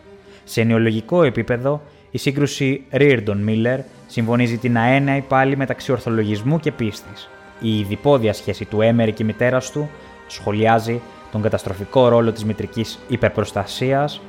Σε 0.45 0.63
νεολογικό 0.63 1.23
επίπεδο, 1.23 1.83
η 2.11 2.19
σύγκρουση 2.19 2.85
Reardon-Miller 2.93 3.79
συμφωνίζει 4.07 4.57
την 4.57 4.77
αέναη 4.77 5.21
πάλι 5.21 5.57
μεταξύ 5.57 5.93
ορθολογισμού 5.93 6.59
και 6.59 6.73
πίστης. 6.73 7.29
Η 7.61 7.83
διπόδια 7.83 8.33
σχέση 8.33 8.65
του 8.65 8.81
Έμερη 8.81 9.13
και 9.13 9.25
μητέρας 9.25 9.71
του 9.71 9.91
σχολιάζει 10.27 11.01
τον 11.33 11.43
καταστροφικό 11.43 12.09
ρόλο 12.09 12.33
της 12.33 12.45
μητρικής 12.45 12.99
υπερπροστασίας 13.09 14.21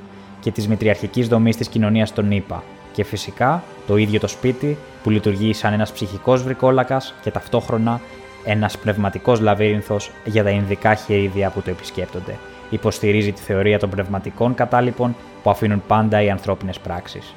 και 0.41 0.51
της 0.51 0.67
μητριαρχικής 0.67 1.27
δομής 1.27 1.55
της 1.55 1.67
κοινωνίας 1.67 2.13
των 2.13 2.31
ΗΠΑ 2.31 2.63
και 2.93 3.03
φυσικά 3.03 3.63
το 3.87 3.97
ίδιο 3.97 4.19
το 4.19 4.27
σπίτι 4.27 4.77
που 5.03 5.09
λειτουργεί 5.09 5.53
σαν 5.53 5.73
ένας 5.73 5.91
ψυχικός 5.91 6.43
βρικόλακας 6.43 7.13
και 7.21 7.31
ταυτόχρονα 7.31 8.01
ένας 8.45 8.77
πνευματικός 8.77 9.39
λαβύρινθος 9.39 10.11
για 10.25 10.43
τα 10.43 10.49
ινδικά 10.49 10.95
χερίδια 10.95 11.49
που 11.49 11.61
το 11.61 11.69
επισκέπτονται. 11.69 12.37
Υποστηρίζει 12.69 13.31
τη 13.31 13.41
θεωρία 13.41 13.79
των 13.79 13.89
πνευματικών 13.89 14.53
κατάλοιπων 14.53 15.15
που 15.43 15.49
αφήνουν 15.49 15.83
πάντα 15.87 16.21
οι 16.21 16.29
ανθρώπινες 16.29 16.79
πράξεις. 16.79 17.35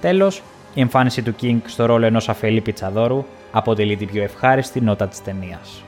Τέλος, 0.00 0.42
η 0.74 0.80
εμφάνιση 0.80 1.22
του 1.22 1.34
King 1.42 1.58
στο 1.64 1.86
ρόλο 1.86 2.06
ενός 2.06 2.28
αφελή 2.28 2.60
πιτσαδόρου 2.60 3.24
αποτελεί 3.52 3.96
την 3.96 4.08
πιο 4.08 4.22
ευχάριστη 4.22 4.80
νότα 4.80 5.08
της 5.08 5.22
ταινίας. 5.22 5.84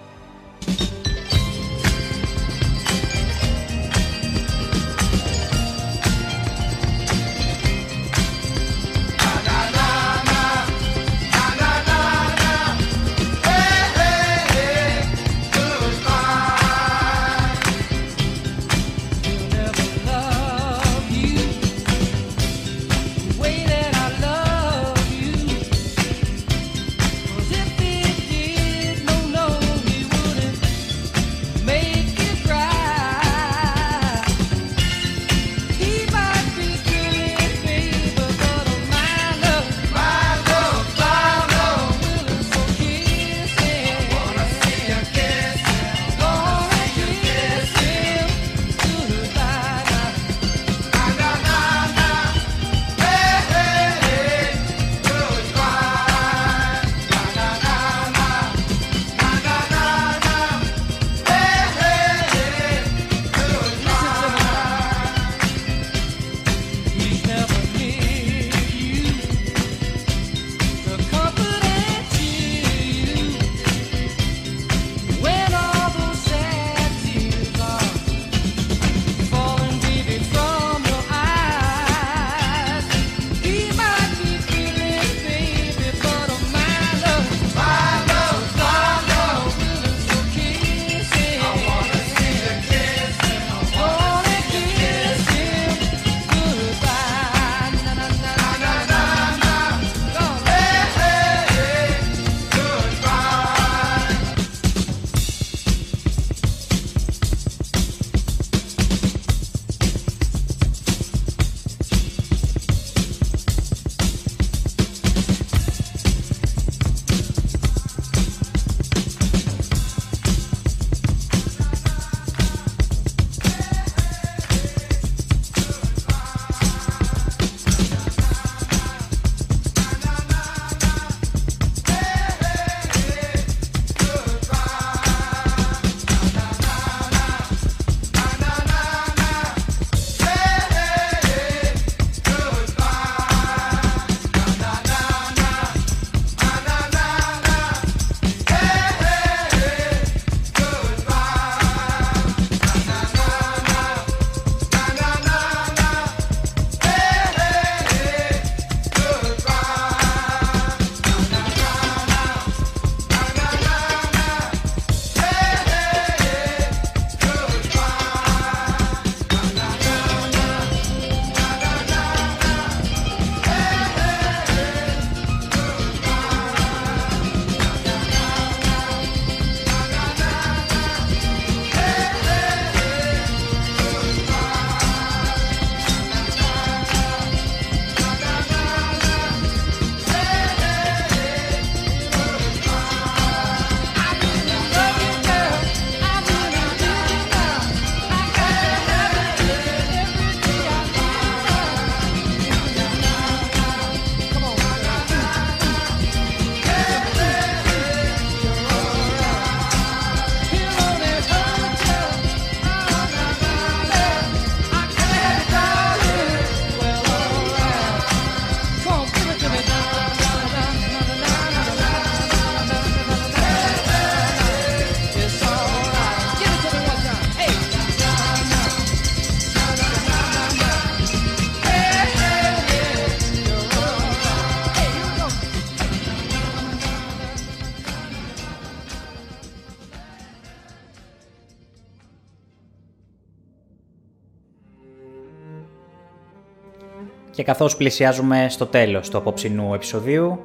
Καθώς 247.47 247.77
πλησιάζουμε 247.77 248.47
στο 248.49 248.67
τέλος 248.67 249.11
του 249.11 249.19
απόψινού 249.19 249.75
επεισοδίου, 249.75 250.41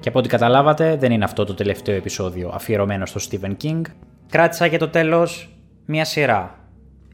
και 0.00 0.08
από 0.08 0.18
ό,τι 0.18 0.28
καταλάβατε 0.28 0.96
δεν 0.96 1.12
είναι 1.12 1.24
αυτό 1.24 1.44
το 1.44 1.54
τελευταίο 1.54 1.96
επεισόδιο 1.96 2.50
αφιερωμένο 2.54 3.06
στο 3.06 3.20
Stephen 3.30 3.52
King, 3.62 3.80
κράτησα 4.30 4.66
για 4.66 4.78
το 4.78 4.88
τέλος 4.88 5.56
μια 5.86 6.04
σειρά, 6.04 6.58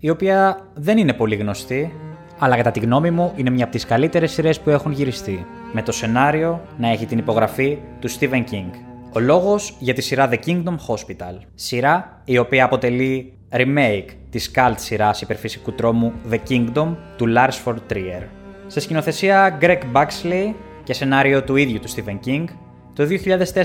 η 0.01 0.11
οποία 0.11 0.67
δεν 0.75 0.99
είναι 0.99 1.13
πολύ 1.13 1.37
γνωστή, 1.37 1.93
αλλά 2.39 2.57
κατά 2.57 2.71
τη 2.71 2.81
γνώμη 2.81 3.11
μου 3.11 3.33
είναι 3.37 3.51
μια 3.51 3.65
από 3.65 3.73
τις 3.73 3.87
καλύτερες 3.87 4.33
σειρές 4.33 4.61
που 4.61 4.71
έχουν 4.71 4.93
γυριστεί, 4.93 5.47
με 5.73 5.83
το 5.83 5.93
σενάριο 5.93 6.61
να 6.79 6.89
έχει 6.89 7.07
την 7.07 7.19
υπογραφή 7.19 7.79
του 8.01 8.11
Stephen 8.11 8.45
King. 8.51 8.71
Ο 9.13 9.21
λόγος 9.21 9.77
για 9.79 9.95
τη 9.95 10.01
σειρά 10.01 10.29
The 10.33 10.39
Kingdom 10.47 10.77
Hospital, 10.89 11.39
σειρά 11.55 12.21
η 12.25 12.39
οποία 12.39 12.65
αποτελεί 12.65 13.33
remake 13.51 14.09
της 14.31 14.51
cult 14.55 14.75
σειράς 14.77 15.21
υπερφυσικού 15.21 15.73
τρόμου 15.73 16.13
The 16.31 16.39
Kingdom 16.49 16.97
του 17.17 17.33
Lars 17.37 17.65
Ford 17.65 17.93
Trier. 17.93 18.42
Σε 18.73 18.81
σκηνοθεσία 18.81 19.59
Greg 19.61 19.79
Baxley 19.93 20.55
και 20.85 20.93
σενάριο 20.93 21.43
του 21.43 21.57
ίδιου 21.57 21.81
του 21.81 21.89
Stephen 21.89 22.27
King, 22.27 22.45
το 22.93 23.07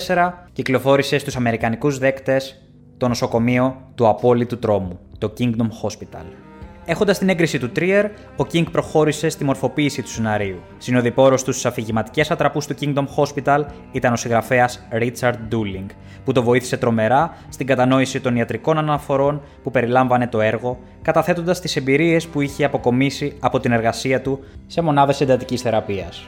2004 0.05 0.31
κυκλοφόρησε 0.53 1.17
στους 1.17 1.35
αμερικανικούς 1.35 1.97
δέκτες 1.97 2.61
το 2.97 3.07
νοσοκομείο 3.07 3.91
του 3.95 4.07
απόλυτου 4.07 4.59
τρόμου, 4.59 4.99
το 5.17 5.33
Kingdom 5.37 5.67
Hospital. 5.83 6.46
Έχοντας 6.89 7.17
την 7.17 7.29
έγκριση 7.29 7.59
του 7.59 7.69
Τρίερ, 7.71 8.05
ο 8.35 8.45
King 8.51 8.71
προχώρησε 8.71 9.29
στη 9.29 9.43
μορφοποίηση 9.43 10.01
του 10.01 10.09
σενάριου. 10.09 10.59
Συνοδοιπόρος 10.77 11.43
τους 11.43 11.57
στου 11.59 11.67
αφηγηματικές 11.67 12.31
ατραπούς 12.31 12.67
του 12.67 12.75
Kingdom 12.79 13.05
Hospital 13.15 13.63
ήταν 13.91 14.13
ο 14.13 14.15
συγγραφέας 14.15 14.87
Richard 14.91 15.33
Dooling, 15.33 15.85
που 16.25 16.31
το 16.31 16.43
βοήθησε 16.43 16.77
τρομερά 16.77 17.37
στην 17.49 17.67
κατανόηση 17.67 18.19
των 18.19 18.35
ιατρικών 18.35 18.77
αναφορών 18.77 19.41
που 19.63 19.71
περιλάμβανε 19.71 20.27
το 20.27 20.41
έργο, 20.41 20.79
καταθέτοντας 21.01 21.61
τις 21.61 21.75
εμπειρίες 21.75 22.27
που 22.27 22.41
είχε 22.41 22.65
αποκομίσει 22.65 23.37
από 23.39 23.59
την 23.59 23.71
εργασία 23.71 24.21
του 24.21 24.39
σε 24.67 24.81
μονάδες 24.81 25.21
εντατικής 25.21 25.61
θεραπείας. 25.61 26.27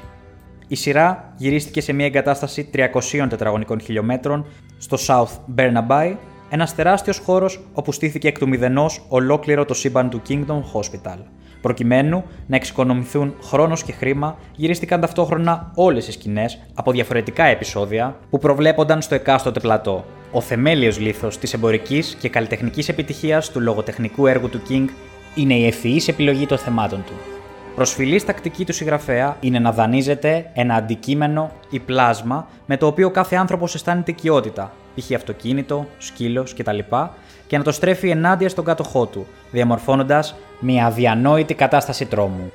Η 0.67 0.75
σειρά 0.75 1.33
γυρίστηκε 1.37 1.81
σε 1.81 1.93
μια 1.93 2.05
εγκατάσταση 2.05 2.69
300 2.73 3.27
τετραγωνικών 3.29 3.81
χιλιόμετρων 3.81 4.45
στο 4.77 4.97
South 5.07 5.55
Burnaby, 5.57 6.15
ένας 6.49 6.75
τεράστιος 6.75 7.17
χώρος 7.17 7.59
όπου 7.73 7.91
στήθηκε 7.91 8.27
εκ 8.27 8.37
του 8.37 8.47
μηδενός 8.47 9.05
ολόκληρο 9.07 9.65
το 9.65 9.73
σύμπαν 9.73 10.09
του 10.09 10.21
Kingdom 10.29 10.61
Hospital. 10.73 11.17
Προκειμένου 11.61 12.23
να 12.47 12.55
εξοικονομηθούν 12.55 13.33
χρόνος 13.43 13.83
και 13.83 13.91
χρήμα, 13.91 14.37
γυρίστηκαν 14.55 15.01
ταυτόχρονα 15.01 15.71
όλες 15.75 16.07
οι 16.07 16.11
σκηνές 16.11 16.59
από 16.73 16.91
διαφορετικά 16.91 17.43
επεισόδια 17.43 18.17
που 18.29 18.39
προβλέπονταν 18.39 19.01
στο 19.01 19.15
εκάστοτε 19.15 19.59
πλατό. 19.59 20.05
Ο 20.31 20.41
θεμέλιος 20.41 20.99
λήθο 20.99 21.27
της 21.27 21.53
εμπορικής 21.53 22.15
και 22.19 22.29
καλλιτεχνικής 22.29 22.89
επιτυχίας 22.89 23.51
του 23.51 23.59
λογοτεχνικού 23.59 24.27
έργου 24.27 24.49
του 24.49 24.61
King 24.69 24.85
είναι 25.35 25.53
η 25.53 25.67
ευφυής 25.67 26.07
επιλογή 26.07 26.45
των 26.45 26.57
θεμάτων 26.57 27.03
του. 27.05 27.38
Προσφυλής 27.75 28.25
τακτική 28.25 28.65
του 28.65 28.73
συγγραφέα 28.73 29.37
είναι 29.39 29.59
να 29.59 29.71
δανείζεται 29.71 30.49
ένα 30.53 30.75
αντικείμενο 30.75 31.51
ή 31.69 31.79
πλάσμα 31.79 32.47
με 32.65 32.77
το 32.77 32.87
οποίο 32.87 33.11
κάθε 33.11 33.35
άνθρωπος 33.35 33.75
αισθάνεται 33.75 34.11
οικειότητα, 34.11 34.71
π.χ. 34.95 35.11
αυτοκίνητο, 35.15 35.87
σκύλος 35.97 36.53
κτλ. 36.53 36.79
και 37.47 37.57
να 37.57 37.63
το 37.63 37.71
στρέφει 37.71 38.09
ενάντια 38.09 38.49
στον 38.49 38.65
κάτοχό 38.65 39.05
του, 39.05 39.27
διαμορφώνοντας 39.51 40.35
μια 40.59 40.85
αδιανόητη 40.85 41.53
κατάσταση 41.53 42.05
τρόμου. 42.05 42.51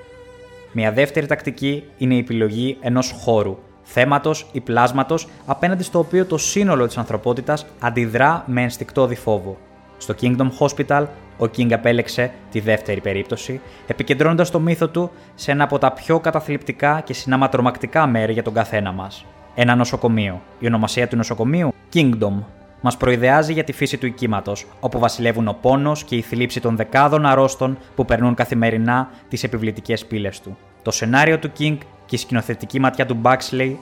Μια 0.73 0.93
δεύτερη 0.93 1.27
τακτική 1.27 1.85
είναι 1.99 2.15
η 2.15 2.19
επιλογή 2.19 2.77
ενός 2.81 3.11
χώρου, 3.21 3.59
θέματος 3.83 4.47
ή 4.53 4.61
πλάσματος 4.61 5.29
απέναντι 5.47 5.83
στο 5.83 5.99
οποίο 5.99 6.27
το 6.27 6.39
σύνολο 6.39 6.87
της 6.87 6.99
ανθρωπότητας 6.99 7.67
αντιδρά 7.81 8.45
με 8.47 8.62
ενστικτόδη 8.62 9.15
φόβο. 9.15 9.57
Στο 9.99 10.14
Kingdom 10.20 10.49
Hospital, 10.59 11.07
ο 11.38 11.45
King 11.45 11.72
απέλεξε 11.72 12.32
τη 12.51 12.61
δεύτερη 12.61 13.01
περίπτωση, 13.01 13.61
επικεντρώνοντας 13.86 14.51
το 14.51 14.61
μύθο 14.61 14.88
του 14.88 15.11
σε 15.34 15.51
ένα 15.51 15.64
από 15.64 15.78
τα 15.78 15.92
πιο 15.92 16.20
καταθλιπτικά 16.20 17.01
και 17.05 17.12
συνάμα 17.12 17.49
τρομακτικά 17.49 18.07
μέρη 18.07 18.32
για 18.32 18.42
τον 18.42 18.55
καθένα 18.55 18.92
μας. 18.92 19.24
Ένα 19.55 19.74
νοσοκομείο. 19.74 20.42
Η 20.59 20.66
ονομασία 20.66 21.09
του 21.09 21.16
νοσοκομείου 21.16 21.72
Kingdom. 21.95 22.42
Μας 22.80 22.97
προειδεάζει 22.97 23.53
για 23.53 23.64
τη 23.64 23.72
φύση 23.72 23.97
του 23.99 24.07
οικήματος, 24.07 24.66
όπου 24.80 24.99
βασιλεύουν 24.99 25.49
ο 25.49 25.59
πόνος 25.61 26.05
και 26.05 26.16
η 26.16 26.20
θλίψη 26.22 26.61
των 26.61 26.76
δεκάδων 26.76 27.26
αρρώστων 27.26 27.78
που 27.95 28.05
περνούν 28.05 28.34
καθημερινά 28.34 29.09
τις 29.28 29.45
επιβλητικές 29.45 30.07
πύλες 30.07 30.40
του. 30.40 30.57
Το 30.82 30.90
σενάριο 30.90 31.38
του 31.38 31.51
King 31.59 31.76
και 32.07 32.14
η 32.14 32.18
σκηνοθετική 32.18 32.80
ματιά 32.80 33.07
του 33.07 33.20
Baxley 33.22 33.74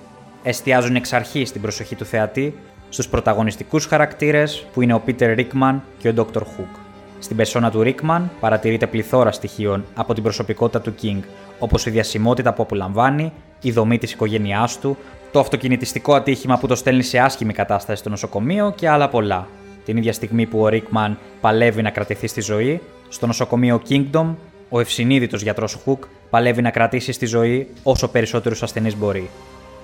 εστιάζουν 0.43 0.97
εξ 0.97 1.13
αρχής 1.13 1.53
την 1.53 1.61
προσοχή 1.61 1.95
του 1.95 2.05
θεατή 2.05 2.59
στους 2.93 3.09
πρωταγωνιστικούς 3.09 3.87
χαρακτήρες 3.87 4.67
που 4.73 4.83
είναι 4.83 4.95
ο 4.95 5.03
Peter 5.07 5.39
Rickman 5.39 5.75
και 5.99 6.09
ο 6.09 6.15
Dr. 6.17 6.41
Hook. 6.41 6.79
Στην 7.19 7.37
περσόνα 7.37 7.71
του 7.71 7.83
Rickman 7.85 8.21
παρατηρείται 8.41 8.87
πληθώρα 8.87 9.33
στοιχείων 9.33 9.85
από 9.95 10.15
την 10.15 10.23
προσωπικότητα 10.23 10.81
του 10.81 10.95
King, 11.03 11.21
όπως 11.59 11.87
η 11.87 11.91
διασημότητα 11.91 12.53
που 12.53 12.63
απολαμβάνει, 12.63 13.33
η 13.61 13.71
δομή 13.71 13.99
της 13.99 14.13
οικογένειάς 14.13 14.79
του, 14.79 14.97
το 15.33 15.41
αυτοκινητιστικό 15.41 16.15
ατύχημα 16.15 16.59
που 16.59 16.67
το 16.67 16.75
στέλνει 16.75 17.03
σε 17.03 17.19
άσχημη 17.19 17.53
κατάσταση 17.53 18.01
στο 18.01 18.11
νοσοκομείο 18.11 18.73
και 18.77 18.89
άλλα 18.89 19.09
πολλά. 19.09 19.47
Την 19.85 19.97
ίδια 19.97 20.13
στιγμή 20.13 20.47
που 20.47 20.61
ο 20.61 20.69
Rickman 20.71 21.15
παλεύει 21.41 21.83
να 21.83 21.91
κρατηθεί 21.91 22.27
στη 22.27 22.41
ζωή, 22.41 22.81
στο 23.09 23.27
νοσοκομείο 23.27 23.83
Kingdom, 23.89 24.35
ο 24.69 24.81
ευσυνείδητος 24.81 25.43
γιατρός 25.43 25.79
Hook 25.87 25.99
παλεύει 26.31 26.63
να 26.63 26.71
κρατήσει 26.71 27.13
στη 27.13 27.27
ζωή 27.27 27.69
όσο 27.83 28.09
περισσότερους 28.09 28.63
ασθενείς 28.63 28.97
μπορεί. 28.97 29.31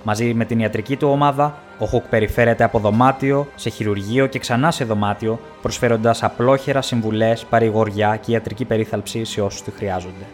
Μαζί 0.03 0.35
με 0.35 0.45
την 0.45 0.59
ιατρική 0.59 0.97
του 0.97 1.09
ομάδα, 1.09 1.59
ο 1.79 1.87
Χουκ 1.87 2.05
περιφέρεται 2.05 2.65
από 2.65 2.79
δωμάτιο 2.79 3.47
σε 3.55 3.71
χειρουργείο 3.71 4.27
και 4.27 4.39
ξανά 4.39 4.71
σε 4.71 4.85
δωμάτιο, 4.85 5.41
προσφέροντας 5.63 6.23
απλόχερα 6.23 6.83
συμβουλές, 6.83 7.45
παρηγοριά 7.45 8.17
και 8.17 8.33
ιατρική 8.33 8.65
περίθαλψη 8.65 9.25
σε 9.25 9.41
όσους 9.41 9.63
τη 9.63 9.71
χρειάζονται. 9.71 10.25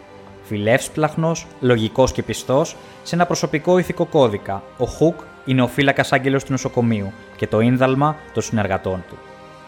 Φιλεύσπλαχνο, 0.43 1.31
λογικός 1.59 2.11
και 2.11 2.23
πιστός, 2.23 2.75
σε 3.03 3.15
ένα 3.15 3.25
προσωπικό 3.25 3.77
ηθικό 3.77 4.05
κώδικα, 4.05 4.63
ο 4.77 4.85
Χουκ 4.85 5.19
είναι 5.45 5.61
ο 5.61 5.67
φύλακας 5.67 6.11
άγγελος 6.11 6.43
του 6.43 6.51
νοσοκομείου 6.51 7.11
και 7.35 7.47
το 7.47 7.59
ίνδαλμα 7.59 8.15
των 8.33 8.43
συνεργατών 8.43 9.03
του. 9.09 9.17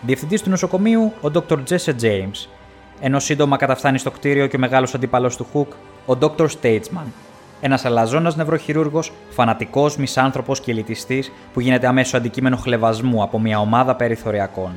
Διευθυντής 0.02 0.42
του 0.42 0.50
νοσοκομείου, 0.50 1.14
ο 1.22 1.32
Dr. 1.34 1.58
Jesse 1.70 1.94
James, 2.02 2.48
ενώ 3.00 3.20
σύντομα 3.20 3.58
καταφθάνει 3.58 3.98
στο 3.98 4.12
κτίριο 4.12 4.48
και 4.48 4.56
ο 4.56 4.60
μεγάλος 4.60 4.94
αντίπαλο 4.94 5.32
του 5.38 5.48
Χουκ, 5.52 5.72
ο 6.06 6.18
Dr. 6.22 6.48
Statesman, 6.62 7.08
ένας 7.62 7.86
αλαζόνας 7.86 8.36
νευροχειρούργος, 8.36 9.12
φανατικός, 9.30 9.98
μισάνθρωπος 9.98 10.60
και 10.62 10.72
ελιτιστής 10.72 11.32
που 11.54 11.60
γίνεται 11.60 11.88
αμέσως 11.88 12.14
αντικείμενο 12.14 12.58
χλεβασμού 12.58 13.24
από 13.24 13.40
μια 13.40 13.60
ομάδα 13.60 13.96
περιθωριακών. 13.96 14.72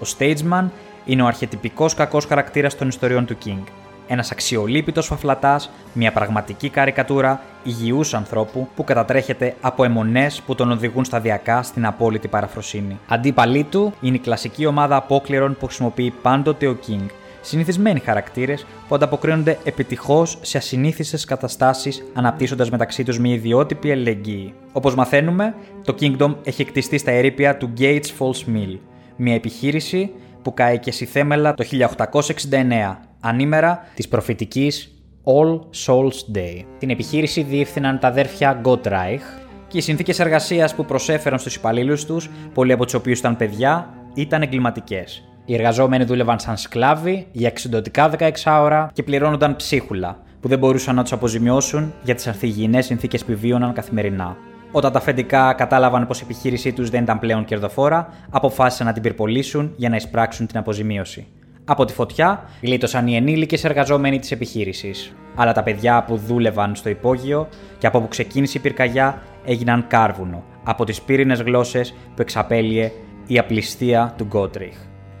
Ο 0.00 0.06
Stageman 0.18 0.64
είναι 1.04 1.22
ο 1.22 1.26
αρχιετυπικός 1.26 1.94
κακός 1.94 2.24
χαρακτήρας 2.24 2.76
των 2.76 2.88
ιστοριών 2.88 3.26
του 3.26 3.36
King. 3.44 3.62
Ένας 4.08 4.30
αξιολύπητος 4.30 5.06
φαφλατάς, 5.06 5.70
μια 5.92 6.12
πραγματική 6.12 6.68
καρικατούρα 6.68 7.40
υγιούς 7.62 8.14
ανθρώπου 8.14 8.68
που 8.76 8.84
κατατρέχεται 8.84 9.54
από 9.60 9.84
αιμονές 9.84 10.42
που 10.46 10.54
τον 10.54 10.70
οδηγούν 10.70 11.04
σταδιακά 11.04 11.62
στην 11.62 11.86
απόλυτη 11.86 12.28
παραφροσύνη. 12.28 12.98
Αντίπαλή 13.08 13.64
του 13.64 13.92
είναι 14.00 14.16
η 14.16 14.18
κλασική 14.18 14.66
ομάδα 14.66 14.96
απόκληρων 14.96 15.56
που 15.58 15.66
χρησιμοποιεί 15.66 16.14
πάντοτε 16.22 16.66
ο 16.66 16.76
King, 16.86 17.06
συνηθισμένοι 17.46 18.00
χαρακτήρες 18.00 18.66
που 18.88 18.94
ανταποκρίνονται 18.94 19.58
επιτυχώς 19.64 20.38
σε 20.42 20.58
ασυνήθιστες 20.58 21.24
καταστάσεις, 21.24 22.02
αναπτύσσοντας 22.14 22.70
μεταξύ 22.70 23.04
τους 23.04 23.18
μια 23.18 23.34
ιδιότυπη 23.34 23.90
αλληλεγγύη. 23.90 24.54
Όπως 24.72 24.94
μαθαίνουμε, 24.94 25.54
το 25.84 25.94
Kingdom 26.00 26.34
έχει 26.44 26.62
εκτιστεί 26.62 26.98
στα 26.98 27.10
ερήπια 27.10 27.56
του 27.56 27.72
Gates 27.78 28.06
Falls 28.18 28.54
Mill, 28.54 28.78
μια 29.16 29.34
επιχείρηση 29.34 30.10
που 30.42 30.54
καήκε 30.54 30.92
στη 30.92 31.04
θέμελα 31.04 31.54
το 31.54 31.64
1869, 31.64 33.00
ανήμερα 33.20 33.86
της 33.94 34.08
προφητικής 34.08 34.90
All 35.24 35.60
Souls 35.86 36.36
Day. 36.36 36.64
Την 36.78 36.90
επιχείρηση 36.90 37.42
διεύθυναν 37.42 37.98
τα 37.98 38.08
αδέρφια 38.08 38.60
Gottreich 38.64 39.42
και 39.68 39.78
οι 39.78 39.80
συνθήκες 39.80 40.18
εργασίας 40.18 40.74
που 40.74 40.84
προσέφεραν 40.84 41.38
στους 41.38 41.54
υπαλλήλους 41.54 42.04
τους, 42.04 42.30
πολλοί 42.54 42.72
από 42.72 42.84
τους 42.84 42.94
οποίους 42.94 43.18
ήταν 43.18 43.36
παιδιά, 43.36 43.94
ήταν 44.14 44.42
εγκληματικές. 44.42 45.25
Οι 45.48 45.54
εργαζόμενοι 45.54 46.04
δούλευαν 46.04 46.38
σαν 46.38 46.56
σκλάβοι 46.56 47.26
για 47.32 47.48
εξοντοτικά 47.48 48.10
16 48.18 48.30
ώρα 48.46 48.90
και 48.92 49.02
πληρώνονταν 49.02 49.56
ψίχουλα, 49.56 50.18
που 50.40 50.48
δεν 50.48 50.58
μπορούσαν 50.58 50.94
να 50.94 51.02
τους 51.02 51.12
αποζημιώσουν 51.12 51.92
για 52.02 52.14
τις 52.14 52.26
ανθυγιεινέ 52.26 52.80
συνθήκες 52.80 53.24
που 53.24 53.36
βίωναν 53.36 53.72
καθημερινά. 53.72 54.36
Όταν 54.72 54.92
τα 54.92 54.98
αφεντικά 54.98 55.52
κατάλαβαν 55.52 56.06
πως 56.06 56.20
η 56.20 56.22
επιχείρησή 56.24 56.72
τους 56.72 56.90
δεν 56.90 57.02
ήταν 57.02 57.18
πλέον 57.18 57.44
κερδοφόρα, 57.44 58.08
αποφάσισαν 58.30 58.86
να 58.86 58.92
την 58.92 59.02
πυρπολίσουν 59.02 59.72
για 59.76 59.88
να 59.88 59.96
εισπράξουν 59.96 60.46
την 60.46 60.58
αποζημίωση. 60.58 61.26
Από 61.64 61.84
τη 61.84 61.92
φωτιά 61.92 62.44
γλίτωσαν 62.62 63.06
οι 63.06 63.16
ενήλικες 63.16 63.64
εργαζόμενοι 63.64 64.18
της 64.18 64.30
επιχείρησης. 64.30 65.14
Αλλά 65.34 65.52
τα 65.52 65.62
παιδιά 65.62 66.04
που 66.06 66.16
δούλευαν 66.16 66.74
στο 66.74 66.88
υπόγειο 66.88 67.48
και 67.78 67.86
από 67.86 67.98
όπου 67.98 68.08
ξεκίνησε 68.08 68.58
η 68.58 68.60
πυρκαγιά 68.60 69.22
έγιναν 69.44 69.86
κάρβουνο 69.88 70.44
από 70.64 70.84
τις 70.84 71.02
πύρινες 71.02 71.40
γλώσσες 71.40 71.94
που 72.14 72.22
εξαπέλυε 72.22 72.92
η 73.26 73.38
απληστία 73.38 74.14
του 74.16 74.24
Γκότριχ. 74.24 74.76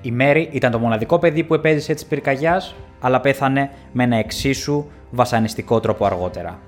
Η 0.06 0.10
Μέρη 0.10 0.48
ήταν 0.52 0.70
το 0.70 0.78
μοναδικό 0.78 1.18
παιδί 1.18 1.44
που 1.44 1.54
επέζησε 1.54 1.94
τη 1.94 2.04
πυρκαγιάς, 2.04 2.74
αλλά 3.00 3.20
πέθανε 3.20 3.70
με 3.92 4.04
ένα 4.04 4.16
εξίσου 4.16 4.84
βασανιστικό 5.10 5.80
τρόπο 5.80 6.04
αργότερα. 6.04 6.58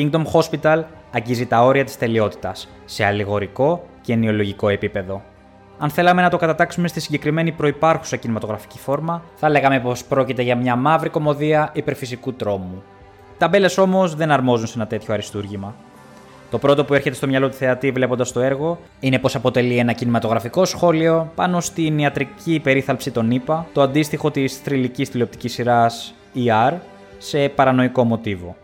Kingdom 0.00 0.22
Hospital 0.32 0.82
αγγίζει 1.10 1.46
τα 1.46 1.62
όρια 1.64 1.84
της 1.84 1.98
τελειότητας, 1.98 2.68
σε 2.84 3.04
αλληγορικό 3.04 3.84
και 4.00 4.12
ενοιολογικό 4.12 4.68
επίπεδο. 4.68 5.22
Αν 5.78 5.90
θέλαμε 5.90 6.22
να 6.22 6.30
το 6.30 6.36
κατατάξουμε 6.36 6.88
στη 6.88 7.00
συγκεκριμένη 7.00 7.52
προϋπάρχουσα 7.52 8.16
κινηματογραφική 8.16 8.78
φόρμα, 8.78 9.22
θα 9.34 9.48
λέγαμε 9.48 9.80
πως 9.80 10.04
πρόκειται 10.04 10.42
για 10.42 10.56
μια 10.56 10.76
μαύρη 10.76 11.08
κομμωδία 11.08 11.70
υπερφυσικού 11.72 12.32
τρόμου. 12.32 12.82
Τα 13.38 13.48
μπέλε 13.48 13.68
όμως 13.76 14.14
δεν 14.14 14.30
αρμόζουν 14.30 14.66
σε 14.66 14.72
ένα 14.76 14.86
τέτοιο 14.86 15.14
αριστούργημα. 15.14 15.74
Το 16.50 16.58
πρώτο 16.58 16.84
που 16.84 16.94
έρχεται 16.94 17.14
στο 17.14 17.26
μυαλό 17.26 17.48
του 17.48 17.54
θεατή 17.54 17.90
βλέποντας 17.90 18.32
το 18.32 18.40
έργο 18.40 18.78
είναι 19.00 19.18
πως 19.18 19.34
αποτελεί 19.34 19.76
ένα 19.76 19.92
κινηματογραφικό 19.92 20.64
σχόλιο 20.64 21.32
πάνω 21.34 21.60
στην 21.60 21.98
ιατρική 21.98 22.60
περίθαλψη 22.62 23.10
των 23.10 23.30
ΗΠΑ, 23.30 23.66
το 23.72 23.82
αντίστοιχο 23.82 24.30
της 24.30 24.56
θρηλυκής 24.56 25.10
τηλεοπτικής 25.10 25.52
σειράς 25.52 26.14
ER, 26.34 26.72
σε 27.18 27.48
παρανοϊκό 27.48 28.04
μοτίβο. 28.04 28.56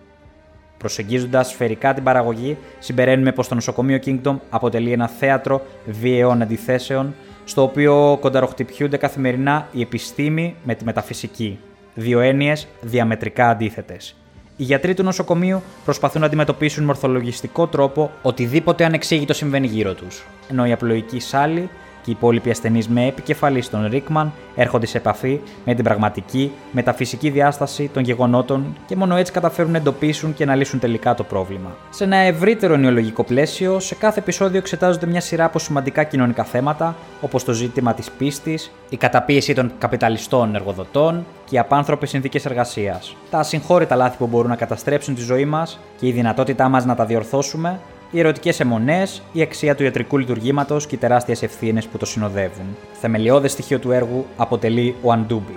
Προσεγγίζοντας 0.79 1.49
σφαιρικά 1.49 1.95
την 1.95 2.03
παραγωγή, 2.03 2.57
συμπεραίνουμε 2.79 3.33
πως 3.33 3.49
το 3.49 3.55
νοσοκομείο 3.55 3.99
Kingdom 4.07 4.37
αποτελεί 4.51 4.93
ένα 4.93 5.09
θέατρο 5.09 5.62
βίαιων 5.87 6.43
αντιθέσεων, 6.43 7.14
στο 7.45 7.62
οποίο 7.62 8.18
κονταροχτυπιούνται 8.20 8.97
καθημερινά 8.97 9.68
η 9.72 9.81
επιστήμη 9.81 10.55
με 10.64 10.74
τη 10.74 10.85
μεταφυσική. 10.85 11.59
Δύο 11.95 12.20
έννοιες 12.20 12.66
διαμετρικά 12.81 13.49
αντίθετες. 13.49 14.16
Οι 14.57 14.62
γιατροί 14.62 14.95
του 14.95 15.03
νοσοκομείου 15.03 15.62
προσπαθούν 15.85 16.20
να 16.20 16.27
αντιμετωπίσουν 16.27 16.85
με 16.85 16.91
ορθολογιστικό 16.91 17.66
τρόπο 17.66 18.11
οτιδήποτε 18.22 18.85
ανεξήγητο 18.85 19.35
συμβαίνει 19.35 19.66
γύρω 19.66 19.95
τους, 19.95 20.27
ενώ 20.51 20.66
οι 20.66 20.72
απλοϊκοί 20.72 21.20
σάλοι 21.20 21.68
και 22.07 22.12
οι 22.12 22.14
υπόλοιποι 22.18 22.50
ασθενείς 22.50 22.88
με 22.88 23.07
επικεφαλή 23.07 23.62
στον 23.62 23.86
Ρίκμαν 23.90 24.32
έρχονται 24.54 24.86
σε 24.86 24.98
επαφή 24.98 25.40
με 25.64 25.74
την 25.74 25.84
πραγματική, 25.84 26.52
μεταφυσική 26.72 27.30
διάσταση 27.30 27.90
των 27.92 28.02
γεγονότων 28.02 28.76
και 28.86 28.96
μόνο 28.96 29.16
έτσι 29.16 29.32
καταφέρουν 29.32 29.70
να 29.70 29.76
εντοπίσουν 29.78 30.34
και 30.34 30.44
να 30.44 30.54
λύσουν 30.54 30.78
τελικά 30.78 31.14
το 31.14 31.24
πρόβλημα. 31.24 31.76
Σε 31.90 32.04
ένα 32.04 32.16
ευρύτερο 32.16 32.76
νεολογικό 32.76 33.24
πλαίσιο, 33.24 33.80
σε 33.80 33.94
κάθε 33.94 34.20
επεισόδιο 34.20 34.59
εξετάζονται 34.59 35.07
μια 35.07 35.20
σειρά 35.20 35.44
από 35.44 35.59
σημαντικά 35.59 36.04
κοινωνικά 36.04 36.44
θέματα, 36.44 36.96
όπως 37.20 37.44
το 37.44 37.52
ζήτημα 37.52 37.94
της 37.94 38.11
πίστης, 38.11 38.72
η 38.88 38.96
καταπίεση 38.96 39.54
των 39.54 39.72
καπιταλιστών 39.78 40.54
εργοδοτών 40.54 41.26
και 41.44 41.54
οι 41.54 41.59
απάνθρωπες 41.59 42.09
συνθήκες 42.09 42.44
εργασίας. 42.44 43.16
Τα 43.30 43.38
ασυγχώρητα 43.38 43.96
λάθη 43.96 44.16
που 44.16 44.26
μπορούν 44.26 44.50
να 44.50 44.57
καταστρέψουν 44.57 45.14
τη 45.14 45.20
ζωή 45.20 45.44
μας 45.44 45.78
και 45.98 46.07
η 46.07 46.12
δυνατότητά 46.12 46.68
μας 46.68 46.84
να 46.84 46.94
τα 46.94 47.04
διορθώσουμε, 47.04 47.80
οι 48.11 48.18
ερωτικές 48.18 48.61
αιμονές, 48.61 49.22
η 49.32 49.42
αξία 49.42 49.74
του 49.74 49.82
ιατρικού 49.82 50.18
λειτουργήματος 50.18 50.86
και 50.86 50.94
οι 50.94 50.98
τεράστιες 50.98 51.42
ευθύνες 51.42 51.86
που 51.86 51.98
το 51.98 52.07
συνοδεύουν. 52.07 52.76
Θεμελιώδες 52.92 53.52
στοιχείο 53.52 53.78
του 53.78 53.92
έργου 53.92 54.26
αποτελεί 54.36 54.94
ο 55.02 55.12
Αντούμπη. 55.12 55.54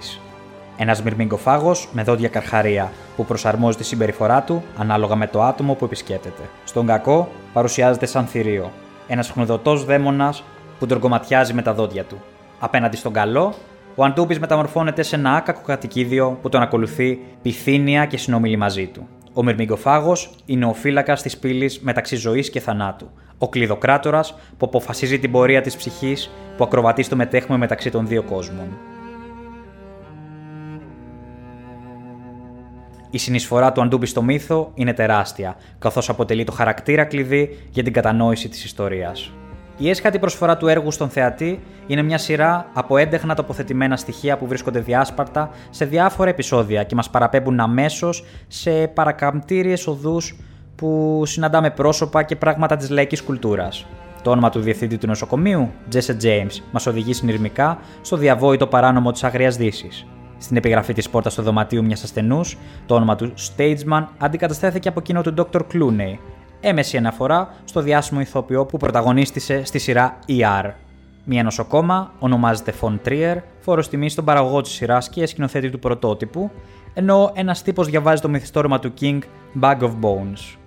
Ένας 0.78 1.04
μυρμηγκοφάγο 1.04 1.76
με 1.92 2.04
δόντια 2.04 2.30
καρχαρία 2.30 2.92
που 3.16 3.26
προσαρμόζει 3.26 3.78
τη 3.78 3.84
συμπεριφορά 3.84 4.42
του 4.42 4.64
ανάλογα 4.78 5.16
με 5.16 5.28
το 5.28 5.44
άτομο 5.44 5.74
που 5.74 5.86
επισκέπτεται. 5.86 6.42
Στον 6.64 6.86
κακό 6.86 7.30
παρουσιάζεται 7.54 8.06
σαν 8.06 8.26
θηρίο. 8.26 8.72
Ένας 9.08 9.30
χνουδωτός 9.30 9.86
δαίμονας 9.86 10.44
που 10.80 10.86
τον 10.86 11.00
κομματιάζει 11.00 11.54
με 11.54 11.62
τα 11.62 11.74
δόντια 11.74 12.04
του. 12.04 12.22
Απέναντι 12.60 12.96
στον 12.96 13.14
καλό, 13.14 13.54
ο 13.96 14.04
Αντούμπη 14.04 14.40
μεταμορφώνεται 14.40 15.04
σε 15.04 15.16
ένα 15.16 15.32
άκακο 15.32 15.62
κατοικίδιο 15.66 16.38
που 16.42 16.50
τον 16.50 16.62
ακολουθεί 16.62 17.20
πυθύνια 17.42 18.06
και 18.06 18.18
συνομιλεί 18.18 18.58
μαζί 18.58 18.88
του. 18.88 19.08
Ο 19.34 19.44
Μυρμηγκοφάγος 19.44 20.32
είναι 20.46 20.66
ο 20.66 20.74
φύλακας 20.74 21.22
της 21.22 21.38
πύλης 21.38 21.80
μεταξύ 21.80 22.16
ζωής 22.16 22.50
και 22.50 22.60
θανάτου. 22.60 23.10
Ο 23.38 23.50
κλειδοκράτορας 23.50 24.36
που 24.58 24.66
αποφασίζει 24.66 25.20
την 25.20 25.32
πορεία 25.32 25.62
της 25.62 25.76
ψυχής 25.76 26.30
που 26.58 26.64
ακροβατεί 26.64 27.04
στο 27.04 27.16
μετέχουμε 27.16 27.58
μεταξύ 27.58 27.92
των 27.92 28.08
δύο 28.08 28.24
κόσμων. 28.24 28.78
Η 33.10 33.18
συνεισφορά 33.18 33.72
του 33.72 33.82
Αντούμπη 33.82 34.06
στο 34.06 34.22
μύθο 34.22 34.72
είναι 34.74 34.94
τεράστια, 34.94 35.56
καθώς 35.80 36.10
αποτελεί 36.10 36.44
το 36.44 36.52
χαρακτήρα 36.52 37.04
κλειδί 37.04 37.58
για 37.70 37.84
την 37.84 37.94
κατανόηση 37.94 38.50
της 38.50 38.64
ιστορίας. 38.64 39.32
Η 39.82 39.90
έσχατη 39.90 40.20
προσφορά 40.20 40.58
του 40.58 40.68
έργου 40.68 40.92
στον 40.92 41.10
θεατή 41.10 41.60
είναι 41.88 42.02
μια 42.02 42.18
σειρά 42.18 42.70
από 42.74 42.98
έντεχνα 42.98 43.36
τοποθετημένα 43.36 43.98
στοιχεία 43.98 44.38
που 44.38 44.48
βρίσκονται 44.48 44.80
διάσπαρτα 44.80 45.50
σε 45.70 45.86
διάφορα 45.86 46.30
επεισόδια 46.30 46.84
και 46.84 46.96
μας 46.96 47.10
παραπέμπουν 47.10 47.60
αμέσως 47.60 48.24
σε 48.48 48.88
παρακαμπτήριες 48.88 49.88
οδούς 49.88 50.40
που 50.76 51.22
συναντάμε 51.26 51.72
πρόσωπα 51.72 52.24
και 52.24 52.36
πράγματα 52.36 52.76
της 52.76 52.90
λαϊκής 52.90 53.24
κουλτούρας. 53.24 53.86
Το 54.22 54.32
όνομα 54.32 54.50
του 54.50 54.60
διευθυντή 54.60 54.98
του 54.98 55.08
νοσοκομείου, 55.08 55.72
Jesse 55.94 56.24
James, 56.24 56.62
μας 56.72 56.86
οδηγεί 56.88 57.14
συνειρμικά 57.14 57.80
στο 58.02 58.18
διαβόητο 58.18 58.68
παράνομο 58.68 59.12
της 59.12 59.24
Αγριας 59.24 59.58
Δύσης. 59.58 60.06
Στην 60.38 60.58
επιγραφή 60.58 60.94
της 60.94 61.10
πόρτας 61.10 61.36
του 61.36 61.42
δωματίου 61.42 61.86
μιας 61.86 62.04
ασθενούς, 62.04 62.58
το 62.86 62.96
όνομα 62.96 63.16
του 63.16 63.34
Stageman 63.38 64.06
αντικαταστέθηκε 64.18 64.90
από 64.90 65.00
εκείνο 65.00 65.22
του 65.22 65.34
Dr. 65.38 65.60
Clooney, 65.60 66.18
έμεση 66.60 66.98
αναφορά 66.98 67.54
στο 67.64 67.82
διάσημο 67.82 68.20
ηθοποιό 68.20 68.66
που 68.66 68.78
πρωταγωνίστησε 68.78 69.64
στη 69.64 69.80
σειρά 69.80 70.20
ER. 70.28 70.72
Μια 71.24 71.44
νοσοκόμα 71.44 72.12
ονομάζεται 72.20 72.74
Von 72.82 72.98
Trier, 73.06 73.36
φόρο 73.60 73.82
τιμή 73.82 74.10
στον 74.10 74.26
παραγωγό 74.26 74.62
της 74.62 74.72
σειράς 74.72 75.10
και 75.10 75.26
σκηνοθέτη 75.26 75.70
του 75.70 75.80
πρωτότυπου, 75.80 76.52
ενώ 76.94 77.32
ένας 77.34 77.62
τύπος 77.62 77.88
διαβάζει 77.88 78.22
το 78.22 78.30
μυθιστόρημα 78.30 78.80
του 78.80 78.94
King 79.02 79.20
Bag 79.62 79.80
of 79.80 79.92
Bones. 80.02 80.58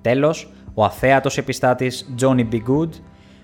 Τέλος, 0.00 0.52
ο 0.74 0.84
αθέατος 0.84 1.38
επιστάτης 1.38 2.14
Johnny 2.20 2.48
B. 2.52 2.54
Good, 2.54 2.88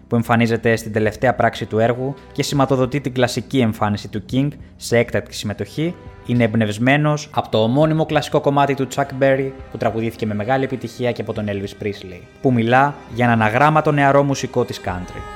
που 0.09 0.17
εμφανίζεται 0.17 0.77
στην 0.77 0.93
τελευταία 0.93 1.35
πράξη 1.35 1.67
του 1.67 1.79
έργου 1.79 2.15
και 2.33 2.43
σηματοδοτεί 2.43 3.01
την 3.01 3.13
κλασική 3.13 3.59
εμφάνιση 3.59 4.09
του 4.09 4.25
King 4.33 4.49
σε 4.77 4.99
έκτακτη 4.99 5.35
συμμετοχή, 5.35 5.95
είναι 6.27 6.45
εμπνευσμένος 6.45 7.31
από 7.35 7.49
το 7.49 7.63
ομώνυμο 7.63 8.07
κλασικό 8.07 8.41
κομμάτι 8.41 8.75
του 8.75 8.89
Chuck 8.95 9.23
Berry 9.23 9.51
που 9.71 9.77
τραγουδήθηκε 9.79 10.27
με 10.27 10.35
μεγάλη 10.35 10.65
επιτυχία 10.65 11.13
και 11.13 11.21
από 11.21 11.33
τον 11.33 11.45
Elvis 11.49 11.83
Presley, 11.83 12.21
που 12.43 12.53
μιλά 12.53 12.95
για 13.15 13.25
έναν 13.25 13.43
αγράμματο 13.43 13.93
νεαρό 13.93 14.23
μουσικό 14.23 14.65
της 14.65 14.81
country. 14.85 15.36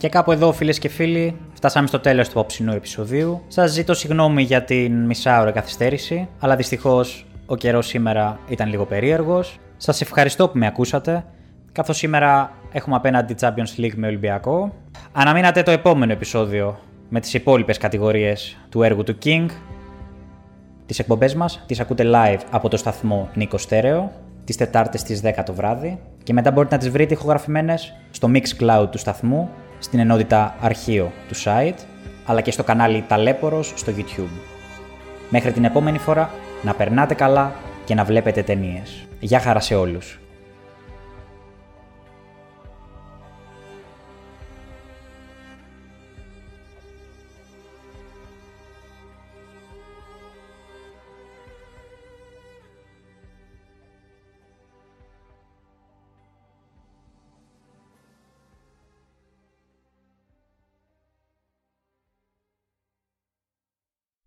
Και 0.00 0.08
κάπου 0.08 0.32
εδώ, 0.32 0.52
φίλες 0.52 0.78
και 0.78 0.88
φίλοι, 0.88 1.36
φτάσαμε 1.52 1.86
στο 1.86 2.00
τέλος 2.00 2.28
του 2.28 2.38
απόψινού 2.38 2.72
επεισοδίου. 2.72 3.42
Σας 3.48 3.70
ζητώ 3.70 3.94
συγγνώμη 3.94 4.42
για 4.42 4.64
την 4.64 5.04
μισάωρα 5.04 5.50
καθυστέρηση, 5.50 6.28
αλλά 6.38 6.56
δυστυχώς 6.56 7.26
ο 7.46 7.56
καιρός 7.56 7.86
σήμερα 7.86 8.38
ήταν 8.48 8.68
λίγο 8.68 8.84
περίεργος. 8.84 9.58
Σας 9.76 10.00
ευχαριστώ 10.00 10.48
που 10.48 10.58
με 10.58 10.66
ακούσατε, 10.66 11.24
καθώς 11.72 11.96
σήμερα 11.96 12.52
έχουμε 12.72 12.96
απέναντι 12.96 13.34
Champions 13.40 13.80
League 13.80 13.94
με 13.94 14.06
Ολυμπιακό. 14.06 14.72
Αναμείνατε 15.12 15.62
το 15.62 15.70
επόμενο 15.70 16.12
επεισόδιο 16.12 16.78
με 17.08 17.20
τις 17.20 17.34
υπόλοιπες 17.34 17.78
κατηγορίες 17.78 18.58
του 18.68 18.82
έργου 18.82 19.02
του 19.02 19.18
King. 19.24 19.46
Τις 20.86 20.98
εκπομπές 20.98 21.34
μας 21.34 21.62
τις 21.66 21.80
ακούτε 21.80 22.04
live 22.06 22.40
από 22.50 22.68
το 22.68 22.76
σταθμό 22.76 23.28
Νίκο 23.34 23.58
Στέρεο, 23.58 24.12
τις 24.44 24.56
Τετάρτες 24.56 25.00
στις 25.00 25.20
10 25.20 25.44
το 25.44 25.54
βράδυ 25.54 25.98
και 26.22 26.32
μετά 26.32 26.50
μπορείτε 26.50 26.74
να 26.74 26.80
τις 26.80 26.90
βρείτε 26.90 27.14
ηχογραφημένες 27.14 27.94
στο 28.10 28.30
Mixcloud 28.34 28.86
του 28.90 28.98
σταθμού, 28.98 29.50
στην 29.80 29.98
ενότητα 29.98 30.54
αρχείο 30.60 31.12
του 31.28 31.34
site, 31.44 31.78
αλλά 32.24 32.40
και 32.40 32.50
στο 32.50 32.64
κανάλι 32.64 33.04
Ταλέπορος 33.08 33.72
στο 33.76 33.92
YouTube. 33.96 34.40
Μέχρι 35.28 35.52
την 35.52 35.64
επόμενη 35.64 35.98
φορά, 35.98 36.30
να 36.62 36.74
περνάτε 36.74 37.14
καλά 37.14 37.52
και 37.84 37.94
να 37.94 38.04
βλέπετε 38.04 38.42
ταινίες. 38.42 39.06
Γεια 39.20 39.40
χαρά 39.40 39.60
σε 39.60 39.74
όλους. 39.74 40.19